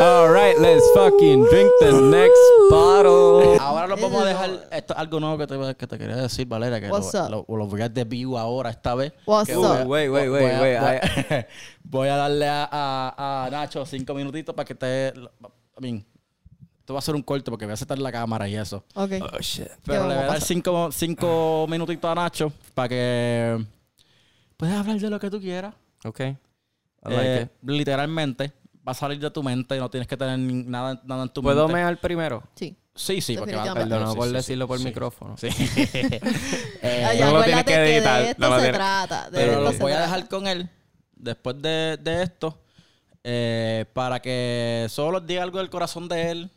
All 0.00 0.32
right, 0.32 0.58
let's 0.58 0.82
fucking 0.94 1.44
drink 1.50 1.70
the 1.80 1.92
next 1.92 2.40
bottle. 2.70 3.56
Ahora 3.60 3.86
lo 3.86 3.96
vamos 3.96 4.22
a 4.22 4.26
dejar. 4.26 4.68
Esto 4.72 4.94
es 4.94 4.98
algo 4.98 5.20
nuevo 5.20 5.38
que 5.38 5.46
te, 5.46 5.74
que 5.76 5.86
te 5.86 5.98
quería 5.98 6.16
decir, 6.16 6.46
Valeria. 6.46 6.80
Que 6.80 6.88
What's 6.90 7.12
lo, 7.14 7.24
up? 7.40 7.46
lo- 7.48 7.56
lo 7.58 7.66
voy 7.66 7.82
a 7.82 7.88
debut 7.88 8.36
ahora, 8.36 8.70
esta 8.70 8.94
vez. 8.94 9.12
What's 9.26 9.48
Que 9.50 9.56
up? 9.56 9.62
voy 9.62 9.76
a- 9.78 9.84
Wait, 9.84 10.10
wait, 10.10 10.28
voy 10.28 10.40
wait, 10.42 10.52
a- 10.54 10.60
wait. 10.60 10.78
Voy 10.80 11.36
a, 11.38 11.46
voy 11.84 12.08
a 12.08 12.16
darle 12.16 12.48
a, 12.48 12.68
a- 12.72 13.44
a 13.46 13.50
Nacho 13.50 13.84
cinco 13.86 14.14
minutitos 14.14 14.54
para 14.54 14.66
que 14.66 14.74
te. 14.74 15.08
I 15.08 15.80
mean, 15.80 16.04
esto 16.82 16.94
va 16.94 16.98
a 16.98 17.02
ser 17.02 17.14
un 17.14 17.22
corte 17.22 17.48
porque 17.48 17.64
voy 17.64 17.70
a 17.70 17.74
aceptar 17.74 17.96
la 18.00 18.10
cámara 18.10 18.48
y 18.48 18.56
eso. 18.56 18.84
Ok. 18.94 19.12
Oh 19.32 19.38
shit. 19.38 19.68
Pero 19.84 20.08
le 20.08 20.14
voy 20.16 20.24
a 20.24 20.26
dar 20.26 20.40
cinco, 20.40 20.90
cinco 20.90 21.64
minutitos 21.68 22.10
a 22.10 22.14
Nacho 22.16 22.52
para 22.74 22.88
que 22.88 23.64
puedas 24.56 24.74
hablar 24.80 24.98
de 24.98 25.08
lo 25.08 25.20
que 25.20 25.30
tú 25.30 25.40
quieras. 25.40 25.74
I 26.04 26.10
like 26.10 26.36
Eh, 27.04 27.42
it. 27.42 27.50
Literalmente, 27.68 28.52
va 28.86 28.90
a 28.92 28.94
salir 28.94 29.20
de 29.20 29.30
tu 29.30 29.42
mente 29.44 29.76
y 29.76 29.78
no 29.78 29.88
tienes 29.90 30.08
que 30.08 30.16
tener 30.16 30.38
nada, 30.38 31.00
nada 31.04 31.22
en 31.22 31.28
tu 31.28 31.40
¿Puedo 31.40 31.68
mente. 31.68 31.82
mear 31.82 31.96
primero? 32.00 32.42
Sí. 32.56 32.76
Sí, 32.94 33.20
sí, 33.20 33.36
porque 33.38 33.54
va 33.54 33.70
a. 33.70 33.74
Perdona 33.74 34.10
sí, 34.10 34.16
por 34.16 34.26
sí, 34.26 34.32
decirlo 34.34 34.64
sí, 34.64 34.68
por 34.68 34.78
sí. 34.78 34.84
micrófono. 34.84 35.36
Sí. 35.38 35.48
Ay, 36.82 37.20
no 37.20 37.32
lo 37.32 37.42
tienes 37.44 37.64
que 37.64 37.74
editar, 37.74 38.22
de 38.22 38.30
esto 38.30 38.40
no 38.48 38.56
lo 38.56 38.60
se 38.60 38.72
trata. 38.72 39.30
de 39.30 39.38
Pero 39.38 39.72
se 39.72 39.78
voy 39.78 39.92
a 39.92 40.00
dejar 40.00 40.28
con 40.28 40.46
él 40.48 40.68
después 41.14 41.62
de, 41.62 41.96
de 42.02 42.22
esto 42.24 42.58
eh, 43.24 43.84
para 43.92 44.20
que 44.20 44.86
solo 44.90 45.18
les 45.20 45.26
diga 45.28 45.42
algo 45.44 45.58
del 45.58 45.70
corazón 45.70 46.08
de 46.08 46.30
él. 46.30 46.50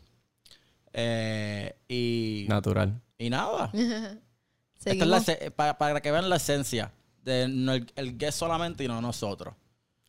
Eh, 0.97 1.75
y, 1.89 2.45
Natural. 2.47 3.01
y 3.17 3.29
nada. 3.29 3.69
Esta 4.85 4.91
es 4.91 5.07
la 5.07 5.51
para, 5.51 5.77
para 5.77 6.01
que 6.01 6.11
vean 6.11 6.29
la 6.29 6.37
esencia 6.37 6.91
de 7.23 7.47
no 7.47 7.73
el, 7.73 7.91
el 7.95 8.17
guest 8.17 8.39
solamente 8.39 8.83
y 8.83 8.87
no 8.87 9.01
nosotros. 9.01 9.55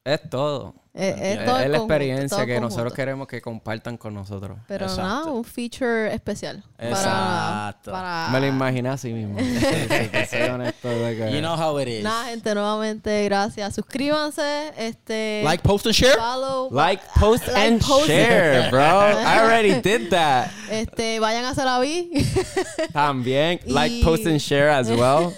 Es 0.06 0.30
todo. 0.30 0.72
Es 0.94 1.44
todo 1.44 1.58
es 1.58 1.68
la 1.68 1.76
experiencia 1.78 2.38
todo 2.38 2.46
que 2.46 2.60
nosotros 2.60 2.94
queremos 2.94 3.26
que 3.26 3.42
compartan 3.42 3.98
con 3.98 4.14
nosotros. 4.14 4.56
Pero 4.68 4.86
Exacto. 4.86 5.02
nada, 5.02 5.24
un 5.32 5.44
feature 5.44 6.14
especial. 6.14 6.62
Exacto. 6.78 7.90
Para, 7.90 8.28
para... 8.28 8.28
Me 8.32 8.40
lo 8.40 8.46
imaginé 8.46 8.88
así 8.88 9.12
mismo. 9.12 9.36
Soy 10.30 10.42
honesto 10.42 10.88
de 10.88 11.32
You 11.32 11.40
know 11.40 11.54
how 11.56 11.78
it 11.80 11.88
is. 11.88 12.04
Nada, 12.04 12.26
gente, 12.30 12.54
nuevamente, 12.54 13.24
gracias. 13.24 13.74
Suscríbanse. 13.74 14.72
Este, 14.78 15.42
Like, 15.44 15.62
post 15.62 15.86
and 15.86 15.94
share. 15.94 16.16
follow. 16.16 16.70
Like, 16.70 17.02
post, 17.20 17.48
Like, 17.48 17.58
and 17.66 17.82
post. 17.82 18.06
share, 18.06 18.70
bro. 18.70 18.80
I 19.10 19.38
already 19.40 19.80
did 19.82 20.08
that. 20.10 20.50
Este, 20.70 21.18
vayan 21.18 21.44
a 21.46 21.50
hacer 21.50 21.64
la 21.64 21.80
vi. 21.80 22.10
También, 22.92 23.60
like, 23.66 23.96
Y- 23.96 24.02
post 24.04 24.24
and 24.26 24.38
share 24.38 24.70
as 24.70 24.88
well. 24.88 25.34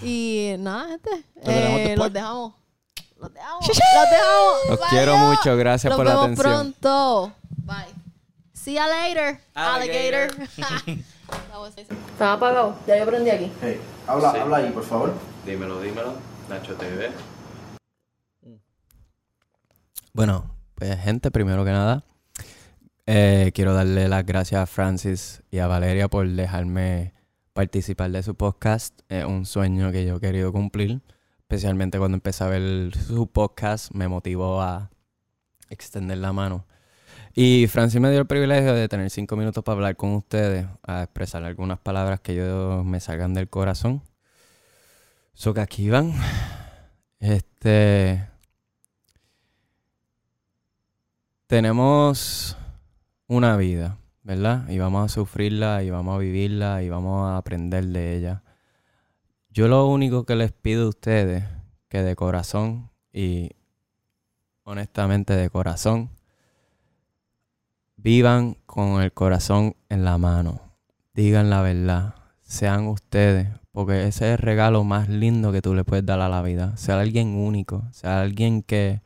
y 0.00 0.54
nada, 0.58 0.86
gente. 0.88 1.24
Eh, 1.44 1.94
los 1.96 2.10
dejamos. 2.12 2.54
Los 3.22 3.32
dejamos. 3.34 3.68
Los 3.68 3.76
dejamos. 4.10 4.68
Los 4.68 4.78
Bye, 4.80 4.88
quiero 4.90 5.16
mucho, 5.16 5.56
gracias 5.56 5.90
Nos 5.90 5.96
por 5.96 6.06
la 6.06 6.12
vemos 6.12 6.24
atención. 6.40 6.72
pronto. 6.80 7.32
Bye. 7.64 7.94
See 8.52 8.74
ya 8.74 8.86
later, 8.88 9.40
Alligator. 9.54 10.30
alligator. 10.48 10.98
Estaba 12.12 12.32
apagado. 12.34 12.76
Ya 12.86 12.98
yo 12.98 13.06
prendí 13.06 13.30
aquí. 13.30 13.50
Hey, 13.62 13.80
habla, 14.06 14.30
habla 14.30 14.56
ahí, 14.58 14.70
por 14.70 14.84
favor. 14.84 15.14
Dímelo, 15.46 15.80
dímelo. 15.80 16.14
Nacho 16.48 16.74
TV. 16.74 17.10
Bueno, 20.12 20.54
pues 20.74 21.00
gente, 21.00 21.30
primero 21.30 21.64
que 21.64 21.70
nada, 21.70 22.04
eh, 23.06 23.50
quiero 23.54 23.72
darle 23.72 24.08
las 24.08 24.26
gracias 24.26 24.60
a 24.60 24.66
Francis 24.66 25.42
y 25.50 25.58
a 25.58 25.66
Valeria 25.66 26.08
por 26.08 26.28
dejarme 26.28 27.14
participar 27.52 28.10
de 28.10 28.22
su 28.22 28.34
podcast. 28.34 29.00
Es 29.08 29.24
un 29.24 29.46
sueño 29.46 29.90
que 29.90 30.04
yo 30.04 30.16
he 30.16 30.20
querido 30.20 30.52
cumplir, 30.52 31.00
especialmente 31.52 31.98
cuando 31.98 32.16
empecé 32.16 32.44
a 32.44 32.46
ver 32.46 32.96
su 32.96 33.26
podcast, 33.26 33.92
me 33.92 34.08
motivó 34.08 34.62
a 34.62 34.90
extender 35.68 36.16
la 36.16 36.32
mano. 36.32 36.64
Y 37.34 37.66
Francis 37.66 38.00
me 38.00 38.10
dio 38.10 38.20
el 38.20 38.26
privilegio 38.26 38.72
de 38.72 38.88
tener 38.88 39.10
cinco 39.10 39.36
minutos 39.36 39.62
para 39.62 39.74
hablar 39.74 39.96
con 39.96 40.14
ustedes, 40.14 40.66
a 40.82 41.02
expresar 41.02 41.44
algunas 41.44 41.78
palabras 41.78 42.20
que 42.20 42.34
yo 42.34 42.82
me 42.84 43.00
salgan 43.00 43.34
del 43.34 43.50
corazón. 43.50 44.02
So 45.34 45.52
que 45.52 45.60
aquí 45.60 45.90
van. 45.90 46.14
Este. 47.20 48.26
Tenemos 51.48 52.56
una 53.26 53.58
vida, 53.58 53.98
¿verdad? 54.22 54.66
Y 54.70 54.78
vamos 54.78 55.04
a 55.04 55.14
sufrirla 55.14 55.82
y 55.82 55.90
vamos 55.90 56.14
a 56.14 56.18
vivirla 56.18 56.82
y 56.82 56.88
vamos 56.88 57.28
a 57.28 57.36
aprender 57.36 57.84
de 57.84 58.16
ella. 58.16 58.42
Yo 59.52 59.68
lo 59.68 59.86
único 59.86 60.24
que 60.24 60.34
les 60.34 60.50
pido 60.52 60.86
a 60.86 60.88
ustedes, 60.88 61.44
que 61.88 62.02
de 62.02 62.16
corazón 62.16 62.90
y 63.12 63.50
honestamente 64.64 65.34
de 65.36 65.50
corazón, 65.50 66.08
vivan 67.96 68.56
con 68.64 69.02
el 69.02 69.12
corazón 69.12 69.76
en 69.90 70.04
la 70.04 70.16
mano. 70.16 70.60
Digan 71.12 71.50
la 71.50 71.60
verdad. 71.60 72.14
Sean 72.40 72.86
ustedes. 72.86 73.48
Porque 73.72 74.06
ese 74.06 74.26
es 74.26 74.32
el 74.32 74.38
regalo 74.38 74.84
más 74.84 75.08
lindo 75.10 75.52
que 75.52 75.60
tú 75.62 75.74
le 75.74 75.84
puedes 75.84 76.04
dar 76.06 76.20
a 76.20 76.28
la 76.30 76.40
vida. 76.42 76.76
Ser 76.78 76.94
alguien 76.94 77.34
único. 77.36 77.84
Ser 77.92 78.10
alguien 78.10 78.62
que 78.62 79.02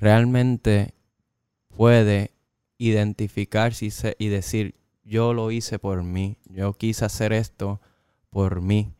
realmente 0.00 0.94
puede 1.76 2.30
identificarse 2.78 3.86
y, 3.86 3.90
se- 3.90 4.16
y 4.18 4.28
decir, 4.28 4.74
yo 5.04 5.34
lo 5.34 5.50
hice 5.50 5.78
por 5.78 6.02
mí. 6.02 6.38
Yo 6.46 6.72
quise 6.72 7.04
hacer 7.04 7.34
esto 7.34 7.80
por 8.30 8.60
mí. 8.62 8.95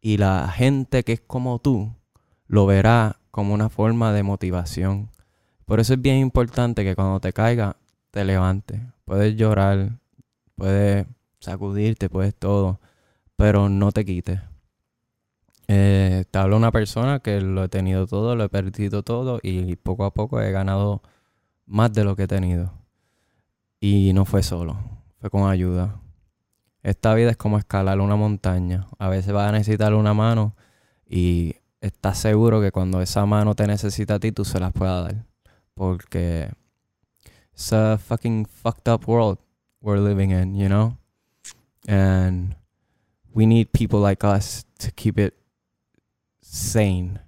Y 0.00 0.16
la 0.16 0.48
gente 0.48 1.04
que 1.04 1.14
es 1.14 1.20
como 1.20 1.58
tú 1.58 1.92
lo 2.46 2.66
verá 2.66 3.18
como 3.30 3.54
una 3.54 3.68
forma 3.68 4.12
de 4.12 4.22
motivación. 4.22 5.10
Por 5.64 5.80
eso 5.80 5.94
es 5.94 6.02
bien 6.02 6.16
importante 6.16 6.84
que 6.84 6.94
cuando 6.94 7.20
te 7.20 7.32
caiga, 7.32 7.76
te 8.10 8.24
levantes. 8.24 8.80
Puedes 9.04 9.36
llorar, 9.36 9.98
puedes 10.56 11.06
sacudirte, 11.40 12.08
puedes 12.08 12.34
todo, 12.34 12.80
pero 13.36 13.68
no 13.68 13.92
te 13.92 14.04
quites. 14.04 14.40
Eh, 15.68 16.24
te 16.30 16.38
habla 16.38 16.56
una 16.56 16.72
persona 16.72 17.20
que 17.20 17.40
lo 17.42 17.64
he 17.64 17.68
tenido 17.68 18.06
todo, 18.06 18.34
lo 18.34 18.44
he 18.44 18.48
perdido 18.48 19.02
todo 19.02 19.38
y 19.42 19.76
poco 19.76 20.04
a 20.04 20.14
poco 20.14 20.40
he 20.40 20.50
ganado 20.50 21.02
más 21.66 21.92
de 21.92 22.04
lo 22.04 22.16
que 22.16 22.22
he 22.24 22.28
tenido. 22.28 22.72
Y 23.80 24.12
no 24.14 24.24
fue 24.24 24.42
solo, 24.42 24.78
fue 25.20 25.30
con 25.30 25.48
ayuda. 25.48 26.00
Esta 26.82 27.14
vida 27.14 27.30
es 27.30 27.36
como 27.36 27.58
escalar 27.58 28.00
una 28.00 28.16
montaña. 28.16 28.86
A 28.98 29.08
veces 29.08 29.32
vas 29.32 29.48
a 29.48 29.52
necesitar 29.52 29.94
una 29.94 30.14
mano 30.14 30.54
y 31.06 31.56
estás 31.80 32.18
seguro 32.18 32.60
que 32.60 32.72
cuando 32.72 33.00
esa 33.00 33.26
mano 33.26 33.54
te 33.54 33.66
necesita 33.66 34.14
a 34.14 34.20
ti, 34.20 34.32
tú 34.32 34.44
se 34.44 34.60
las 34.60 34.72
puedas 34.72 35.04
dar. 35.04 35.26
Porque 35.74 36.50
it's 37.52 37.72
a 37.72 37.98
fucking 37.98 38.46
fucked 38.46 38.88
up 38.88 39.08
world 39.08 39.38
we're 39.80 40.00
living 40.00 40.30
in, 40.30 40.54
you 40.54 40.68
know? 40.68 40.96
And 41.86 42.54
we 43.32 43.46
need 43.46 43.72
people 43.72 44.00
like 44.00 44.24
us 44.24 44.64
to 44.78 44.90
keep 44.90 45.18
it 45.18 45.34
sane. 46.42 47.20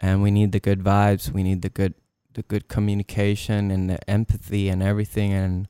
And 0.00 0.22
we 0.22 0.30
need 0.30 0.52
the 0.52 0.60
good 0.60 0.82
vibes, 0.82 1.32
we 1.32 1.42
need 1.42 1.62
the 1.62 1.68
good 1.68 1.94
the 2.32 2.42
good 2.42 2.68
communication 2.68 3.72
and 3.72 3.90
the 3.90 3.98
empathy 4.08 4.68
and 4.68 4.82
everything 4.82 5.32
and 5.32 5.66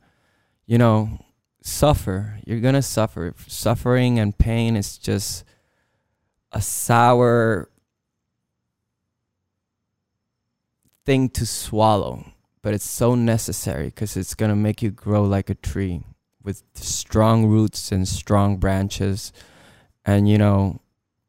you 0.67 0.77
know, 0.77 1.19
suffer. 1.63 2.39
You're 2.45 2.61
to 2.75 2.83
suffer. 2.83 3.35
Suffering 3.47 4.19
and 4.19 4.37
pain 4.37 4.77
is 4.77 4.99
just 4.99 5.45
a 6.53 6.61
sour 6.61 7.69
thing 11.05 11.29
to 11.31 11.47
swallow, 11.47 12.25
but 12.63 12.75
it's 12.75 12.89
so 12.89 13.15
necessary 13.15 13.87
because 13.87 14.17
it's 14.17 14.35
to 14.51 14.57
make 14.57 14.83
you 14.83 14.91
grow 14.91 15.25
like 15.25 15.51
a 15.51 15.55
tree 15.55 16.03
with 16.43 16.63
strong 16.75 17.47
roots 17.47 17.93
and 17.93 18.07
strong 18.07 18.57
branches. 18.57 19.33
And 20.05 20.29
you 20.29 20.39
know, 20.39 20.81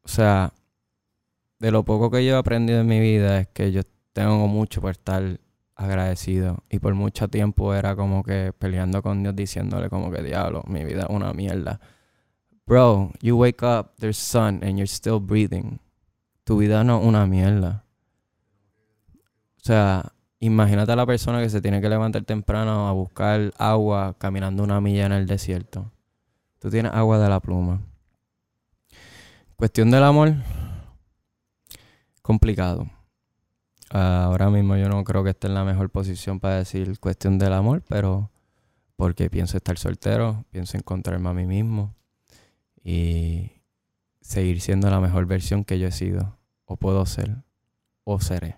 o 0.04 0.08
sea, 0.08 0.50
de 1.60 1.70
lo 1.70 1.82
poco 1.82 2.10
que 2.10 2.24
yo 2.24 2.34
he 2.34 2.38
aprendido 2.38 2.80
en 2.80 2.88
mi 2.88 3.00
vida 3.00 3.40
es 3.40 3.46
que 3.54 3.70
yo 3.70 3.82
tengo 4.12 4.48
mucho 4.48 4.80
por 4.80 4.92
estar 4.92 5.38
agradecido 5.82 6.64
y 6.70 6.78
por 6.78 6.94
mucho 6.94 7.28
tiempo 7.28 7.74
era 7.74 7.96
como 7.96 8.22
que 8.22 8.52
peleando 8.58 9.02
con 9.02 9.22
Dios 9.22 9.36
diciéndole 9.36 9.88
como 9.88 10.10
que 10.10 10.22
diablo, 10.22 10.62
mi 10.66 10.84
vida 10.84 11.02
es 11.02 11.10
una 11.10 11.32
mierda. 11.32 11.80
Bro, 12.66 13.12
you 13.20 13.36
wake 13.36 13.62
up, 13.62 13.92
there's 13.98 14.18
sun 14.18 14.60
and 14.62 14.76
you're 14.76 14.86
still 14.86 15.18
breathing. 15.20 15.80
Tu 16.44 16.56
vida 16.56 16.84
no 16.84 17.00
es 17.00 17.06
una 17.06 17.26
mierda. 17.26 17.84
O 19.56 19.64
sea, 19.64 20.12
Imagínate 20.42 20.90
a 20.90 20.96
la 20.96 21.06
persona 21.06 21.40
que 21.40 21.48
se 21.48 21.62
tiene 21.62 21.80
que 21.80 21.88
levantar 21.88 22.24
temprano 22.24 22.88
a 22.88 22.92
buscar 22.92 23.52
agua 23.58 24.16
caminando 24.18 24.64
una 24.64 24.80
milla 24.80 25.06
en 25.06 25.12
el 25.12 25.24
desierto. 25.24 25.92
Tú 26.58 26.68
tienes 26.68 26.92
agua 26.92 27.20
de 27.20 27.28
la 27.28 27.38
pluma. 27.38 27.80
Cuestión 29.54 29.92
del 29.92 30.02
amor. 30.02 30.34
Complicado. 32.22 32.90
Ahora 33.92 34.50
mismo 34.50 34.76
yo 34.76 34.88
no 34.88 35.04
creo 35.04 35.22
que 35.22 35.30
esté 35.30 35.48
en 35.48 35.54
la 35.54 35.64
mejor 35.64 35.90
posición 35.90 36.40
para 36.40 36.56
decir 36.56 36.98
cuestión 36.98 37.38
del 37.38 37.52
amor, 37.52 37.82
pero 37.88 38.30
porque 38.96 39.28
pienso 39.30 39.56
estar 39.56 39.78
soltero, 39.78 40.44
pienso 40.50 40.76
encontrarme 40.76 41.28
a 41.28 41.32
mí 41.34 41.46
mismo 41.46 41.94
y 42.82 43.52
seguir 44.20 44.60
siendo 44.60 44.88
la 44.90 45.00
mejor 45.00 45.26
versión 45.26 45.64
que 45.64 45.78
yo 45.78 45.88
he 45.88 45.92
sido, 45.92 46.38
o 46.64 46.76
puedo 46.76 47.04
ser, 47.06 47.42
o 48.04 48.20
seré. 48.20 48.56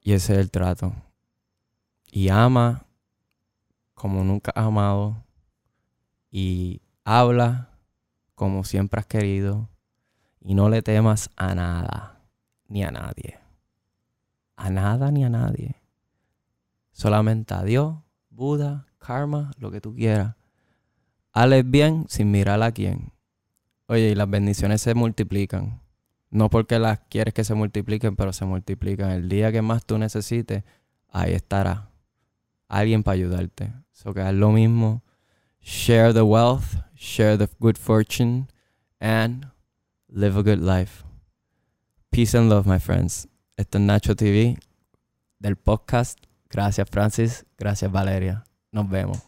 Y 0.00 0.12
ese 0.12 0.34
es 0.34 0.38
el 0.40 0.50
trato. 0.50 0.94
Y 2.10 2.28
ama 2.28 2.86
como 3.94 4.24
nunca 4.24 4.52
has 4.54 4.66
amado. 4.66 5.24
Y 6.30 6.82
habla 7.04 7.70
como 8.34 8.64
siempre 8.64 9.00
has 9.00 9.06
querido. 9.06 9.68
Y 10.40 10.54
no 10.54 10.68
le 10.68 10.82
temas 10.82 11.30
a 11.36 11.54
nada, 11.54 12.20
ni 12.68 12.82
a 12.82 12.90
nadie. 12.90 13.41
A 14.62 14.70
nada 14.70 15.10
ni 15.10 15.24
a 15.24 15.28
nadie. 15.28 15.74
Solamente 16.92 17.52
a 17.52 17.64
Dios, 17.64 17.96
Buda, 18.30 18.86
karma, 18.98 19.50
lo 19.58 19.72
que 19.72 19.80
tú 19.80 19.92
quieras. 19.92 20.36
Hales 21.32 21.68
bien 21.68 22.06
sin 22.08 22.30
mirar 22.30 22.62
a 22.62 22.70
quién. 22.70 23.12
Oye, 23.88 24.10
y 24.10 24.14
las 24.14 24.30
bendiciones 24.30 24.80
se 24.80 24.94
multiplican. 24.94 25.80
No 26.30 26.48
porque 26.48 26.78
las 26.78 27.00
quieres 27.10 27.34
que 27.34 27.42
se 27.42 27.54
multipliquen, 27.54 28.14
pero 28.14 28.32
se 28.32 28.44
multiplican. 28.44 29.10
El 29.10 29.28
día 29.28 29.50
que 29.50 29.62
más 29.62 29.84
tú 29.84 29.98
necesites, 29.98 30.62
ahí 31.08 31.32
estará 31.32 31.90
alguien 32.68 33.02
para 33.02 33.14
ayudarte. 33.14 33.72
So 33.90 34.14
que 34.14 34.20
es 34.20 34.32
lo 34.32 34.52
mismo. 34.52 35.02
Share 35.60 36.14
the 36.14 36.22
wealth, 36.22 36.76
share 36.94 37.36
the 37.36 37.48
good 37.58 37.76
fortune, 37.76 38.46
and 39.00 39.48
live 40.08 40.38
a 40.38 40.42
good 40.44 40.60
life. 40.60 41.02
Peace 42.12 42.38
and 42.38 42.48
love, 42.48 42.64
my 42.64 42.78
friends. 42.78 43.26
Esto 43.56 43.76
es 43.76 43.84
Nacho 43.84 44.16
TV 44.16 44.58
del 45.38 45.56
podcast. 45.56 46.18
Gracias, 46.48 46.88
Francis. 46.90 47.44
Gracias, 47.58 47.92
Valeria. 47.92 48.44
Nos 48.72 48.88
vemos. 48.88 49.18